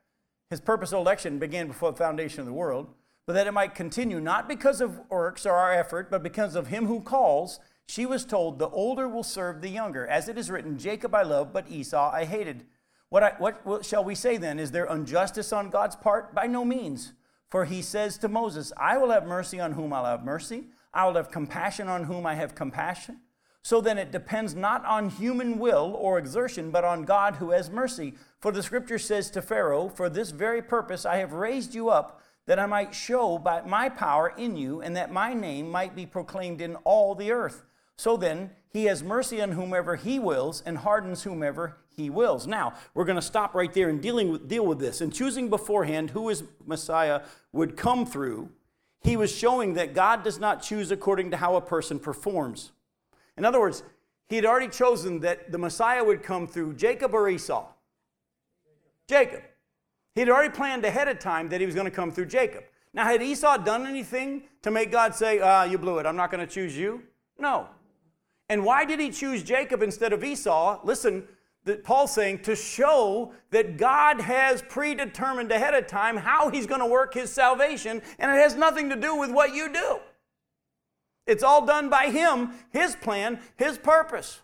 His 0.49 0.61
purpose 0.61 0.91
of 0.91 0.99
election 0.99 1.39
began 1.39 1.67
before 1.67 1.91
the 1.91 1.97
foundation 1.97 2.41
of 2.41 2.45
the 2.45 2.53
world, 2.53 2.87
but 3.25 3.33
that 3.33 3.47
it 3.47 3.53
might 3.53 3.73
continue, 3.73 4.19
not 4.19 4.47
because 4.47 4.81
of 4.81 5.09
works 5.09 5.45
or 5.45 5.53
our 5.53 5.73
effort, 5.73 6.11
but 6.11 6.21
because 6.21 6.55
of 6.55 6.67
him 6.67 6.85
who 6.85 7.01
calls. 7.01 7.59
She 7.87 8.05
was 8.05 8.25
told, 8.25 8.59
The 8.59 8.69
older 8.69 9.07
will 9.07 9.23
serve 9.23 9.61
the 9.61 9.69
younger. 9.69 10.05
As 10.05 10.27
it 10.27 10.37
is 10.37 10.51
written, 10.51 10.77
Jacob 10.77 11.15
I 11.15 11.23
loved, 11.23 11.53
but 11.53 11.69
Esau 11.69 12.11
I 12.11 12.25
hated. 12.25 12.65
What, 13.09 13.23
I, 13.23 13.33
what 13.39 13.85
shall 13.85 14.03
we 14.03 14.15
say 14.15 14.37
then? 14.37 14.59
Is 14.59 14.71
there 14.71 14.85
injustice 14.85 15.53
on 15.53 15.69
God's 15.69 15.95
part? 15.95 16.33
By 16.33 16.47
no 16.47 16.65
means. 16.65 17.13
For 17.49 17.65
he 17.65 17.81
says 17.81 18.17
to 18.19 18.27
Moses, 18.27 18.73
I 18.75 18.97
will 18.97 19.11
have 19.11 19.25
mercy 19.25 19.59
on 19.59 19.73
whom 19.73 19.93
I'll 19.93 20.05
have 20.05 20.23
mercy, 20.23 20.65
I 20.93 21.05
will 21.05 21.15
have 21.15 21.31
compassion 21.31 21.87
on 21.87 22.05
whom 22.05 22.25
I 22.25 22.35
have 22.35 22.55
compassion. 22.55 23.19
So 23.65 23.81
then 23.81 23.97
it 23.97 24.11
depends 24.11 24.53
not 24.53 24.85
on 24.85 25.09
human 25.09 25.57
will 25.57 25.95
or 25.97 26.19
exertion, 26.19 26.69
but 26.69 26.83
on 26.83 27.03
God 27.03 27.37
who 27.37 27.49
has 27.49 27.67
mercy. 27.67 28.13
For 28.39 28.51
the 28.51 28.61
scripture 28.61 28.99
says 28.99 29.31
to 29.31 29.41
Pharaoh, 29.41 29.89
For 29.89 30.07
this 30.07 30.29
very 30.29 30.61
purpose 30.61 31.03
I 31.03 31.17
have 31.17 31.33
raised 31.33 31.73
you 31.73 31.89
up, 31.89 32.21
that 32.45 32.59
I 32.59 32.67
might 32.67 32.93
show 32.93 33.39
by 33.39 33.63
my 33.63 33.89
power 33.89 34.31
in 34.37 34.55
you, 34.55 34.81
and 34.81 34.95
that 34.95 35.11
my 35.11 35.33
name 35.33 35.71
might 35.71 35.95
be 35.95 36.05
proclaimed 36.05 36.61
in 36.61 36.75
all 36.83 37.15
the 37.15 37.31
earth. 37.31 37.63
So 37.97 38.15
then, 38.15 38.51
he 38.69 38.85
has 38.85 39.01
mercy 39.01 39.41
on 39.41 39.53
whomever 39.53 39.95
he 39.95 40.19
wills, 40.19 40.61
and 40.63 40.77
hardens 40.77 41.23
whomever 41.23 41.77
he 41.89 42.11
wills. 42.11 42.45
Now, 42.45 42.75
we're 42.93 43.03
going 43.03 43.15
to 43.15 43.21
stop 43.23 43.55
right 43.55 43.73
there 43.73 43.89
and 43.89 43.99
dealing 43.99 44.31
with, 44.31 44.47
deal 44.47 44.67
with 44.67 44.77
this. 44.77 45.01
And 45.01 45.11
choosing 45.11 45.49
beforehand 45.49 46.11
who 46.11 46.29
his 46.29 46.43
Messiah 46.67 47.23
would 47.51 47.77
come 47.77 48.05
through, 48.05 48.49
he 49.01 49.17
was 49.17 49.35
showing 49.35 49.73
that 49.73 49.95
God 49.95 50.23
does 50.23 50.39
not 50.39 50.61
choose 50.61 50.91
according 50.91 51.31
to 51.31 51.37
how 51.37 51.55
a 51.55 51.61
person 51.61 51.97
performs. 51.97 52.71
In 53.37 53.45
other 53.45 53.59
words, 53.59 53.83
he 54.27 54.35
had 54.35 54.45
already 54.45 54.67
chosen 54.67 55.19
that 55.19 55.51
the 55.51 55.57
Messiah 55.57 56.03
would 56.03 56.23
come 56.23 56.47
through 56.47 56.73
Jacob 56.73 57.13
or 57.13 57.29
Esau. 57.29 57.67
Jacob. 59.07 59.43
He 60.13 60.21
had 60.21 60.29
already 60.29 60.49
planned 60.49 60.85
ahead 60.85 61.07
of 61.07 61.19
time 61.19 61.49
that 61.49 61.59
he 61.59 61.65
was 61.65 61.75
going 61.75 61.85
to 61.85 61.91
come 61.91 62.11
through 62.11 62.27
Jacob. 62.27 62.63
Now, 62.93 63.03
had 63.03 63.21
Esau 63.21 63.57
done 63.57 63.85
anything 63.85 64.43
to 64.61 64.71
make 64.71 64.91
God 64.91 65.13
say, 65.13 65.39
ah, 65.39 65.65
you 65.65 65.77
blew 65.77 65.99
it, 65.99 66.05
I'm 66.05 66.15
not 66.15 66.31
going 66.31 66.45
to 66.45 66.51
choose 66.51 66.77
you? 66.77 67.03
No. 67.37 67.67
And 68.49 68.63
why 68.63 68.85
did 68.85 68.99
he 68.99 69.09
choose 69.09 69.43
Jacob 69.43 69.81
instead 69.81 70.13
of 70.13 70.23
Esau? 70.23 70.79
Listen, 70.83 71.27
that 71.65 71.83
Paul's 71.83 72.13
saying 72.13 72.39
to 72.43 72.55
show 72.55 73.33
that 73.49 73.77
God 73.77 74.21
has 74.21 74.61
predetermined 74.61 75.51
ahead 75.51 75.73
of 75.73 75.87
time 75.87 76.15
how 76.15 76.49
he's 76.49 76.67
going 76.67 76.79
to 76.79 76.85
work 76.85 77.13
his 77.13 77.31
salvation, 77.31 78.01
and 78.19 78.31
it 78.31 78.35
has 78.35 78.55
nothing 78.55 78.89
to 78.89 78.95
do 78.95 79.15
with 79.15 79.31
what 79.31 79.53
you 79.53 79.73
do. 79.73 79.99
It's 81.27 81.43
all 81.43 81.65
done 81.65 81.89
by 81.89 82.09
Him, 82.09 82.51
His 82.71 82.95
plan, 82.95 83.39
His 83.57 83.77
purpose. 83.77 84.41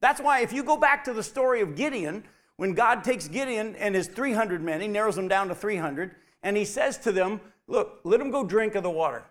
That's 0.00 0.20
why, 0.20 0.40
if 0.40 0.52
you 0.52 0.62
go 0.62 0.76
back 0.76 1.04
to 1.04 1.12
the 1.12 1.22
story 1.22 1.60
of 1.60 1.76
Gideon, 1.76 2.24
when 2.56 2.74
God 2.74 3.04
takes 3.04 3.28
Gideon 3.28 3.76
and 3.76 3.94
his 3.94 4.08
300 4.08 4.62
men, 4.62 4.80
He 4.80 4.88
narrows 4.88 5.16
them 5.16 5.28
down 5.28 5.48
to 5.48 5.54
300, 5.54 6.14
and 6.42 6.56
He 6.56 6.64
says 6.64 6.98
to 6.98 7.12
them, 7.12 7.40
Look, 7.68 8.00
let 8.04 8.18
them 8.18 8.30
go 8.30 8.44
drink 8.44 8.74
of 8.74 8.82
the 8.82 8.90
water. 8.90 9.24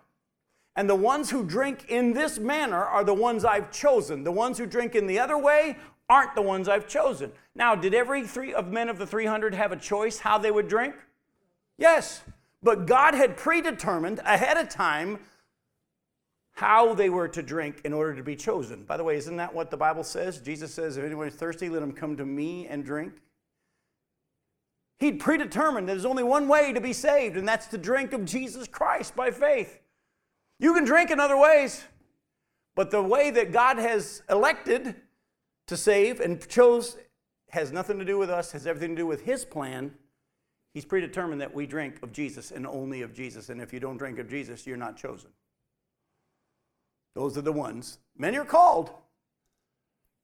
And 0.74 0.88
the 0.88 0.94
ones 0.94 1.30
who 1.30 1.44
drink 1.44 1.86
in 1.88 2.14
this 2.14 2.38
manner 2.38 2.82
are 2.82 3.04
the 3.04 3.14
ones 3.14 3.44
I've 3.44 3.70
chosen. 3.70 4.24
The 4.24 4.32
ones 4.32 4.56
who 4.56 4.66
drink 4.66 4.94
in 4.94 5.06
the 5.06 5.18
other 5.18 5.36
way 5.36 5.76
aren't 6.08 6.34
the 6.34 6.42
ones 6.42 6.68
I've 6.68 6.88
chosen. 6.88 7.32
Now, 7.54 7.74
did 7.74 7.94
every 7.94 8.26
three 8.26 8.54
of 8.54 8.72
men 8.72 8.88
of 8.88 8.98
the 8.98 9.06
300 9.06 9.54
have 9.54 9.72
a 9.72 9.76
choice 9.76 10.18
how 10.18 10.38
they 10.38 10.50
would 10.50 10.68
drink? 10.68 10.94
Yes. 11.76 12.22
But 12.62 12.86
God 12.86 13.14
had 13.14 13.36
predetermined 13.36 14.20
ahead 14.24 14.56
of 14.56 14.68
time 14.68 15.18
how 16.52 16.94
they 16.94 17.08
were 17.08 17.28
to 17.28 17.42
drink 17.42 17.80
in 17.84 17.92
order 17.92 18.14
to 18.14 18.22
be 18.22 18.36
chosen. 18.36 18.84
By 18.84 18.96
the 18.96 19.04
way, 19.04 19.16
isn't 19.16 19.36
that 19.36 19.54
what 19.54 19.70
the 19.70 19.76
Bible 19.76 20.04
says? 20.04 20.38
Jesus 20.38 20.72
says, 20.72 20.96
If 20.96 21.04
anyone 21.04 21.26
is 21.28 21.34
thirsty, 21.34 21.68
let 21.68 21.82
him 21.82 21.92
come 21.92 22.16
to 22.16 22.26
me 22.26 22.66
and 22.66 22.84
drink. 22.84 23.14
He'd 24.98 25.18
predetermined 25.18 25.88
that 25.88 25.94
there's 25.94 26.04
only 26.04 26.22
one 26.22 26.46
way 26.46 26.72
to 26.72 26.80
be 26.80 26.92
saved, 26.92 27.36
and 27.36 27.48
that's 27.48 27.66
to 27.68 27.78
drink 27.78 28.12
of 28.12 28.24
Jesus 28.24 28.68
Christ 28.68 29.16
by 29.16 29.30
faith. 29.30 29.80
You 30.60 30.74
can 30.74 30.84
drink 30.84 31.10
in 31.10 31.18
other 31.18 31.36
ways, 31.36 31.82
but 32.76 32.90
the 32.90 33.02
way 33.02 33.30
that 33.30 33.50
God 33.50 33.78
has 33.78 34.22
elected 34.30 34.94
to 35.66 35.76
save 35.76 36.20
and 36.20 36.46
chose 36.48 36.96
has 37.50 37.72
nothing 37.72 37.98
to 37.98 38.04
do 38.04 38.16
with 38.16 38.30
us, 38.30 38.52
has 38.52 38.66
everything 38.66 38.90
to 38.90 39.02
do 39.02 39.06
with 39.06 39.22
His 39.22 39.44
plan. 39.44 39.92
He's 40.72 40.84
predetermined 40.84 41.40
that 41.40 41.52
we 41.52 41.66
drink 41.66 41.98
of 42.02 42.12
Jesus 42.12 42.50
and 42.50 42.66
only 42.66 43.02
of 43.02 43.12
Jesus. 43.12 43.48
And 43.48 43.60
if 43.60 43.72
you 43.72 43.80
don't 43.80 43.96
drink 43.96 44.18
of 44.18 44.28
Jesus, 44.28 44.66
you're 44.66 44.76
not 44.76 44.96
chosen. 44.96 45.30
Those 47.14 47.36
are 47.36 47.42
the 47.42 47.52
ones. 47.52 47.98
Many 48.16 48.38
are 48.38 48.44
called, 48.44 48.90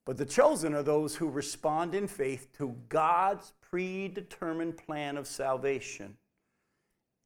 but 0.04 0.16
the 0.16 0.24
chosen 0.24 0.74
are 0.74 0.82
those 0.82 1.16
who 1.16 1.28
respond 1.28 1.94
in 1.94 2.08
faith 2.08 2.48
to 2.58 2.74
God's 2.88 3.52
predetermined 3.60 4.78
plan 4.78 5.16
of 5.16 5.26
salvation 5.26 6.16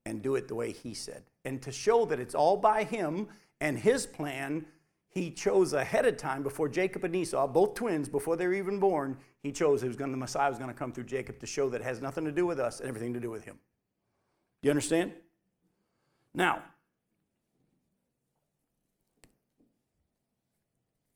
and 0.04 0.20
do 0.20 0.34
it 0.34 0.48
the 0.48 0.54
way 0.54 0.72
He 0.72 0.94
said. 0.94 1.22
And 1.44 1.62
to 1.62 1.70
show 1.70 2.04
that 2.06 2.18
it's 2.18 2.34
all 2.34 2.56
by 2.56 2.84
Him 2.84 3.28
and 3.60 3.78
His 3.78 4.06
plan, 4.06 4.66
He 5.08 5.30
chose 5.30 5.72
ahead 5.72 6.06
of 6.06 6.16
time 6.16 6.42
before 6.42 6.68
Jacob 6.68 7.04
and 7.04 7.14
Esau, 7.14 7.46
both 7.46 7.74
twins, 7.74 8.08
before 8.08 8.36
they 8.36 8.46
were 8.46 8.54
even 8.54 8.80
born, 8.80 9.16
He 9.42 9.52
chose 9.52 9.84
it 9.84 9.88
was 9.88 9.96
going 9.96 10.10
to, 10.10 10.14
the 10.14 10.18
Messiah 10.18 10.48
was 10.48 10.58
going 10.58 10.70
to 10.70 10.76
come 10.76 10.92
through 10.92 11.04
Jacob 11.04 11.38
to 11.38 11.46
show 11.46 11.68
that 11.68 11.82
it 11.82 11.84
has 11.84 12.02
nothing 12.02 12.24
to 12.24 12.32
do 12.32 12.46
with 12.46 12.58
us 12.58 12.80
and 12.80 12.88
everything 12.88 13.14
to 13.14 13.20
do 13.20 13.30
with 13.30 13.44
Him. 13.44 13.58
Do 14.60 14.66
you 14.66 14.70
understand? 14.70 15.12
Now, 16.34 16.62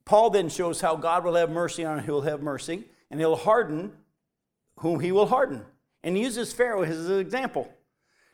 Paul 0.06 0.30
then 0.30 0.48
shows 0.48 0.80
how 0.80 0.96
God 0.96 1.24
will 1.24 1.34
have 1.34 1.50
mercy 1.50 1.84
on 1.84 1.98
who 1.98 2.12
will 2.12 2.22
have 2.22 2.40
mercy, 2.40 2.84
and 3.10 3.20
he'll 3.20 3.36
harden 3.36 3.92
whom 4.78 5.00
he 5.00 5.12
will 5.12 5.26
harden. 5.26 5.66
And 6.02 6.16
he 6.16 6.22
uses 6.22 6.52
Pharaoh 6.52 6.82
as 6.82 7.10
an 7.10 7.18
example. 7.18 7.70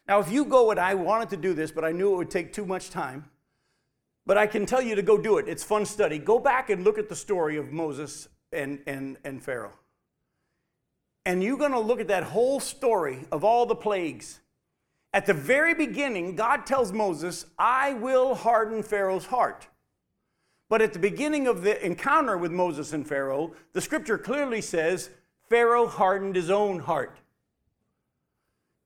Now, 0.06 0.20
if 0.20 0.30
you 0.30 0.44
go 0.44 0.70
and 0.70 0.78
I 0.78 0.94
wanted 0.94 1.30
to 1.30 1.36
do 1.36 1.54
this, 1.54 1.72
but 1.72 1.84
I 1.84 1.92
knew 1.92 2.12
it 2.12 2.16
would 2.16 2.30
take 2.30 2.52
too 2.52 2.66
much 2.66 2.90
time, 2.90 3.24
but 4.26 4.36
I 4.36 4.46
can 4.46 4.66
tell 4.66 4.82
you 4.82 4.94
to 4.94 5.02
go 5.02 5.16
do 5.16 5.38
it. 5.38 5.48
It's 5.48 5.64
fun 5.64 5.86
study. 5.86 6.18
Go 6.18 6.38
back 6.38 6.70
and 6.70 6.84
look 6.84 6.98
at 6.98 7.08
the 7.08 7.16
story 7.16 7.56
of 7.56 7.72
Moses 7.72 8.28
and, 8.52 8.80
and, 8.86 9.16
and 9.24 9.42
Pharaoh. 9.42 9.72
And 11.24 11.42
you're 11.42 11.56
going 11.56 11.72
to 11.72 11.80
look 11.80 12.00
at 12.00 12.08
that 12.08 12.24
whole 12.24 12.60
story 12.60 13.20
of 13.32 13.44
all 13.44 13.64
the 13.64 13.76
plagues. 13.76 14.40
At 15.14 15.26
the 15.26 15.34
very 15.34 15.72
beginning, 15.72 16.36
God 16.36 16.66
tells 16.66 16.92
Moses, 16.92 17.46
I 17.58 17.94
will 17.94 18.34
harden 18.34 18.82
Pharaoh's 18.82 19.26
heart. 19.26 19.68
But 20.72 20.80
at 20.80 20.94
the 20.94 20.98
beginning 20.98 21.48
of 21.48 21.60
the 21.60 21.84
encounter 21.84 22.38
with 22.38 22.50
Moses 22.50 22.94
and 22.94 23.06
Pharaoh, 23.06 23.52
the 23.74 23.80
scripture 23.82 24.16
clearly 24.16 24.62
says 24.62 25.10
Pharaoh 25.50 25.86
hardened 25.86 26.34
his 26.34 26.48
own 26.48 26.78
heart. 26.78 27.18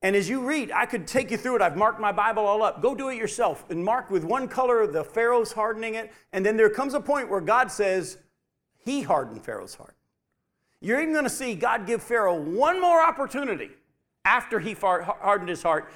And 0.01 0.13
as 0.13 0.27
you 0.27 0.45
read, 0.45 0.69
I 0.69 0.85
could 0.85 1.07
take 1.07 1.31
you 1.31 1.37
through 1.37 1.55
it. 1.55 1.61
I've 1.61 1.77
marked 1.77 2.01
my 2.01 2.11
Bible 2.11 2.45
all 2.45 2.61
up. 2.61 2.81
Go 2.81 2.93
do 2.93 3.07
it 3.07 3.15
yourself 3.15 3.63
and 3.69 3.85
mark 3.85 4.11
with 4.11 4.25
one 4.25 4.49
color 4.49 4.85
the 4.85 5.01
Pharaoh's 5.01 5.53
hardening 5.53 5.95
it. 5.95 6.11
And 6.33 6.45
then 6.45 6.57
there 6.57 6.69
comes 6.69 6.93
a 6.93 6.99
point 6.99 7.29
where 7.29 7.39
God 7.39 7.71
says, 7.71 8.17
He 8.83 9.01
hardened 9.03 9.45
Pharaoh's 9.45 9.75
heart. 9.75 9.95
You're 10.81 10.99
even 10.99 11.13
going 11.13 11.23
to 11.23 11.29
see 11.29 11.55
God 11.55 11.87
give 11.87 12.03
Pharaoh 12.03 12.35
one 12.35 12.81
more 12.81 13.01
opportunity 13.01 13.69
after 14.25 14.59
he 14.59 14.73
hardened 14.73 15.47
his 15.47 15.63
heart. 15.63 15.89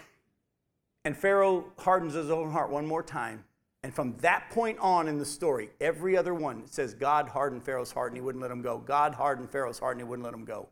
And 1.04 1.18
Pharaoh 1.18 1.66
hardens 1.78 2.14
his 2.14 2.30
own 2.32 2.50
heart 2.50 2.70
one 2.70 2.86
more 2.86 3.04
time. 3.04 3.44
And 3.84 3.94
from 3.94 4.16
that 4.18 4.50
point 4.52 4.78
on 4.80 5.08
in 5.08 5.18
the 5.18 5.26
story, 5.26 5.72
every 5.80 6.16
other 6.16 6.36
one 6.36 6.68
says 6.68 6.94
God 6.94 7.28
hardened 7.28 7.64
Pharaoh's 7.64 7.92
heart 7.92 8.12
and 8.12 8.18
he 8.18 8.22
wouldn't 8.22 8.42
let 8.42 8.52
him 8.52 8.62
go. 8.62 8.78
God 8.78 9.16
hardened 9.16 9.50
Pharaoh's 9.50 9.80
heart 9.80 9.98
and 9.98 10.02
he 10.02 10.08
wouldn't 10.08 10.24
let 10.24 10.34
him 10.34 10.46
go. 10.46 10.70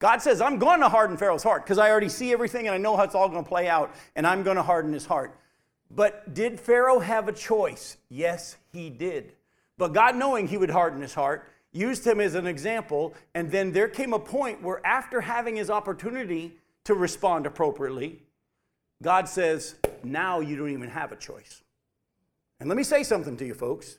God 0.00 0.22
says, 0.22 0.40
I'm 0.40 0.58
going 0.58 0.80
to 0.80 0.88
harden 0.88 1.16
Pharaoh's 1.16 1.42
heart 1.42 1.64
because 1.64 1.78
I 1.78 1.90
already 1.90 2.08
see 2.08 2.32
everything 2.32 2.66
and 2.66 2.74
I 2.74 2.78
know 2.78 2.96
how 2.96 3.04
it's 3.04 3.14
all 3.14 3.28
going 3.28 3.44
to 3.44 3.48
play 3.48 3.68
out 3.68 3.94
and 4.16 4.26
I'm 4.26 4.42
going 4.42 4.56
to 4.56 4.62
harden 4.62 4.92
his 4.92 5.06
heart. 5.06 5.38
But 5.90 6.34
did 6.34 6.58
Pharaoh 6.58 7.00
have 7.00 7.28
a 7.28 7.32
choice? 7.32 7.96
Yes, 8.08 8.56
he 8.72 8.90
did. 8.90 9.32
But 9.76 9.92
God, 9.92 10.16
knowing 10.16 10.48
he 10.48 10.56
would 10.56 10.70
harden 10.70 11.02
his 11.02 11.14
heart, 11.14 11.48
used 11.72 12.06
him 12.06 12.20
as 12.20 12.34
an 12.34 12.46
example. 12.46 13.14
And 13.34 13.50
then 13.50 13.72
there 13.72 13.88
came 13.88 14.12
a 14.12 14.18
point 14.18 14.62
where, 14.62 14.84
after 14.86 15.20
having 15.20 15.56
his 15.56 15.70
opportunity 15.70 16.52
to 16.84 16.94
respond 16.94 17.46
appropriately, 17.46 18.22
God 19.02 19.28
says, 19.28 19.76
Now 20.02 20.40
you 20.40 20.56
don't 20.56 20.70
even 20.70 20.90
have 20.90 21.12
a 21.12 21.16
choice. 21.16 21.62
And 22.60 22.68
let 22.68 22.76
me 22.76 22.84
say 22.84 23.02
something 23.02 23.36
to 23.38 23.46
you, 23.46 23.54
folks. 23.54 23.98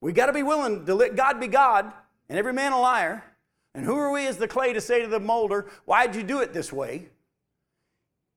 We 0.00 0.12
got 0.12 0.26
to 0.26 0.32
be 0.32 0.42
willing 0.42 0.84
to 0.84 0.94
let 0.94 1.16
God 1.16 1.40
be 1.40 1.46
God 1.46 1.92
and 2.28 2.38
every 2.38 2.52
man 2.52 2.72
a 2.72 2.80
liar. 2.80 3.24
And 3.74 3.84
who 3.84 3.96
are 3.96 4.10
we 4.10 4.26
as 4.26 4.36
the 4.36 4.48
clay 4.48 4.72
to 4.72 4.80
say 4.80 5.02
to 5.02 5.08
the 5.08 5.20
molder, 5.20 5.70
Why'd 5.84 6.16
you 6.16 6.22
do 6.22 6.40
it 6.40 6.52
this 6.52 6.72
way? 6.72 7.08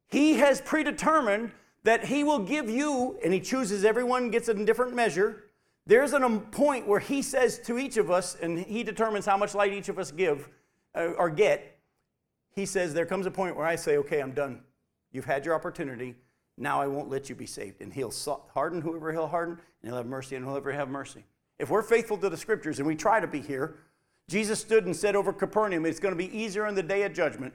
He 0.07 0.35
has 0.35 0.61
predetermined 0.61 1.51
that 1.83 2.05
He 2.05 2.23
will 2.23 2.39
give 2.39 2.69
you, 2.69 3.17
and 3.23 3.33
He 3.33 3.39
chooses 3.39 3.83
everyone 3.83 4.29
gets 4.29 4.49
a 4.49 4.53
different 4.53 4.93
measure. 4.93 5.45
There's 5.87 6.13
a 6.13 6.29
point 6.51 6.87
where 6.87 6.99
He 6.99 7.21
says 7.21 7.59
to 7.59 7.79
each 7.79 7.97
of 7.97 8.11
us, 8.11 8.35
and 8.39 8.59
He 8.59 8.83
determines 8.83 9.25
how 9.25 9.37
much 9.37 9.55
light 9.55 9.73
each 9.73 9.89
of 9.89 9.97
us 9.97 10.11
give 10.11 10.49
uh, 10.95 11.13
or 11.17 11.29
get. 11.29 11.79
He 12.53 12.65
says, 12.65 12.93
There 12.93 13.05
comes 13.05 13.25
a 13.25 13.31
point 13.31 13.55
where 13.55 13.65
I 13.65 13.75
say, 13.75 13.97
Okay, 13.97 14.19
I'm 14.19 14.31
done. 14.31 14.61
You've 15.11 15.25
had 15.25 15.45
your 15.45 15.55
opportunity. 15.55 16.15
Now 16.57 16.81
I 16.81 16.87
won't 16.87 17.09
let 17.09 17.29
you 17.29 17.35
be 17.35 17.45
saved. 17.45 17.81
And 17.81 17.93
He'll 17.93 18.13
harden 18.53 18.81
whoever 18.81 19.11
He'll 19.11 19.27
harden, 19.27 19.57
and 19.81 19.89
He'll 19.89 19.97
have 19.97 20.05
mercy 20.05 20.35
on 20.35 20.43
whoever 20.43 20.71
have 20.71 20.89
mercy. 20.89 21.25
If 21.59 21.69
we're 21.69 21.83
faithful 21.83 22.17
to 22.17 22.29
the 22.29 22.37
scriptures 22.37 22.79
and 22.79 22.87
we 22.87 22.95
try 22.95 23.19
to 23.19 23.27
be 23.27 23.41
here, 23.41 23.75
Jesus 24.27 24.59
stood 24.59 24.85
and 24.85 24.95
said 24.95 25.15
over 25.15 25.33
Capernaum, 25.33 25.85
It's 25.85 25.99
going 25.99 26.13
to 26.13 26.17
be 26.17 26.35
easier 26.35 26.67
in 26.67 26.75
the 26.75 26.83
day 26.83 27.03
of 27.03 27.13
judgment 27.13 27.53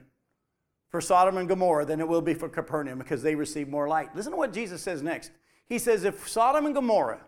for 0.89 1.01
Sodom 1.01 1.37
and 1.37 1.47
Gomorrah 1.47 1.85
than 1.85 1.99
it 1.99 2.07
will 2.07 2.21
be 2.21 2.33
for 2.33 2.47
Capernaum 2.47 2.97
because 2.99 3.21
they 3.21 3.35
receive 3.35 3.67
more 3.67 3.87
light. 3.87 4.15
Listen 4.15 4.31
to 4.31 4.37
what 4.37 4.53
Jesus 4.53 4.81
says 4.81 5.01
next. 5.01 5.31
He 5.67 5.79
says, 5.79 6.03
If 6.03 6.27
Sodom 6.27 6.65
and 6.65 6.75
Gomorrah 6.75 7.21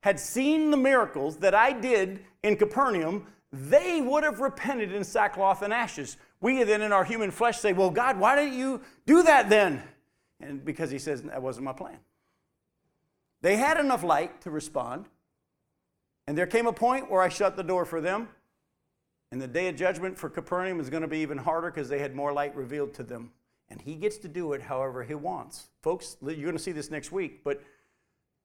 had 0.00 0.18
seen 0.18 0.70
the 0.70 0.76
miracles 0.76 1.36
that 1.38 1.54
I 1.54 1.72
did 1.72 2.20
in 2.42 2.56
Capernaum, 2.56 3.26
they 3.52 4.00
would 4.00 4.24
have 4.24 4.40
repented 4.40 4.92
in 4.92 5.04
sackcloth 5.04 5.62
and 5.62 5.72
ashes. 5.72 6.16
We 6.40 6.62
then, 6.64 6.82
in 6.82 6.92
our 6.92 7.04
human 7.04 7.30
flesh, 7.30 7.58
say, 7.58 7.72
Well, 7.72 7.90
God, 7.90 8.18
why 8.18 8.36
didn't 8.36 8.58
you 8.58 8.80
do 9.06 9.22
that 9.22 9.48
then? 9.48 9.82
And 10.40 10.64
because 10.64 10.90
He 10.90 10.98
says, 10.98 11.22
That 11.22 11.42
wasn't 11.42 11.64
my 11.64 11.72
plan. 11.72 11.98
They 13.42 13.56
had 13.56 13.78
enough 13.78 14.02
light 14.02 14.40
to 14.42 14.50
respond. 14.50 15.06
And 16.26 16.36
there 16.36 16.46
came 16.46 16.66
a 16.66 16.72
point 16.72 17.10
where 17.10 17.22
I 17.22 17.28
shut 17.28 17.56
the 17.56 17.62
door 17.62 17.84
for 17.84 18.00
them. 18.00 18.28
And 19.30 19.40
the 19.40 19.48
day 19.48 19.68
of 19.68 19.76
judgment 19.76 20.18
for 20.18 20.28
Capernaum 20.28 20.80
is 20.80 20.90
going 20.90 21.02
to 21.02 21.08
be 21.08 21.18
even 21.18 21.38
harder 21.38 21.70
because 21.70 21.88
they 21.88 21.98
had 21.98 22.14
more 22.14 22.32
light 22.32 22.56
revealed 22.56 22.94
to 22.94 23.02
them. 23.02 23.32
And 23.68 23.80
he 23.80 23.94
gets 23.94 24.18
to 24.18 24.28
do 24.28 24.52
it 24.52 24.62
however 24.62 25.02
he 25.02 25.14
wants. 25.14 25.68
Folks, 25.82 26.16
you're 26.22 26.34
going 26.36 26.52
to 26.52 26.58
see 26.58 26.72
this 26.72 26.90
next 26.90 27.10
week, 27.10 27.42
but 27.42 27.62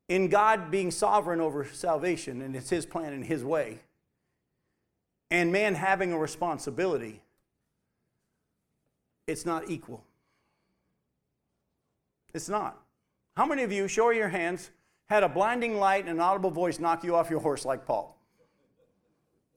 in 0.09 0.27
God 0.27 0.71
being 0.71 0.91
sovereign 0.91 1.39
over 1.39 1.63
salvation, 1.65 2.41
and 2.41 2.55
it's 2.55 2.69
his 2.69 2.85
plan 2.85 3.13
and 3.13 3.23
his 3.23 3.43
way, 3.43 3.79
and 5.29 5.51
man 5.51 5.75
having 5.75 6.11
a 6.11 6.17
responsibility, 6.17 7.21
it's 9.27 9.45
not 9.45 9.69
equal. 9.69 10.03
It's 12.33 12.49
not. 12.49 12.79
How 13.35 13.45
many 13.45 13.63
of 13.63 13.71
you, 13.71 13.87
show 13.87 14.09
your 14.09 14.29
hands, 14.29 14.71
had 15.07 15.23
a 15.23 15.29
blinding 15.29 15.77
light 15.77 16.05
and 16.05 16.11
an 16.11 16.19
audible 16.19 16.51
voice 16.51 16.79
knock 16.79 17.03
you 17.03 17.15
off 17.15 17.29
your 17.29 17.39
horse 17.39 17.65
like 17.65 17.85
Paul? 17.85 18.17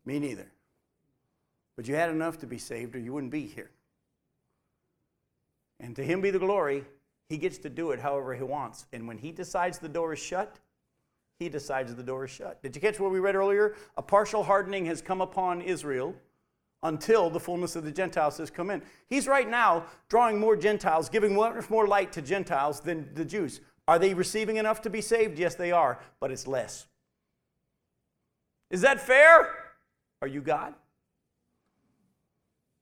Me 0.04 0.18
neither. 0.18 0.50
But 1.76 1.88
you 1.88 1.94
had 1.94 2.10
enough 2.10 2.38
to 2.40 2.46
be 2.46 2.58
saved, 2.58 2.94
or 2.94 2.98
you 2.98 3.12
wouldn't 3.12 3.32
be 3.32 3.46
here. 3.46 3.70
And 5.80 5.96
to 5.96 6.04
him 6.04 6.20
be 6.20 6.30
the 6.30 6.38
glory. 6.38 6.84
He 7.28 7.36
gets 7.36 7.58
to 7.58 7.70
do 7.70 7.90
it 7.90 8.00
however 8.00 8.34
he 8.34 8.42
wants. 8.42 8.86
And 8.92 9.08
when 9.08 9.18
he 9.18 9.32
decides 9.32 9.78
the 9.78 9.88
door 9.88 10.12
is 10.12 10.18
shut, 10.18 10.58
he 11.38 11.48
decides 11.48 11.94
the 11.94 12.02
door 12.02 12.24
is 12.24 12.30
shut. 12.30 12.62
Did 12.62 12.76
you 12.76 12.80
catch 12.80 13.00
what 13.00 13.10
we 13.10 13.18
read 13.18 13.34
earlier? 13.34 13.74
A 13.96 14.02
partial 14.02 14.44
hardening 14.44 14.86
has 14.86 15.02
come 15.02 15.20
upon 15.20 15.62
Israel 15.62 16.14
until 16.84 17.30
the 17.30 17.40
fullness 17.40 17.74
of 17.74 17.84
the 17.84 17.90
Gentiles 17.90 18.38
has 18.38 18.50
come 18.50 18.70
in. 18.70 18.82
He's 19.08 19.26
right 19.26 19.48
now 19.48 19.84
drawing 20.08 20.38
more 20.38 20.54
Gentiles, 20.54 21.08
giving 21.08 21.34
much 21.34 21.68
more 21.68 21.88
light 21.88 22.12
to 22.12 22.22
Gentiles 22.22 22.80
than 22.80 23.12
the 23.14 23.24
Jews. 23.24 23.60
Are 23.88 23.98
they 23.98 24.14
receiving 24.14 24.56
enough 24.56 24.82
to 24.82 24.90
be 24.90 25.00
saved? 25.00 25.38
Yes, 25.38 25.54
they 25.54 25.72
are, 25.72 25.98
but 26.20 26.30
it's 26.30 26.46
less. 26.46 26.86
Is 28.70 28.82
that 28.82 29.00
fair? 29.00 29.48
Are 30.22 30.28
you 30.28 30.40
God? 30.40 30.74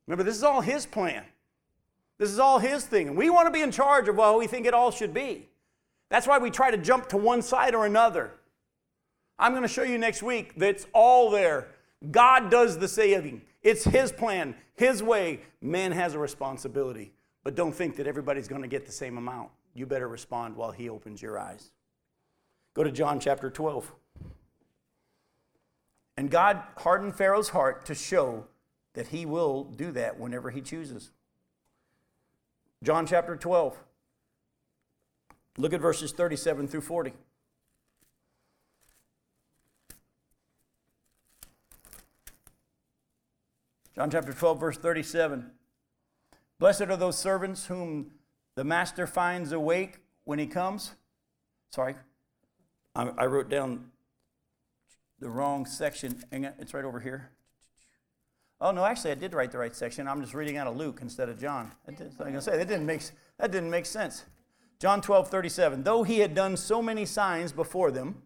Remember, 0.07 0.25
this 0.25 0.37
is 0.37 0.45
all 0.45 0.61
His 0.61 0.85
plan. 0.85 1.25
This 2.19 2.31
is 2.31 2.39
all 2.39 2.59
His 2.59 2.85
thing. 2.85 3.09
And 3.09 3.17
we 3.17 3.31
want 3.31 3.47
to 3.47 3.53
be 3.53 3.63
in 3.63 3.71
charge 3.71 4.09
of 4.09 4.17
what 4.17 4.39
we 4.39 4.47
think 4.47 4.67
it 4.67 4.75
all 4.75 4.91
should 4.91 5.15
be. 5.15 5.49
That's 6.11 6.27
why 6.27 6.39
we 6.39 6.51
try 6.51 6.71
to 6.71 6.77
jump 6.77 7.09
to 7.09 7.17
one 7.17 7.41
side 7.41 7.75
or 7.75 7.87
another. 7.87 8.33
I'm 9.39 9.53
going 9.53 9.63
to 9.63 9.69
show 9.69 9.83
you 9.83 9.99
next 9.99 10.23
week 10.23 10.55
that 10.57 10.69
it's 10.69 10.87
all 10.93 11.31
there. 11.31 11.69
God 12.11 12.51
does 12.51 12.79
the 12.79 12.89
saving, 12.89 13.43
it's 13.63 13.85
His 13.85 14.13
plan, 14.13 14.55
His 14.75 15.03
way. 15.03 15.41
Man 15.61 15.93
has 15.93 16.15
a 16.15 16.19
responsibility. 16.19 17.13
But 17.45 17.55
don't 17.55 17.73
think 17.73 17.97
that 17.97 18.07
everybody's 18.07 18.49
going 18.49 18.63
to 18.63 18.69
get 18.69 18.87
the 18.87 18.93
same 18.93 19.19
amount. 19.19 19.51
You 19.75 19.87
better 19.87 20.09
respond 20.09 20.57
while 20.57 20.71
He 20.71 20.89
opens 20.89 21.21
your 21.21 21.39
eyes. 21.39 21.73
Go 22.75 22.85
to 22.85 22.93
John 22.93 23.21
chapter 23.21 23.51
12. 23.51 23.93
And 26.17 26.31
God 26.31 26.63
hardened 26.79 27.17
Pharaoh's 27.17 27.51
heart 27.51 27.87
to 27.87 27.95
show 27.95 28.47
that 28.95 29.09
he 29.09 29.25
will 29.25 29.65
do 29.65 29.91
that 29.93 30.19
whenever 30.19 30.51
he 30.51 30.61
chooses. 30.61 31.11
John 32.83 33.07
chapter 33.07 33.37
12. 33.37 33.79
Look 35.59 35.73
at 35.73 35.81
verses 35.81 36.13
37 36.13 36.69
through 36.69 36.81
40. 36.83 37.13
John 43.95 44.11
chapter 44.11 44.33
12, 44.33 44.59
verse 44.59 44.79
37. 44.79 45.51
Blessed 46.59 46.83
are 46.83 46.97
those 46.97 47.19
servants 47.19 47.67
whom 47.67 48.13
the 48.55 48.65
master 48.65 49.07
finds 49.07 49.53
awake 49.53 49.99
when 50.25 50.39
he 50.39 50.47
comes. 50.47 50.93
Sorry, 51.71 51.95
I, 52.95 53.27
wrote 53.27 53.49
down 53.49 53.91
the 55.19 55.29
wrong 55.29 55.67
section. 55.67 56.23
It's 56.31 56.73
right 56.73 56.85
over 56.85 57.01
here. 57.01 57.31
Oh 58.61 58.71
no, 58.71 58.85
actually, 58.85 59.11
I 59.11 59.15
did 59.15 59.35
write 59.35 59.53
the 59.53 59.59
right 59.59 59.75
section. 59.75 60.07
I'm 60.07 60.21
just 60.21 60.35
reading 60.35 60.57
out 60.57 60.67
of 60.67 60.77
Luke 60.77 61.01
instead 61.03 61.29
of 61.29 61.39
John. 61.39 61.73
I 61.87 61.91
was 61.91 62.15
going 62.15 62.33
to 62.35 62.41
say 62.41 62.57
that 62.57 62.69
didn't 62.69 62.87
make 62.87 63.03
that 63.39 63.51
didn't 63.51 63.71
make 63.71 63.87
sense. 63.87 64.25
John 64.79 65.01
12, 65.01 65.29
37. 65.29 65.83
Though 65.83 66.03
he 66.03 66.21
had 66.21 66.35
done 66.35 66.57
so 66.57 66.83
many 66.83 67.05
signs 67.05 67.53
before 67.53 67.91
them, 67.91 68.23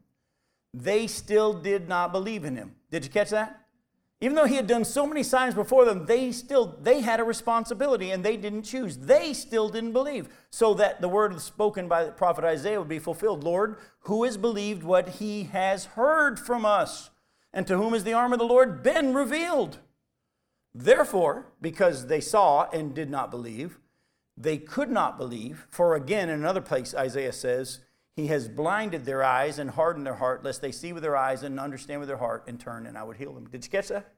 they 0.73 1.07
still 1.07 1.53
did 1.53 1.89
not 1.89 2.13
believe 2.13 2.45
in 2.45 2.57
him. 2.57 2.77
Did 2.91 3.05
you 3.05 3.11
catch 3.11 3.31
that? 3.31 3.66
Even 4.21 4.35
though 4.35 4.47
he 4.47 4.57
had 4.57 4.67
done 4.67 4.85
so 4.85 5.07
many 5.07 5.23
signs 5.23 5.55
before 5.55 5.85
them, 5.85 6.07
they 6.07 6.33
still 6.33 6.79
they 6.81 7.03
had 7.03 7.21
a 7.21 7.25
responsibility 7.25 8.11
and 8.11 8.25
they 8.25 8.37
didn't 8.37 8.63
choose. 8.63 8.97
They 8.97 9.35
still 9.35 9.69
didn't 9.69 9.93
believe. 9.93 10.29
So 10.51 10.73
that 10.75 11.03
the 11.03 11.09
word 11.09 11.39
spoken 11.41 11.87
by 11.87 12.05
the 12.05 12.13
prophet 12.13 12.45
Isaiah 12.45 12.79
would 12.79 12.89
be 12.89 12.99
fulfilled. 12.99 13.45
Lord, 13.45 13.77
who 14.01 14.25
has 14.25 14.39
believed 14.39 14.83
what 14.83 15.09
he 15.09 15.45
has 15.45 15.85
heard 15.85 16.41
from 16.41 16.65
us? 16.65 17.11
And 17.53 17.67
to 17.67 17.77
whom 17.77 17.93
has 17.93 18.05
the 18.05 18.15
arm 18.15 18.33
of 18.33 18.39
the 18.39 18.47
Lord 18.47 18.83
been 18.83 19.13
revealed? 19.13 19.79
Therefore, 20.75 21.47
because 21.61 22.07
they 22.07 22.21
saw 22.21 22.69
and 22.71 22.95
did 22.95 23.11
not 23.11 23.31
believe, 23.31 23.79
they 24.37 24.59
could 24.59 24.91
not 24.91 25.17
believe. 25.19 25.67
For 25.71 25.95
again, 25.95 26.29
in 26.29 26.39
another 26.39 26.61
place, 26.61 26.95
Isaiah 26.95 27.33
says, 27.33 27.81
He 28.17 28.29
has 28.29 28.49
blinded 28.49 29.05
their 29.05 29.23
eyes 29.23 29.59
and 29.59 29.71
hardened 29.71 30.07
their 30.07 30.15
heart, 30.15 30.43
lest 30.43 30.63
they 30.63 30.73
see 30.73 30.95
with 30.95 31.03
their 31.03 31.17
eyes 31.17 31.43
and 31.43 31.61
understand 31.61 32.01
with 32.01 32.09
their 32.09 32.17
heart 32.17 32.45
and 32.49 32.59
turn, 32.59 32.87
and 32.87 32.97
I 32.97 33.03
would 33.03 33.19
heal 33.19 33.35
them. 33.35 33.47
Did 33.51 33.63
you 33.63 33.71
catch 33.71 33.89
that? 33.89 34.15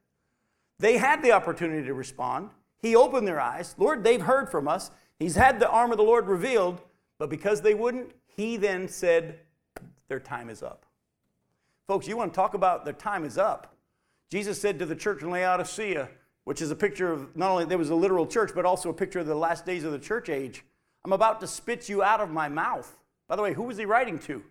They 0.78 0.98
had 0.98 1.20
the 1.20 1.32
opportunity 1.32 1.84
to 1.86 1.94
respond. 1.94 2.50
He 2.80 2.94
opened 2.94 3.26
their 3.26 3.40
eyes. 3.40 3.74
Lord, 3.76 4.04
they've 4.04 4.22
heard 4.22 4.48
from 4.48 4.68
us. 4.68 4.92
He's 5.18 5.34
had 5.34 5.58
the 5.58 5.68
arm 5.68 5.90
of 5.90 5.98
the 5.98 6.04
Lord 6.04 6.28
revealed, 6.28 6.80
but 7.18 7.28
because 7.28 7.60
they 7.60 7.74
wouldn't, 7.74 8.12
He 8.36 8.56
then 8.56 8.86
said, 8.86 9.40
Their 10.06 10.20
time 10.20 10.48
is 10.48 10.62
up. 10.62 10.86
Folks, 11.88 12.06
you 12.06 12.16
want 12.16 12.32
to 12.32 12.36
talk 12.36 12.54
about 12.54 12.84
their 12.84 12.94
time 12.94 13.24
is 13.24 13.36
up. 13.36 13.74
Jesus 14.30 14.60
said 14.60 14.78
to 14.78 14.86
the 14.86 14.94
church 14.94 15.22
in 15.22 15.30
Laodicea, 15.30 16.08
which 16.44 16.62
is 16.62 16.70
a 16.70 16.76
picture 16.76 17.12
of 17.12 17.34
not 17.34 17.50
only 17.50 17.64
there 17.64 17.78
was 17.78 17.90
a 17.90 17.94
literal 17.96 18.26
church, 18.26 18.52
but 18.54 18.64
also 18.64 18.90
a 18.90 18.94
picture 18.94 19.18
of 19.18 19.26
the 19.26 19.34
last 19.34 19.66
days 19.66 19.82
of 19.82 19.90
the 19.90 19.98
church 19.98 20.28
age. 20.28 20.64
I'm 21.04 21.12
about 21.12 21.40
to 21.40 21.48
spit 21.48 21.88
you 21.88 22.02
out 22.02 22.20
of 22.20 22.30
my 22.30 22.48
mouth. 22.48 22.96
By 23.28 23.36
the 23.36 23.42
way, 23.42 23.52
who 23.52 23.64
was 23.64 23.76
he 23.76 23.84
writing 23.84 24.18
to? 24.20 24.42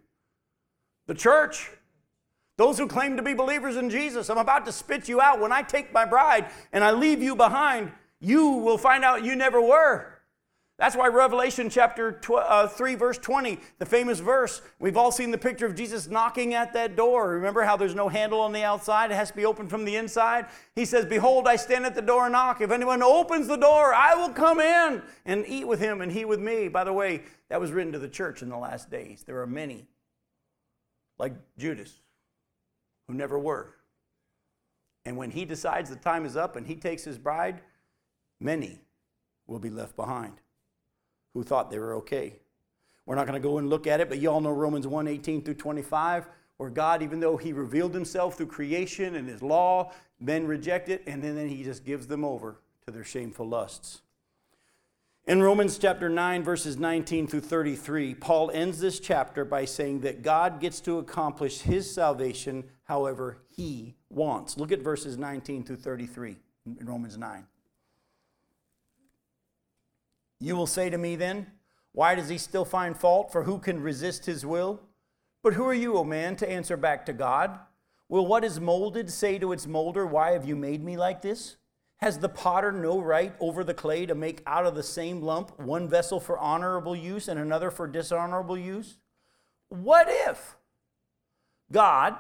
The 1.08 1.16
church. 1.16 1.70
Those 2.58 2.78
who 2.78 2.88
claim 2.88 3.18
to 3.18 3.24
be 3.24 3.34
believers 3.34 3.76
in 3.76 3.90
Jesus. 3.90 4.30
I'm 4.30 4.38
about 4.38 4.66
to 4.66 4.72
spit 4.72 5.08
you 5.08 5.22
out. 5.22 5.40
When 5.40 5.52
I 5.52 5.62
take 5.62 5.94
my 5.94 6.06
bride 6.06 6.50
and 6.74 6.84
I 6.84 6.92
leave 6.92 7.22
you 7.22 7.36
behind, 7.36 7.92
you 8.20 8.50
will 8.50 8.78
find 8.78 9.04
out 9.04 9.24
you 9.24 9.36
never 9.36 9.62
were. 9.62 10.16
That's 10.78 10.96
why 10.96 11.08
Revelation 11.08 11.72
chapter 11.72 12.12
tw- 12.12 12.34
uh, 12.36 12.68
3, 12.68 12.94
verse 12.94 13.18
20, 13.18 13.58
the 13.80 13.86
famous 13.86 14.20
verse, 14.20 14.62
we've 14.80 14.96
all 14.96 15.12
seen 15.12 15.32
the 15.32 15.38
picture 15.38 15.66
of 15.66 15.74
Jesus 15.74 16.08
knocking 16.08 16.54
at 16.54 16.74
that 16.74 16.96
door. 16.96 17.30
Remember 17.32 17.64
how 17.64 17.76
there's 17.78 17.96
no 17.96 18.10
handle 18.10 18.40
on 18.40 18.54
the 18.54 18.62
outside? 18.62 19.10
It 19.10 19.16
has 19.16 19.32
to 19.32 19.36
be 19.36 19.46
opened 19.46 19.72
from 19.72 19.86
the 19.86 19.96
inside. 19.96 20.46
He 20.76 20.86
says, 20.86 21.06
Behold, 21.06 21.48
I 21.48 21.56
stand 21.56 21.88
at 21.88 21.96
the 21.96 22.02
door 22.04 22.26
and 22.26 22.34
knock. 22.34 22.62
If 22.62 22.70
anyone 22.70 23.02
opens 23.02 23.48
the 23.48 23.56
door, 23.56 23.92
I 23.96 24.14
will 24.14 24.30
come 24.30 24.60
in 24.60 25.02
and 25.26 25.46
eat 25.48 25.68
with 25.68 25.80
him 25.80 26.02
and 26.02 26.12
he 26.12 26.26
with 26.26 26.40
me. 26.40 26.68
By 26.68 26.84
the 26.84 26.94
way, 26.94 27.24
that 27.50 27.60
was 27.60 27.72
written 27.72 27.94
to 27.94 28.00
the 28.00 28.08
church 28.08 28.44
in 28.44 28.50
the 28.50 28.58
last 28.58 28.92
days. 28.92 29.24
There 29.26 29.42
are 29.42 29.48
many, 29.48 29.88
like 31.18 31.34
Judas, 31.58 32.02
who 33.08 33.16
never 33.16 33.40
were. 33.40 33.74
And 35.06 35.18
when 35.18 35.32
he 35.32 35.44
decides 35.44 35.90
the 35.90 35.96
time 35.96 36.24
is 36.24 36.38
up 36.38 36.56
and 36.56 36.68
he 36.68 36.76
takes 36.76 37.04
his 37.04 37.18
bride, 37.18 37.62
many 38.40 38.80
will 39.48 39.60
be 39.60 39.72
left 39.72 39.96
behind 39.96 40.34
who 41.38 41.44
thought 41.44 41.70
they 41.70 41.78
were 41.78 41.94
okay. 41.94 42.34
We're 43.06 43.16
not 43.16 43.28
going 43.28 43.40
to 43.40 43.48
go 43.48 43.60
and 43.60 43.70
look 43.70 43.86
at 43.86 44.02
it, 44.02 44.10
but 44.10 44.18
you 44.18 44.30
all 44.30 44.42
know 44.42 44.52
Romans 44.52 44.88
1 44.88 45.08
18 45.08 45.44
through 45.44 45.54
25, 45.54 46.28
where 46.58 46.70
God, 46.72 47.04
even 47.04 47.20
though 47.20 47.38
He 47.38 47.54
revealed 47.54 47.94
Himself 47.94 48.36
through 48.36 48.48
creation 48.48 49.16
and 49.16 49.30
His 49.30 49.44
law, 49.44 49.94
men 50.20 50.48
reject 50.48 50.90
it, 50.90 51.04
and 51.06 51.24
then 51.24 51.48
He 51.48 51.64
just 51.64 51.86
gives 51.86 52.08
them 52.08 52.26
over 52.26 52.60
to 52.86 52.92
their 52.92 53.04
shameful 53.04 53.48
lusts. 53.48 54.02
In 55.28 55.44
Romans 55.44 55.78
chapter 55.78 56.10
9, 56.10 56.44
verses 56.44 56.78
19 56.78 57.28
through 57.28 57.42
33, 57.42 58.16
Paul 58.16 58.50
ends 58.52 58.80
this 58.80 59.00
chapter 59.00 59.46
by 59.46 59.66
saying 59.66 60.00
that 60.02 60.24
God 60.24 60.60
gets 60.60 60.80
to 60.82 60.98
accomplish 60.98 61.62
his 61.62 61.94
salvation 61.94 62.64
however 62.86 63.38
he 63.56 63.96
wants. 64.10 64.58
Look 64.58 64.72
at 64.72 64.80
verses 64.80 65.18
19 65.18 65.66
through 65.66 65.76
33 65.76 66.38
in 66.80 66.86
Romans 66.86 67.18
9. 67.18 67.46
You 70.40 70.56
will 70.56 70.68
say 70.68 70.90
to 70.90 70.98
me 70.98 71.16
then, 71.16 71.48
Why 71.92 72.16
does 72.16 72.30
he 72.30 72.38
still 72.38 72.66
find 72.66 72.96
fault? 72.96 73.32
For 73.32 73.44
who 73.44 73.60
can 73.60 73.82
resist 73.82 74.26
his 74.26 74.46
will? 74.46 74.82
But 75.44 75.54
who 75.54 75.66
are 75.66 75.74
you, 75.74 75.98
O 75.98 76.04
man, 76.04 76.36
to 76.38 76.50
answer 76.50 76.78
back 76.78 77.06
to 77.06 77.14
God? 77.14 77.60
Will 78.10 78.26
what 78.26 78.44
is 78.44 78.60
molded 78.60 79.12
say 79.12 79.38
to 79.40 79.52
its 79.52 79.68
molder, 79.68 80.06
Why 80.06 80.32
have 80.32 80.46
you 80.46 80.56
made 80.56 80.84
me 80.84 80.98
like 80.98 81.22
this? 81.22 81.58
Has 81.98 82.20
the 82.20 82.30
potter 82.30 82.72
no 82.72 83.00
right 83.00 83.34
over 83.40 83.64
the 83.64 83.74
clay 83.74 84.06
to 84.06 84.14
make 84.14 84.44
out 84.46 84.66
of 84.66 84.76
the 84.76 84.84
same 84.84 85.22
lump 85.22 85.60
one 85.60 85.90
vessel 85.90 86.20
for 86.20 86.38
honorable 86.38 86.96
use 86.96 87.28
and 87.28 87.40
another 87.40 87.72
for 87.72 87.88
dishonorable 87.88 88.58
use? 88.58 88.98
What 89.70 90.08
if 90.08 90.56
God, 91.72 92.16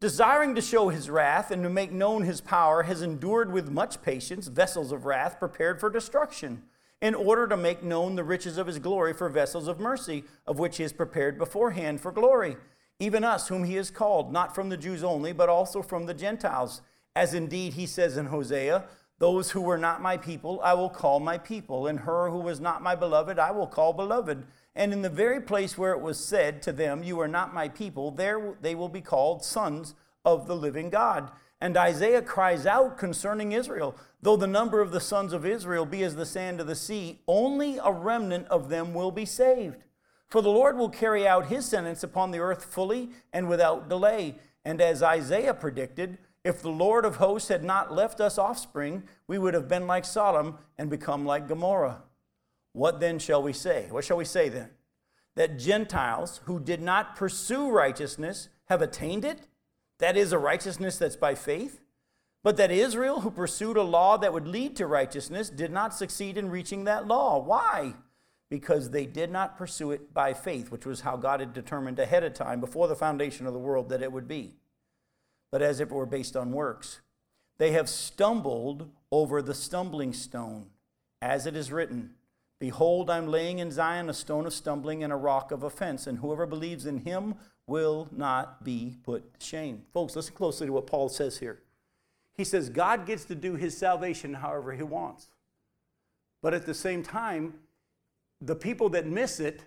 desiring 0.00 0.54
to 0.54 0.62
show 0.62 0.88
his 0.88 1.10
wrath 1.10 1.50
and 1.50 1.62
to 1.64 1.68
make 1.68 1.90
known 1.90 2.22
his 2.22 2.40
power, 2.40 2.84
has 2.84 3.02
endured 3.02 3.52
with 3.52 3.68
much 3.68 4.00
patience 4.00 4.46
vessels 4.46 4.92
of 4.92 5.04
wrath 5.04 5.38
prepared 5.38 5.80
for 5.80 5.90
destruction, 5.90 6.62
in 7.00 7.14
order 7.14 7.46
to 7.46 7.56
make 7.56 7.82
known 7.82 8.14
the 8.14 8.24
riches 8.24 8.58
of 8.58 8.66
his 8.66 8.78
glory 8.78 9.12
for 9.12 9.28
vessels 9.28 9.68
of 9.68 9.80
mercy, 9.80 10.24
of 10.46 10.58
which 10.58 10.76
he 10.76 10.82
has 10.82 10.92
prepared 10.92 11.38
beforehand 11.38 12.00
for 12.00 12.12
glory? 12.12 12.56
Even 12.98 13.24
us, 13.24 13.48
whom 13.48 13.64
he 13.64 13.76
has 13.76 13.90
called, 13.90 14.32
not 14.32 14.54
from 14.54 14.68
the 14.68 14.76
Jews 14.76 15.02
only, 15.02 15.32
but 15.32 15.48
also 15.48 15.80
from 15.80 16.06
the 16.06 16.14
Gentiles. 16.14 16.82
As 17.16 17.32
indeed 17.32 17.72
he 17.72 17.86
says 17.86 18.16
in 18.16 18.26
Hosea, 18.26 18.84
those 19.18 19.50
who 19.50 19.60
were 19.60 19.78
not 19.78 20.00
my 20.00 20.16
people, 20.16 20.60
I 20.62 20.74
will 20.74 20.88
call 20.88 21.20
my 21.20 21.36
people, 21.36 21.86
and 21.86 22.00
her 22.00 22.30
who 22.30 22.38
was 22.38 22.60
not 22.60 22.82
my 22.82 22.94
beloved, 22.94 23.38
I 23.38 23.50
will 23.50 23.66
call 23.66 23.92
beloved. 23.92 24.44
And 24.74 24.92
in 24.92 25.02
the 25.02 25.10
very 25.10 25.40
place 25.40 25.76
where 25.76 25.92
it 25.92 26.00
was 26.00 26.18
said 26.18 26.62
to 26.62 26.72
them, 26.72 27.02
You 27.02 27.20
are 27.20 27.28
not 27.28 27.52
my 27.52 27.68
people, 27.68 28.10
there 28.10 28.56
they 28.60 28.74
will 28.74 28.88
be 28.88 29.02
called 29.02 29.44
sons 29.44 29.94
of 30.24 30.46
the 30.46 30.56
living 30.56 30.90
God. 30.90 31.30
And 31.60 31.76
Isaiah 31.76 32.22
cries 32.22 32.64
out 32.64 32.96
concerning 32.96 33.52
Israel 33.52 33.94
Though 34.22 34.36
the 34.36 34.46
number 34.46 34.80
of 34.80 34.90
the 34.90 35.00
sons 35.00 35.32
of 35.32 35.46
Israel 35.46 35.86
be 35.86 36.02
as 36.02 36.14
the 36.14 36.26
sand 36.26 36.60
of 36.60 36.66
the 36.66 36.74
sea, 36.74 37.20
only 37.26 37.78
a 37.78 37.90
remnant 37.90 38.48
of 38.48 38.68
them 38.68 38.92
will 38.92 39.10
be 39.10 39.24
saved. 39.24 39.84
For 40.28 40.42
the 40.42 40.50
Lord 40.50 40.76
will 40.76 40.90
carry 40.90 41.26
out 41.26 41.46
his 41.46 41.64
sentence 41.64 42.02
upon 42.02 42.30
the 42.30 42.38
earth 42.38 42.64
fully 42.64 43.10
and 43.32 43.48
without 43.48 43.88
delay. 43.88 44.36
And 44.64 44.80
as 44.80 45.02
Isaiah 45.02 45.54
predicted, 45.54 46.18
if 46.44 46.60
the 46.60 46.70
Lord 46.70 47.04
of 47.04 47.16
hosts 47.16 47.48
had 47.48 47.64
not 47.64 47.92
left 47.92 48.20
us 48.20 48.38
offspring, 48.38 49.04
we 49.26 49.38
would 49.38 49.54
have 49.54 49.68
been 49.68 49.86
like 49.86 50.04
Sodom 50.04 50.58
and 50.78 50.90
become 50.90 51.24
like 51.24 51.48
Gomorrah. 51.48 52.02
What 52.72 53.00
then 53.00 53.18
shall 53.18 53.42
we 53.42 53.52
say? 53.52 53.86
What 53.90 54.04
shall 54.04 54.18
we 54.18 54.24
say 54.24 54.48
then? 54.48 54.70
That 55.34 55.58
Gentiles 55.58 56.40
who 56.44 56.60
did 56.60 56.80
not 56.80 57.16
pursue 57.16 57.70
righteousness 57.70 58.48
have 58.66 58.82
attained 58.82 59.24
it? 59.24 59.40
That 60.00 60.16
is 60.16 60.32
a 60.32 60.38
righteousness 60.38 60.98
that's 60.98 61.16
by 61.16 61.34
faith? 61.34 61.80
But 62.42 62.56
that 62.56 62.70
Israel, 62.70 63.20
who 63.20 63.30
pursued 63.30 63.76
a 63.76 63.82
law 63.82 64.16
that 64.16 64.32
would 64.32 64.48
lead 64.48 64.76
to 64.76 64.86
righteousness, 64.86 65.50
did 65.50 65.70
not 65.70 65.94
succeed 65.94 66.36
in 66.36 66.50
reaching 66.50 66.84
that 66.84 67.06
law. 67.06 67.38
Why? 67.38 67.94
Because 68.48 68.90
they 68.90 69.06
did 69.06 69.30
not 69.30 69.58
pursue 69.58 69.92
it 69.92 70.12
by 70.12 70.34
faith, 70.34 70.70
which 70.70 70.86
was 70.86 71.02
how 71.02 71.16
God 71.16 71.40
had 71.40 71.52
determined 71.52 71.98
ahead 71.98 72.24
of 72.24 72.34
time, 72.34 72.60
before 72.60 72.88
the 72.88 72.96
foundation 72.96 73.46
of 73.46 73.52
the 73.52 73.58
world, 73.58 73.90
that 73.90 74.02
it 74.02 74.10
would 74.10 74.26
be 74.26 74.56
but 75.50 75.62
as 75.62 75.80
if 75.80 75.90
it 75.90 75.94
were 75.94 76.06
based 76.06 76.36
on 76.36 76.52
works. 76.52 77.00
They 77.58 77.72
have 77.72 77.88
stumbled 77.88 78.90
over 79.10 79.42
the 79.42 79.54
stumbling 79.54 80.12
stone, 80.12 80.66
as 81.20 81.46
it 81.46 81.56
is 81.56 81.72
written 81.72 82.14
Behold, 82.58 83.08
I'm 83.08 83.28
laying 83.28 83.58
in 83.58 83.70
Zion 83.70 84.10
a 84.10 84.14
stone 84.14 84.44
of 84.44 84.52
stumbling 84.52 85.02
and 85.02 85.12
a 85.12 85.16
rock 85.16 85.50
of 85.50 85.62
offense, 85.62 86.06
and 86.06 86.18
whoever 86.18 86.44
believes 86.44 86.84
in 86.84 86.98
him 86.98 87.34
will 87.70 88.08
not 88.10 88.64
be 88.64 88.96
put 89.04 89.38
to 89.38 89.46
shame. 89.46 89.82
Folks, 89.94 90.16
listen 90.16 90.34
closely 90.34 90.66
to 90.66 90.72
what 90.72 90.88
Paul 90.88 91.08
says 91.08 91.38
here. 91.38 91.60
He 92.36 92.42
says 92.42 92.68
God 92.68 93.06
gets 93.06 93.24
to 93.26 93.36
do 93.36 93.54
his 93.54 93.76
salvation 93.76 94.34
however 94.34 94.72
he 94.72 94.82
wants. 94.82 95.28
But 96.42 96.52
at 96.52 96.66
the 96.66 96.74
same 96.74 97.04
time, 97.04 97.54
the 98.40 98.56
people 98.56 98.88
that 98.90 99.06
miss 99.06 99.38
it 99.38 99.62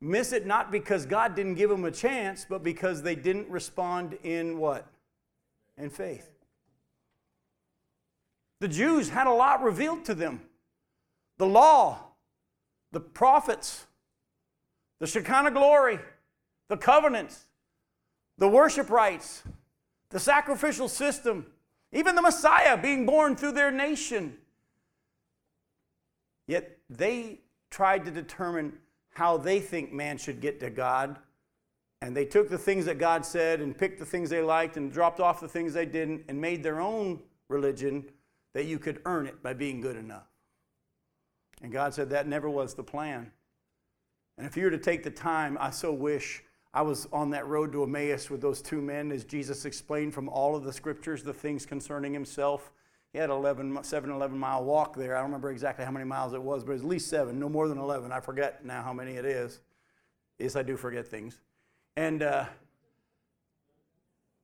miss 0.00 0.32
it 0.32 0.44
not 0.44 0.70
because 0.70 1.06
God 1.06 1.34
didn't 1.34 1.54
give 1.54 1.70
them 1.70 1.84
a 1.84 1.90
chance, 1.90 2.44
but 2.48 2.62
because 2.62 3.02
they 3.02 3.14
didn't 3.14 3.48
respond 3.48 4.18
in 4.22 4.58
what? 4.58 4.86
In 5.78 5.90
faith. 5.90 6.30
The 8.60 8.68
Jews 8.68 9.08
had 9.08 9.26
a 9.26 9.32
lot 9.32 9.62
revealed 9.62 10.04
to 10.06 10.14
them 10.14 10.42
the 11.38 11.46
law, 11.46 11.98
the 12.92 13.00
prophets, 13.00 13.86
the 15.00 15.06
Shekinah 15.06 15.52
glory, 15.52 15.98
the 16.68 16.76
covenants, 16.76 17.44
the 18.38 18.48
worship 18.48 18.90
rites, 18.90 19.42
the 20.10 20.20
sacrificial 20.20 20.88
system, 20.88 21.46
even 21.92 22.14
the 22.14 22.22
Messiah 22.22 22.76
being 22.76 23.06
born 23.06 23.36
through 23.36 23.52
their 23.52 23.70
nation. 23.70 24.36
Yet 26.46 26.78
they 26.90 27.40
tried 27.70 28.04
to 28.04 28.10
determine 28.10 28.74
how 29.14 29.36
they 29.36 29.60
think 29.60 29.92
man 29.92 30.18
should 30.18 30.40
get 30.40 30.60
to 30.60 30.70
God. 30.70 31.16
And 32.02 32.14
they 32.14 32.24
took 32.24 32.50
the 32.50 32.58
things 32.58 32.84
that 32.84 32.98
God 32.98 33.24
said 33.24 33.60
and 33.60 33.76
picked 33.76 33.98
the 33.98 34.04
things 34.04 34.28
they 34.28 34.42
liked 34.42 34.76
and 34.76 34.92
dropped 34.92 35.20
off 35.20 35.40
the 35.40 35.48
things 35.48 35.72
they 35.72 35.86
didn't 35.86 36.24
and 36.28 36.38
made 36.40 36.62
their 36.62 36.80
own 36.80 37.22
religion 37.48 38.04
that 38.52 38.66
you 38.66 38.78
could 38.78 39.00
earn 39.06 39.26
it 39.26 39.42
by 39.42 39.54
being 39.54 39.80
good 39.80 39.96
enough. 39.96 40.26
And 41.62 41.72
God 41.72 41.94
said 41.94 42.10
that 42.10 42.26
never 42.26 42.50
was 42.50 42.74
the 42.74 42.82
plan. 42.82 43.32
And 44.36 44.46
if 44.46 44.56
you 44.56 44.64
were 44.64 44.70
to 44.70 44.78
take 44.78 45.02
the 45.02 45.10
time, 45.10 45.56
I 45.60 45.70
so 45.70 45.92
wish 45.92 46.42
I 46.74 46.82
was 46.82 47.08
on 47.12 47.30
that 47.30 47.46
road 47.46 47.72
to 47.72 47.84
Emmaus 47.84 48.28
with 48.28 48.42
those 48.42 48.60
two 48.60 48.82
men 48.82 49.10
as 49.10 49.24
Jesus 49.24 49.64
explained 49.64 50.12
from 50.12 50.28
all 50.28 50.54
of 50.54 50.64
the 50.64 50.72
scriptures 50.72 51.22
the 51.22 51.32
things 51.32 51.64
concerning 51.64 52.12
himself 52.12 52.70
he 53.14 53.20
had 53.20 53.30
11, 53.30 53.84
7, 53.84 54.10
11 54.10 54.36
mile 54.36 54.64
walk 54.64 54.96
there. 54.96 55.14
I 55.14 55.20
don't 55.20 55.26
remember 55.26 55.52
exactly 55.52 55.84
how 55.84 55.92
many 55.92 56.04
miles 56.04 56.34
it 56.34 56.42
was, 56.42 56.64
but 56.64 56.72
it 56.72 56.74
was 56.74 56.82
at 56.82 56.88
least 56.88 57.08
seven, 57.08 57.38
no 57.38 57.48
more 57.48 57.68
than 57.68 57.78
11. 57.78 58.10
I 58.10 58.18
forget 58.18 58.64
now 58.64 58.82
how 58.82 58.92
many 58.92 59.12
it 59.12 59.24
is. 59.24 59.60
Yes, 60.40 60.56
I 60.56 60.64
do 60.64 60.76
forget 60.76 61.06
things. 61.06 61.38
And 61.96 62.24
uh, 62.24 62.46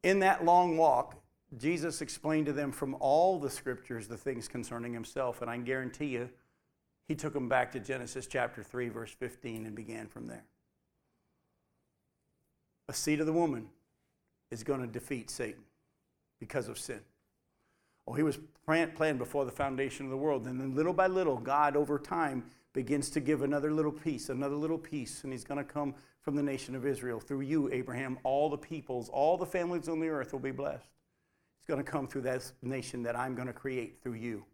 in 0.05 0.21
that 0.21 0.45
long 0.45 0.77
walk, 0.77 1.17
Jesus 1.59 2.01
explained 2.01 2.47
to 2.47 2.53
them 2.53 2.71
from 2.71 2.97
all 3.01 3.41
the 3.41 3.51
scriptures 3.51 4.07
the 4.07 4.17
things 4.17 4.47
concerning 4.47 4.95
himself. 4.95 5.43
And 5.43 5.51
I 5.51 5.57
guarantee 5.57 6.07
you, 6.07 6.31
he 7.09 7.17
took 7.17 7.33
them 7.33 7.49
back 7.49 7.73
to 7.73 7.81
Genesis 7.81 8.29
chapter 8.29 8.63
3, 8.63 8.89
verse 8.89 9.11
15, 9.11 9.67
and 9.67 9.75
began 9.75 10.07
from 10.07 10.29
there. 10.29 10.45
A 12.91 12.93
seed 12.93 13.21
of 13.21 13.27
the 13.27 13.33
woman 13.33 13.69
is 14.51 14.65
going 14.65 14.81
to 14.81 14.87
defeat 14.89 15.31
Satan 15.31 15.63
because 16.41 16.67
of 16.67 16.77
sin. 16.77 16.99
Oh, 18.09 18.15
he 18.15 18.25
was 18.25 18.37
planned 18.67 19.17
before 19.17 19.45
the 19.45 19.53
foundation 19.53 20.07
of 20.07 20.11
the 20.11 20.17
world. 20.17 20.49
And 20.49 20.61
then 20.61 20.75
little 20.75 20.93
by 20.93 21.07
little, 21.07 21.37
God 21.37 21.77
over 21.77 22.01
time 22.01 22.43
begins 22.73 23.09
to 23.11 23.21
give 23.21 23.43
another 23.43 23.73
little 23.73 23.93
piece, 23.93 24.29
another 24.29 24.57
little 24.57 24.77
piece. 24.77 25.23
And 25.23 25.33
he's 25.33 25.45
going 25.45 25.65
to 25.65 25.73
come 25.73 25.95
from 26.21 26.35
the 26.35 26.43
nation 26.43 26.75
of 26.75 26.85
Israel. 26.85 27.21
Through 27.21 27.43
you, 27.43 27.71
Abraham, 27.73 28.19
all 28.25 28.51
the 28.51 28.59
peoples, 28.59 29.09
all 29.09 29.37
the 29.37 29.47
families 29.47 29.89
on 29.89 30.01
the 30.01 30.09
earth 30.09 30.33
will 30.33 30.41
be 30.41 30.51
blessed. 30.51 30.91
He's 31.61 31.67
going 31.69 31.85
to 31.85 31.89
come 31.89 32.09
through 32.09 32.23
that 32.23 32.51
nation 32.61 33.05
that 33.05 33.17
I'm 33.17 33.37
going 33.37 33.47
to 33.47 33.53
create 33.53 34.03
through 34.03 34.15
you. 34.15 34.45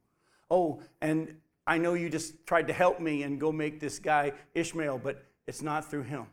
Oh, 0.50 0.82
and 1.00 1.34
I 1.66 1.78
know 1.78 1.94
you 1.94 2.10
just 2.10 2.46
tried 2.46 2.66
to 2.66 2.74
help 2.74 3.00
me 3.00 3.22
and 3.22 3.40
go 3.40 3.50
make 3.50 3.80
this 3.80 3.98
guy 3.98 4.34
Ishmael, 4.54 4.98
but 4.98 5.24
it's 5.46 5.62
not 5.62 5.90
through 5.90 6.02
him. 6.02 6.26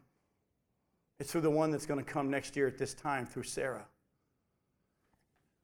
It's 1.23 1.31
through 1.31 1.39
the 1.39 1.49
one 1.49 1.71
that's 1.71 1.85
going 1.85 2.03
to 2.03 2.11
come 2.11 2.29
next 2.29 2.57
year 2.57 2.67
at 2.67 2.77
this 2.77 2.93
time, 2.93 3.25
through 3.25 3.43
Sarah. 3.43 3.85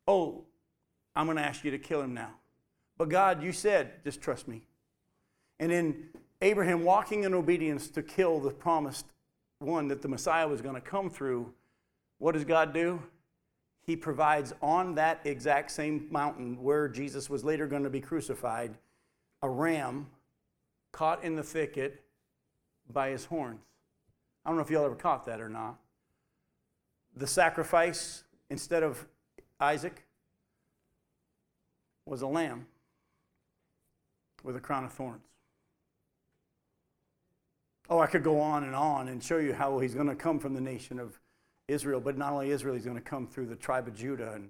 Oh, 0.08 0.46
I'm 1.18 1.26
going 1.26 1.36
to 1.36 1.44
ask 1.44 1.66
you 1.66 1.72
to 1.72 1.78
kill 1.78 2.02
him 2.02 2.14
now. 2.14 2.30
But 2.98 3.10
God, 3.10 3.44
you 3.44 3.52
said, 3.52 4.02
just 4.06 4.22
trust 4.22 4.48
me. 4.48 4.62
And 5.60 5.70
in 5.70 6.12
Abraham 6.42 6.86
walking 6.86 7.26
in 7.26 7.34
obedience 7.34 7.90
to 7.90 8.02
kill 8.02 8.40
the 8.40 8.52
promised 8.52 9.08
one 9.60 9.90
that 9.90 10.02
the 10.02 10.08
Messiah 10.08 10.48
was 10.48 10.62
going 10.62 10.76
to 10.76 10.82
come 10.82 11.10
through, 11.10 11.52
what 12.20 12.36
does 12.36 12.46
God 12.46 12.74
do? 12.74 13.04
He 13.86 13.98
provides 13.98 14.54
on 14.62 14.96
that 14.96 15.20
exact 15.26 15.72
same 15.72 16.08
mountain 16.10 16.64
where 16.64 16.88
Jesus 16.88 17.30
was 17.30 17.44
later 17.44 17.68
going 17.68 17.84
to 17.84 17.90
be 17.90 18.00
crucified 18.00 18.78
a 19.42 19.50
ram 19.50 20.08
caught 20.94 21.22
in 21.22 21.36
the 21.36 21.44
thicket 21.44 22.02
by 22.94 23.10
his 23.10 23.26
horns. 23.26 23.60
I 24.50 24.52
don't 24.52 24.58
know 24.58 24.64
if 24.64 24.72
y'all 24.72 24.86
ever 24.86 24.96
caught 24.96 25.28
that 25.28 25.40
or 25.40 25.48
not. 25.48 25.76
The 27.16 27.28
sacrifice, 27.28 28.24
instead 28.50 28.82
of 28.82 29.06
Isaac, 29.60 30.08
was 32.08 32.24
a 32.24 32.28
lamb 32.28 32.66
with 34.44 34.56
a 34.56 34.60
crown 34.60 34.86
of 34.86 34.92
thorns. 34.92 35.22
Oh, 37.92 38.00
I 38.00 38.08
could 38.08 38.24
go 38.24 38.40
on 38.40 38.64
and 38.64 38.74
on 38.74 39.08
and 39.10 39.24
show 39.24 39.38
you 39.38 39.54
how 39.54 39.78
he's 39.78 39.94
going 39.94 40.08
to 40.08 40.16
come 40.16 40.40
from 40.40 40.56
the 40.56 40.62
nation 40.62 40.98
of 40.98 41.20
Israel, 41.68 42.00
but 42.00 42.18
not 42.18 42.34
only 42.34 42.50
Israel, 42.50 42.74
he's 42.74 42.86
going 42.86 42.98
to 42.98 43.04
come 43.04 43.28
through 43.28 43.46
the 43.46 43.56
tribe 43.56 43.88
of 43.88 43.94
Judah 43.94 44.34
and 44.34 44.50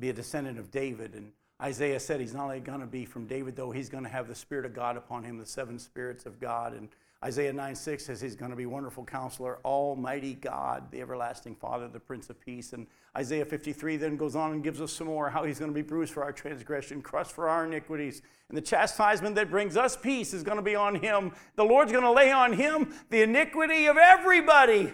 be 0.00 0.10
a 0.10 0.12
descendant 0.12 0.58
of 0.58 0.72
David. 0.72 1.14
And 1.14 1.30
Isaiah 1.62 2.00
said 2.00 2.18
he's 2.18 2.34
not 2.34 2.46
only 2.46 2.58
going 2.58 2.80
to 2.80 2.86
be 2.86 3.04
from 3.04 3.28
David, 3.28 3.54
though, 3.54 3.70
he's 3.70 3.88
going 3.88 4.02
to 4.02 4.10
have 4.10 4.26
the 4.26 4.34
Spirit 4.34 4.64
of 4.64 4.74
God 4.74 4.96
upon 4.96 5.22
him, 5.22 5.38
the 5.38 5.46
seven 5.46 5.78
spirits 5.78 6.26
of 6.26 6.40
God. 6.40 6.72
And 6.72 6.88
Isaiah 7.24 7.52
9 7.52 7.74
6 7.76 8.04
says 8.04 8.20
he's 8.20 8.34
going 8.34 8.50
to 8.50 8.56
be 8.56 8.66
wonderful 8.66 9.04
counselor, 9.04 9.60
almighty 9.64 10.34
God, 10.34 10.90
the 10.90 11.00
everlasting 11.00 11.54
Father, 11.54 11.86
the 11.86 12.00
Prince 12.00 12.28
of 12.30 12.40
Peace. 12.40 12.72
And 12.72 12.88
Isaiah 13.16 13.44
53 13.44 13.96
then 13.96 14.16
goes 14.16 14.34
on 14.34 14.52
and 14.52 14.64
gives 14.64 14.80
us 14.80 14.92
some 14.92 15.06
more 15.06 15.30
how 15.30 15.44
he's 15.44 15.60
going 15.60 15.70
to 15.70 15.74
be 15.74 15.82
bruised 15.82 16.12
for 16.12 16.24
our 16.24 16.32
transgression, 16.32 17.00
crushed 17.00 17.30
for 17.30 17.48
our 17.48 17.64
iniquities. 17.64 18.22
And 18.48 18.58
the 18.58 18.62
chastisement 18.62 19.36
that 19.36 19.50
brings 19.50 19.76
us 19.76 19.96
peace 19.96 20.34
is 20.34 20.42
going 20.42 20.56
to 20.56 20.62
be 20.62 20.74
on 20.74 20.96
him. 20.96 21.32
The 21.54 21.64
Lord's 21.64 21.92
going 21.92 22.04
to 22.04 22.10
lay 22.10 22.32
on 22.32 22.54
him 22.54 22.92
the 23.10 23.22
iniquity 23.22 23.86
of 23.86 23.96
everybody. 23.96 24.92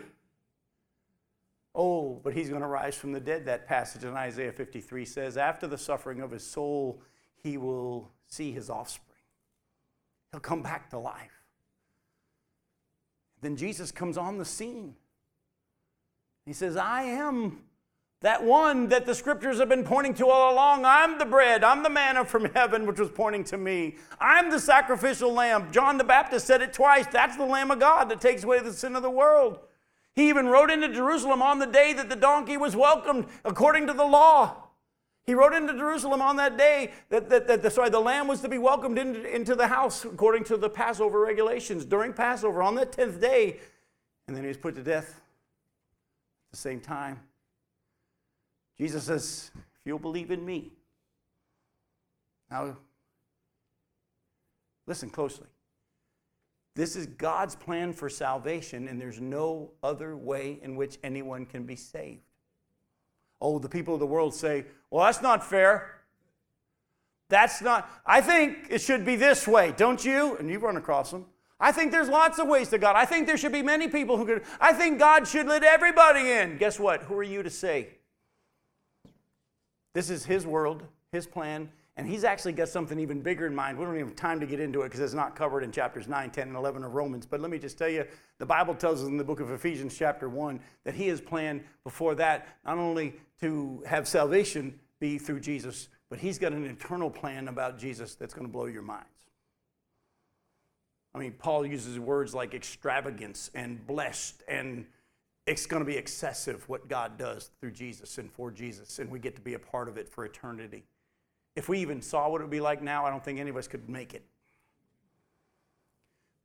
Oh, 1.75 2.21
but 2.23 2.35
he's 2.35 2.51
going 2.51 2.61
to 2.61 2.69
rise 2.69 2.97
from 2.97 3.13
the 3.13 3.21
dead, 3.21 3.47
that 3.47 3.67
passage 3.67 4.05
in 4.05 4.13
Isaiah 4.13 4.53
53 4.53 5.05
says. 5.07 5.39
After 5.39 5.67
the 5.67 5.79
suffering 5.79 6.21
of 6.21 6.31
his 6.31 6.45
soul, 6.45 7.03
he 7.43 7.57
will 7.57 8.11
see 8.27 8.53
his 8.53 8.69
offspring. 8.69 9.07
He'll 10.33 10.41
come 10.41 10.63
back 10.63 10.91
to 10.91 10.99
life. 10.99 11.38
Then 13.41 13.57
Jesus 13.57 13.93
comes 13.93 14.19
on 14.19 14.39
the 14.39 14.45
scene. 14.45 14.95
He 16.45 16.53
says, 16.53 16.77
I 16.77 17.03
am 17.03 17.61
that 18.21 18.43
one 18.43 18.89
that 18.89 19.07
the 19.07 19.15
scriptures 19.15 19.59
have 19.59 19.69
been 19.69 19.85
pointing 19.85 20.15
to 20.15 20.27
all 20.29 20.53
along. 20.53 20.85
I'm 20.85 21.19
the 21.19 21.25
bread. 21.25 21.63
I'm 21.63 21.85
the 21.85 21.91
manna 21.91 22.25
from 22.25 22.47
heaven, 22.47 22.85
which 22.85 22.99
was 22.99 23.11
pointing 23.11 23.45
to 23.45 23.57
me. 23.57 23.97
I'm 24.21 24.51
the 24.51 24.59
sacrificial 24.59 25.33
lamb. 25.33 25.71
John 25.71 25.99
the 25.99 26.05
Baptist 26.05 26.47
said 26.47 26.63
it 26.63 26.73
twice. 26.73 27.07
That's 27.13 27.37
the 27.37 27.45
Lamb 27.45 27.71
of 27.71 27.79
God 27.79 28.09
that 28.09 28.21
takes 28.21 28.43
away 28.43 28.61
the 28.61 28.73
sin 28.73 28.97
of 28.97 29.03
the 29.03 29.11
world. 29.11 29.61
He 30.15 30.29
even 30.29 30.49
rode 30.49 30.71
into 30.71 30.89
Jerusalem 30.89 31.43
on 31.43 31.61
the 31.61 31.67
day 31.67 31.93
that 31.93 32.09
the 32.09 32.17
donkey 32.17 32.57
was 32.57 32.75
welcomed 32.75 33.27
according 33.45 33.87
to 33.87 33.93
the 33.93 34.05
law. 34.05 34.68
He 35.29 35.35
rode 35.35 35.53
into 35.53 35.75
Jerusalem 35.75 36.23
on 36.23 36.37
that 36.37 36.57
day 36.57 36.91
that, 37.11 37.29
that, 37.29 37.47
that 37.49 37.61
the, 37.61 37.71
sorry, 37.71 37.91
the 37.91 38.01
lamb 38.01 38.29
was 38.29 38.41
to 38.41 38.49
be 38.49 38.57
welcomed 38.57 38.97
into, 38.99 39.29
into 39.29 39.55
the 39.55 39.67
house 39.67 40.07
according 40.07 40.45
to 40.45 40.57
the 40.57 40.71
Passover 40.71 41.21
regulations 41.21 41.85
during 41.85 42.15
Passover 42.15 42.63
on 42.63 42.77
that 42.77 42.93
10th 42.93 43.21
day. 43.21 43.59
And 44.27 44.35
then 44.35 44.43
he 44.43 44.49
was 44.49 44.57
put 44.57 44.75
to 44.77 44.83
death 44.83 45.11
at 45.11 46.53
the 46.53 46.57
same 46.57 46.81
time. 46.81 47.21
Jesus 48.79 49.05
says, 49.05 49.51
if 49.55 49.81
you'll 49.85 49.99
believe 49.99 50.31
in 50.31 50.43
me. 50.43 50.73
Now, 52.51 52.79
listen 54.87 55.11
closely. 55.11 55.49
This 56.75 56.97
is 56.97 57.05
God's 57.05 57.55
plan 57.55 57.93
for 57.93 58.09
salvation, 58.09 58.89
and 58.89 58.99
there's 58.99 59.21
no 59.21 59.73
other 59.83 60.17
way 60.17 60.59
in 60.63 60.75
which 60.75 60.97
anyone 61.05 61.45
can 61.45 61.65
be 61.65 61.77
saved. 61.77 62.28
Oh, 63.41 63.59
the 63.59 63.69
people 63.69 63.95
of 63.95 64.01
the 64.01 64.07
world 64.07 64.35
say, 64.35 64.65
well, 64.91 65.05
that's 65.05 65.23
not 65.23 65.49
fair. 65.49 65.95
That's 67.29 67.61
not, 67.61 67.91
I 68.07 68.21
think 68.21 68.67
it 68.71 68.81
should 68.81 69.05
be 69.05 69.17
this 69.17 69.47
way, 69.47 69.75
don't 69.77 70.03
you? 70.05 70.37
And 70.39 70.49
you 70.51 70.59
run 70.59 70.77
across 70.77 71.11
them. 71.11 71.27
I 71.61 71.73
think 71.73 71.93
there's 71.93 72.09
lots 72.09 72.39
of 72.39 72.49
ways 72.49 72.69
to 72.71 72.79
God. 72.79 72.97
I 72.97 73.05
think 73.05 73.27
there 73.27 73.37
should 73.37 73.53
be 73.53 73.63
many 73.63 73.89
people 73.89 74.17
who 74.17 74.25
could, 74.25 74.45
I 74.61 74.73
think 74.73 74.99
God 74.99 75.27
should 75.27 75.47
let 75.47 75.65
everybody 75.65 76.31
in. 76.31 76.57
Guess 76.57 76.79
what? 76.79 77.03
Who 77.03 77.15
are 77.17 77.23
you 77.23 77.43
to 77.43 77.51
say? 77.51 77.89
This 79.93 80.09
is 80.09 80.25
His 80.25 80.47
world, 80.47 80.85
His 81.11 81.27
plan, 81.27 81.71
and 81.99 82.09
He's 82.09 82.25
actually 82.25 82.53
got 82.53 82.71
something 82.71 82.99
even 82.99 83.21
bigger 83.21 83.47
in 83.47 83.55
mind. 83.55 83.77
We 83.77 83.85
don't 83.85 83.95
even 83.95 84.07
have 84.09 84.17
time 84.17 84.41
to 84.41 84.47
get 84.47 84.61
into 84.61 84.81
it 84.81 84.85
because 84.85 85.01
it's 85.01 85.13
not 85.13 85.37
covered 85.37 85.63
in 85.63 85.71
chapters 85.71 86.09
9, 86.09 86.31
10, 86.31 86.49
and 86.49 86.57
11 86.57 86.83
of 86.85 86.95
Romans. 86.95 87.27
But 87.27 87.41
let 87.41 87.51
me 87.51 87.59
just 87.59 87.77
tell 87.77 87.91
you 87.91 88.07
the 88.39 88.47
Bible 88.47 88.75
tells 88.75 89.03
us 89.03 89.09
in 89.09 89.19
the 89.19 89.25
book 89.25 89.41
of 89.41 89.51
Ephesians, 89.51 89.95
chapter 89.99 90.31
1, 90.31 90.59
that 90.85 90.95
He 90.95 91.09
has 91.09 91.21
planned 91.21 91.63
before 91.85 92.15
that 92.15 92.49
not 92.65 92.79
only 92.79 93.15
to 93.43 93.83
have 93.87 94.09
salvation 94.09 94.79
be 95.01 95.19
through 95.19 95.41
Jesus, 95.41 95.89
but 96.11 96.19
he's 96.19 96.39
got 96.39 96.53
an 96.53 96.65
eternal 96.65 97.11
plan 97.11 97.49
about 97.49 97.79
Jesus 97.79 98.15
that's 98.15 98.35
going 98.35 98.47
to 98.47 98.53
blow 98.53 98.67
your 98.67 98.83
minds. 98.83 99.07
I 101.15 101.19
mean, 101.19 101.33
Paul 101.39 101.67
uses 101.67 101.99
words 101.99 102.35
like 102.35 102.55
extravagance 102.55 103.51
and 103.55 103.85
blessed, 103.87 104.43
and 104.49 104.87
it's 105.47 105.67
going 105.67 105.81
to 105.81 105.87
be 105.87 105.97
excessive 105.97 106.69
what 106.69 106.89
God 106.89 107.19
does 107.19 107.51
through 107.61 107.73
Jesus 107.73 108.19
and 108.19 108.31
for 108.31 108.51
Jesus, 108.51 108.99
and 108.99 109.11
we 109.11 109.19
get 109.19 109.35
to 109.37 109.41
be 109.41 109.55
a 109.55 109.59
part 109.59 109.89
of 109.89 109.97
it 109.97 110.09
for 110.09 110.25
eternity. 110.25 110.85
If 111.59 111.69
we 111.69 111.81
even 111.81 112.01
saw 112.01 112.29
what 112.29 112.41
it 112.41 112.45
would 112.45 112.53
be 112.53 112.61
like 112.61 112.83
now, 112.83 113.05
I 113.05 113.11
don't 113.11 113.25
think 113.25 113.41
any 113.41 113.51
of 113.51 113.57
us 113.57 113.67
could 113.67 113.89
make 113.89 114.15
it. 114.15 114.25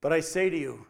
But 0.02 0.12
I 0.12 0.22
say 0.22 0.50
to 0.50 0.58
you, 0.58 0.88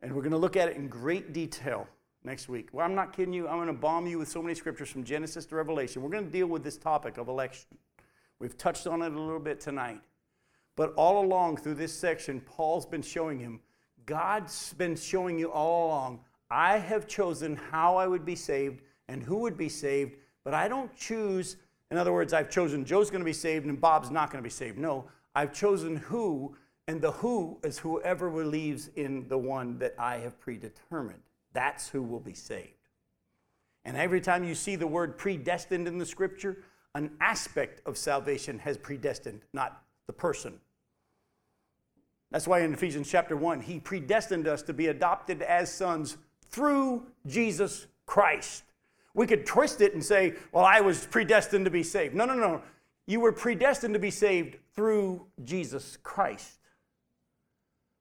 and 0.00 0.14
we're 0.14 0.22
going 0.22 0.30
to 0.30 0.38
look 0.38 0.56
at 0.56 0.68
it 0.68 0.76
in 0.76 0.86
great 0.86 1.32
detail 1.32 1.88
next 2.22 2.48
week. 2.48 2.68
Well, 2.70 2.86
I'm 2.86 2.94
not 2.94 3.12
kidding 3.12 3.34
you. 3.34 3.48
I'm 3.48 3.56
going 3.56 3.66
to 3.66 3.72
bomb 3.72 4.06
you 4.06 4.20
with 4.20 4.28
so 4.28 4.40
many 4.40 4.54
scriptures 4.54 4.88
from 4.88 5.02
Genesis 5.02 5.46
to 5.46 5.56
Revelation. 5.56 6.00
We're 6.00 6.10
going 6.10 6.26
to 6.26 6.30
deal 6.30 6.46
with 6.46 6.62
this 6.62 6.76
topic 6.76 7.18
of 7.18 7.26
election. 7.26 7.76
We've 8.38 8.56
touched 8.56 8.86
on 8.86 9.02
it 9.02 9.12
a 9.12 9.20
little 9.20 9.40
bit 9.40 9.58
tonight. 9.58 10.00
But 10.76 10.94
all 10.94 11.24
along 11.24 11.56
through 11.56 11.74
this 11.74 11.92
section, 11.92 12.40
Paul's 12.42 12.86
been 12.86 13.02
showing 13.02 13.40
him, 13.40 13.58
God's 14.06 14.74
been 14.74 14.94
showing 14.94 15.40
you 15.40 15.50
all 15.50 15.88
along, 15.88 16.20
I 16.52 16.78
have 16.78 17.08
chosen 17.08 17.56
how 17.56 17.96
I 17.96 18.06
would 18.06 18.24
be 18.24 18.36
saved 18.36 18.82
and 19.08 19.24
who 19.24 19.38
would 19.38 19.56
be 19.56 19.68
saved, 19.68 20.14
but 20.44 20.54
I 20.54 20.68
don't 20.68 20.94
choose, 20.94 21.56
in 21.90 21.96
other 21.96 22.12
words, 22.12 22.32
I've 22.32 22.50
chosen 22.50 22.84
Joe's 22.84 23.10
going 23.10 23.20
to 23.20 23.26
be 23.26 23.32
saved 23.32 23.66
and 23.66 23.80
Bob's 23.80 24.10
not 24.10 24.30
going 24.30 24.42
to 24.42 24.46
be 24.46 24.50
saved. 24.50 24.78
No, 24.78 25.06
I've 25.34 25.52
chosen 25.52 25.96
who, 25.96 26.56
and 26.86 27.00
the 27.00 27.12
who 27.12 27.58
is 27.64 27.78
whoever 27.78 28.30
believes 28.30 28.88
in 28.96 29.26
the 29.28 29.38
one 29.38 29.78
that 29.78 29.94
I 29.98 30.18
have 30.18 30.38
predetermined. 30.40 31.22
That's 31.52 31.88
who 31.88 32.02
will 32.02 32.20
be 32.20 32.34
saved. 32.34 32.74
And 33.84 33.96
every 33.96 34.20
time 34.20 34.44
you 34.44 34.54
see 34.54 34.76
the 34.76 34.86
word 34.86 35.18
predestined 35.18 35.88
in 35.88 35.98
the 35.98 36.06
scripture, 36.06 36.58
an 36.94 37.10
aspect 37.20 37.80
of 37.86 37.96
salvation 37.96 38.58
has 38.60 38.76
predestined, 38.76 39.42
not 39.52 39.82
the 40.06 40.12
person. 40.12 40.60
That's 42.30 42.46
why 42.46 42.60
in 42.60 42.72
Ephesians 42.72 43.10
chapter 43.10 43.36
1, 43.36 43.60
he 43.60 43.80
predestined 43.80 44.46
us 44.46 44.62
to 44.62 44.72
be 44.72 44.88
adopted 44.88 45.42
as 45.42 45.72
sons 45.72 46.16
through 46.50 47.06
Jesus 47.26 47.86
Christ. 48.06 48.64
We 49.14 49.26
could 49.26 49.44
twist 49.44 49.80
it 49.80 49.94
and 49.94 50.04
say, 50.04 50.34
well, 50.52 50.64
I 50.64 50.80
was 50.80 51.06
predestined 51.06 51.64
to 51.64 51.70
be 51.70 51.82
saved. 51.82 52.14
No, 52.14 52.24
no, 52.24 52.34
no. 52.34 52.62
You 53.06 53.20
were 53.20 53.32
predestined 53.32 53.94
to 53.94 54.00
be 54.00 54.10
saved 54.10 54.56
through 54.74 55.26
Jesus 55.42 55.98
Christ. 56.02 56.58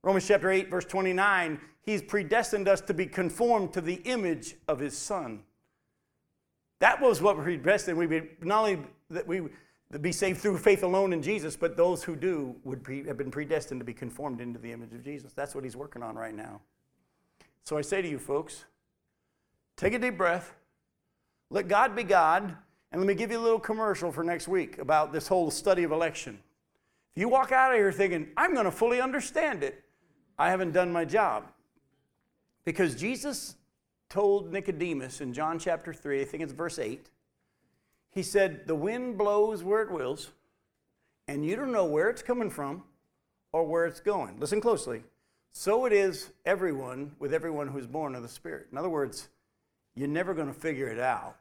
Romans 0.04 0.28
chapter 0.28 0.50
8, 0.50 0.70
verse 0.70 0.86
29, 0.86 1.60
he's 1.82 2.02
predestined 2.02 2.68
us 2.68 2.80
to 2.82 2.94
be 2.94 3.06
conformed 3.06 3.74
to 3.74 3.82
the 3.82 3.96
image 4.06 4.56
of 4.68 4.80
his 4.80 4.98
son. 4.98 5.42
That 6.80 7.02
was 7.02 7.22
what 7.22 7.36
we're 7.36 7.44
predestined. 7.44 7.98
We 7.98 8.08
be, 8.08 8.22
not 8.42 8.60
only 8.60 8.80
that 9.10 9.28
we 9.28 9.42
be 10.00 10.12
saved 10.12 10.40
through 10.40 10.58
faith 10.60 10.84
alone 10.84 11.12
in 11.12 11.22
Jesus, 11.22 11.56
but 11.58 11.76
those 11.76 12.04
who 12.04 12.16
do 12.16 12.56
would 12.64 12.84
pre, 12.84 13.06
have 13.08 13.18
been 13.18 13.32
predestined 13.32 13.82
to 13.82 13.86
be 13.86 13.94
conformed 13.94 14.40
into 14.40 14.60
the 14.60 14.72
image 14.72 14.94
of 14.94 15.04
Jesus. 15.04 15.34
That's 15.34 15.56
what 15.56 15.64
he's 15.64 15.76
working 15.76 16.04
on 16.04 16.16
right 16.16 16.36
now. 16.36 16.62
So 17.64 17.78
I 17.78 17.82
say 17.82 18.02
to 18.02 18.08
you 18.08 18.20
folks, 18.20 18.66
take 19.76 19.94
a 19.94 20.00
deep 20.00 20.18
breath, 20.18 20.54
let 21.50 21.68
God 21.68 21.96
be 21.96 22.04
God, 22.04 22.56
and 22.92 23.02
let 23.02 23.08
me 23.08 23.14
give 23.14 23.32
you 23.32 23.40
a 23.40 23.42
little 23.42 23.60
commercial 23.60 24.12
for 24.12 24.24
next 24.24 24.48
week 24.48 24.78
about 24.78 25.12
this 25.12 25.28
whole 25.28 25.52
study 25.52 25.84
of 25.84 25.92
election. 25.92 26.40
If 27.16 27.22
you 27.22 27.30
walk 27.30 27.52
out 27.52 27.72
of 27.72 27.78
here 27.78 27.92
thinking, 27.92 28.30
I'm 28.38 28.54
going 28.54 28.66
to 28.66 28.72
fully 28.72 29.02
understand 29.02 29.64
it, 29.64 29.84
I 30.38 30.50
haven't 30.50 30.72
done 30.72 30.92
my 30.92 31.06
job. 31.06 31.52
Because 32.66 32.96
Jesus 32.96 33.56
told 34.10 34.52
Nicodemus 34.52 35.22
in 35.22 35.34
John 35.34 35.60
chapter 35.60 35.94
3, 35.94 36.22
I 36.22 36.26
think 36.26 36.44
it's 36.44 36.54
verse 36.54 36.78
8, 36.78 37.10
he 38.12 38.24
said, 38.24 38.68
The 38.68 38.76
wind 38.76 39.18
blows 39.18 39.64
where 39.64 39.82
it 39.82 39.92
wills, 39.92 40.32
and 41.28 41.46
you 41.46 41.56
don't 41.56 41.72
know 41.72 41.86
where 41.86 42.10
it's 42.10 42.22
coming 42.22 42.50
from 42.50 42.84
or 43.52 43.66
where 43.66 43.86
it's 43.86 44.00
going. 44.00 44.40
Listen 44.40 44.62
closely. 44.62 45.04
So 45.52 45.86
it 45.86 45.94
is 45.94 46.30
everyone 46.46 47.16
with 47.20 47.34
everyone 47.34 47.68
who's 47.68 47.88
born 47.88 48.16
of 48.16 48.22
the 48.22 48.30
Spirit. 48.30 48.68
In 48.72 48.78
other 48.78 48.90
words, 48.90 49.30
you're 50.00 50.08
never 50.08 50.34
going 50.34 50.48
to 50.48 50.54
figure 50.54 50.88
it 50.88 51.00
out. 51.00 51.36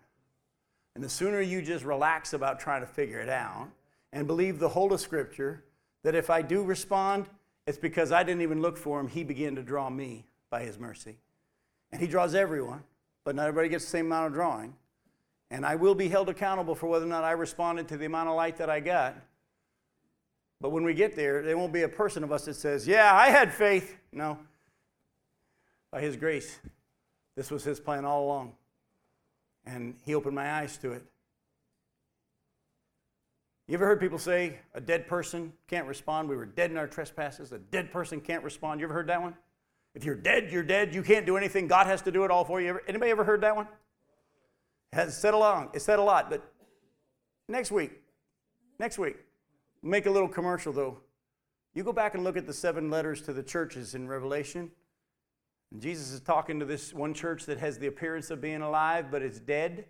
And 0.96 1.04
the 1.04 1.08
sooner 1.08 1.40
you 1.40 1.62
just 1.62 1.84
relax 1.84 2.32
about 2.32 2.58
trying 2.58 2.80
to 2.80 2.88
figure 2.88 3.20
it 3.20 3.28
out 3.28 3.68
and 4.12 4.26
believe 4.26 4.58
the 4.58 4.70
whole 4.70 4.92
of 4.92 5.00
Scripture, 5.00 5.62
that 6.02 6.16
if 6.16 6.28
I 6.28 6.42
do 6.42 6.64
respond, 6.64 7.26
it's 7.68 7.78
because 7.78 8.10
I 8.10 8.24
didn't 8.24 8.42
even 8.42 8.60
look 8.60 8.76
for 8.76 8.98
him. 8.98 9.06
He 9.06 9.22
began 9.22 9.54
to 9.54 9.62
draw 9.62 9.88
me 9.88 10.24
by 10.50 10.64
his 10.64 10.76
mercy. 10.76 11.18
And 11.92 12.00
he 12.00 12.08
draws 12.08 12.34
everyone, 12.34 12.82
but 13.22 13.36
not 13.36 13.46
everybody 13.46 13.68
gets 13.68 13.84
the 13.84 13.90
same 13.90 14.06
amount 14.06 14.26
of 14.26 14.32
drawing. 14.32 14.74
And 15.52 15.64
I 15.64 15.76
will 15.76 15.94
be 15.94 16.08
held 16.08 16.28
accountable 16.28 16.74
for 16.74 16.88
whether 16.88 17.06
or 17.06 17.08
not 17.08 17.22
I 17.22 17.32
responded 17.32 17.86
to 17.88 17.96
the 17.96 18.06
amount 18.06 18.28
of 18.28 18.34
light 18.34 18.56
that 18.56 18.68
I 18.68 18.80
got. 18.80 19.14
But 20.60 20.70
when 20.70 20.82
we 20.82 20.94
get 20.94 21.14
there, 21.14 21.42
there 21.42 21.56
won't 21.56 21.72
be 21.72 21.82
a 21.82 21.88
person 21.88 22.24
of 22.24 22.32
us 22.32 22.46
that 22.46 22.54
says, 22.54 22.88
Yeah, 22.88 23.14
I 23.14 23.28
had 23.28 23.54
faith. 23.54 23.96
No. 24.10 24.36
By 25.92 26.00
his 26.00 26.16
grace, 26.16 26.58
this 27.38 27.50
was 27.50 27.64
his 27.64 27.80
plan 27.80 28.04
all 28.04 28.24
along. 28.24 28.52
And 29.64 29.94
he 30.04 30.14
opened 30.14 30.34
my 30.34 30.50
eyes 30.52 30.76
to 30.78 30.92
it. 30.92 31.04
You 33.66 33.74
ever 33.74 33.86
heard 33.86 34.00
people 34.00 34.18
say 34.18 34.58
a 34.74 34.80
dead 34.80 35.06
person 35.06 35.52
can't 35.68 35.86
respond? 35.86 36.28
We 36.28 36.36
were 36.36 36.46
dead 36.46 36.70
in 36.70 36.76
our 36.76 36.86
trespasses. 36.86 37.52
A 37.52 37.58
dead 37.58 37.92
person 37.92 38.20
can't 38.20 38.42
respond. 38.44 38.80
You 38.80 38.86
ever 38.86 38.94
heard 38.94 39.08
that 39.08 39.20
one? 39.22 39.34
If 39.94 40.04
you're 40.04 40.14
dead, 40.14 40.50
you're 40.50 40.62
dead. 40.62 40.94
You 40.94 41.02
can't 41.02 41.26
do 41.26 41.36
anything. 41.36 41.66
God 41.66 41.86
has 41.86 42.02
to 42.02 42.10
do 42.10 42.24
it 42.24 42.30
all 42.30 42.44
for 42.44 42.60
you. 42.60 42.78
Anybody 42.86 43.10
ever 43.10 43.24
heard 43.24 43.42
that 43.42 43.56
one? 43.56 43.68
It 44.92 44.96
has 44.96 45.16
said 45.16 45.34
a 45.34 45.36
lot. 45.36 45.74
It 45.74 45.80
said 45.80 45.98
a 45.98 46.02
lot. 46.02 46.30
But 46.30 46.50
next 47.48 47.70
week, 47.70 47.92
Next 48.78 48.96
week. 48.96 49.16
Make 49.82 50.06
a 50.06 50.10
little 50.10 50.28
commercial 50.28 50.72
though. 50.72 50.98
You 51.74 51.82
go 51.82 51.92
back 51.92 52.14
and 52.14 52.24
look 52.24 52.36
at 52.36 52.46
the 52.46 52.52
seven 52.52 52.90
letters 52.90 53.20
to 53.22 53.32
the 53.32 53.42
churches 53.42 53.94
in 53.94 54.08
Revelation. 54.08 54.70
And 55.72 55.82
Jesus 55.82 56.12
is 56.12 56.20
talking 56.20 56.58
to 56.60 56.64
this 56.64 56.94
one 56.94 57.14
church 57.14 57.46
that 57.46 57.58
has 57.58 57.78
the 57.78 57.86
appearance 57.86 58.30
of 58.30 58.40
being 58.40 58.62
alive, 58.62 59.10
but 59.10 59.22
it's 59.22 59.38
dead. 59.38 59.86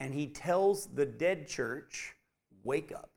And 0.00 0.14
he 0.14 0.26
tells 0.26 0.86
the 0.86 1.06
dead 1.06 1.46
church, 1.46 2.16
Wake 2.64 2.92
up. 2.92 3.10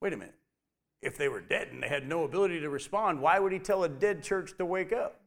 Wait 0.00 0.12
a 0.12 0.16
minute. 0.16 0.34
If 1.02 1.16
they 1.16 1.28
were 1.28 1.40
dead 1.40 1.68
and 1.72 1.82
they 1.82 1.88
had 1.88 2.08
no 2.08 2.24
ability 2.24 2.60
to 2.60 2.70
respond, 2.70 3.20
why 3.20 3.38
would 3.38 3.52
he 3.52 3.58
tell 3.58 3.84
a 3.84 3.88
dead 3.88 4.22
church 4.22 4.56
to 4.58 4.66
wake 4.66 4.92
up? 4.92 5.20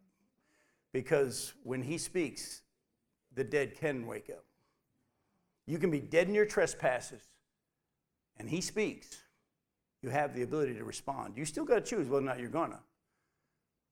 Because 0.93 1.54
when 1.64 1.82
he 1.82 1.97
speaks, 1.97 2.64
the 3.36 3.43
dead 3.43 3.76
can 3.76 4.06
wake 4.06 4.30
up. 4.30 4.43
You 5.68 5.78
can 5.78 5.91
be 5.91 6.00
dead 6.00 6.28
in 6.28 6.34
your 6.34 6.45
trespasses, 6.45 7.22
and 8.38 8.50
he 8.50 8.60
speaks. 8.60 9.24
You 10.02 10.10
have 10.10 10.34
the 10.34 10.41
ability 10.41 10.74
to 10.76 10.84
respond. 10.84 11.38
You 11.38 11.45
still 11.45 11.66
got 11.66 11.76
to 11.76 11.82
choose 11.82 12.08
whether 12.08 12.24
or 12.24 12.28
not 12.28 12.39
you're 12.39 12.50
going 12.50 12.72
to. 12.72 12.80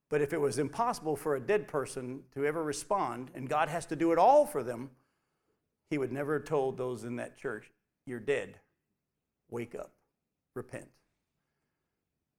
But 0.08 0.22
if 0.22 0.32
it 0.32 0.40
was 0.40 0.58
impossible 0.58 1.16
for 1.16 1.36
a 1.36 1.40
dead 1.40 1.68
person 1.68 2.22
to 2.34 2.46
ever 2.46 2.62
respond, 2.62 3.30
and 3.34 3.48
God 3.48 3.68
has 3.68 3.84
to 3.86 3.96
do 3.96 4.12
it 4.12 4.18
all 4.18 4.46
for 4.46 4.62
them, 4.62 4.90
he 5.90 5.98
would 5.98 6.12
never 6.12 6.34
have 6.34 6.44
told 6.44 6.76
those 6.76 7.04
in 7.04 7.16
that 7.16 7.36
church, 7.36 7.70
You're 8.06 8.20
dead. 8.20 8.60
Wake 9.50 9.74
up. 9.74 9.92
Repent. 10.54 10.88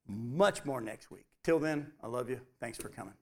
Much 0.08 0.66
more 0.66 0.82
next 0.82 1.12
week. 1.12 1.26
Till 1.44 1.60
then, 1.60 1.92
I 2.04 2.08
love 2.08 2.30
you. 2.30 2.42
Thanks 2.60 2.78
for 2.78 2.90
coming. 2.90 3.14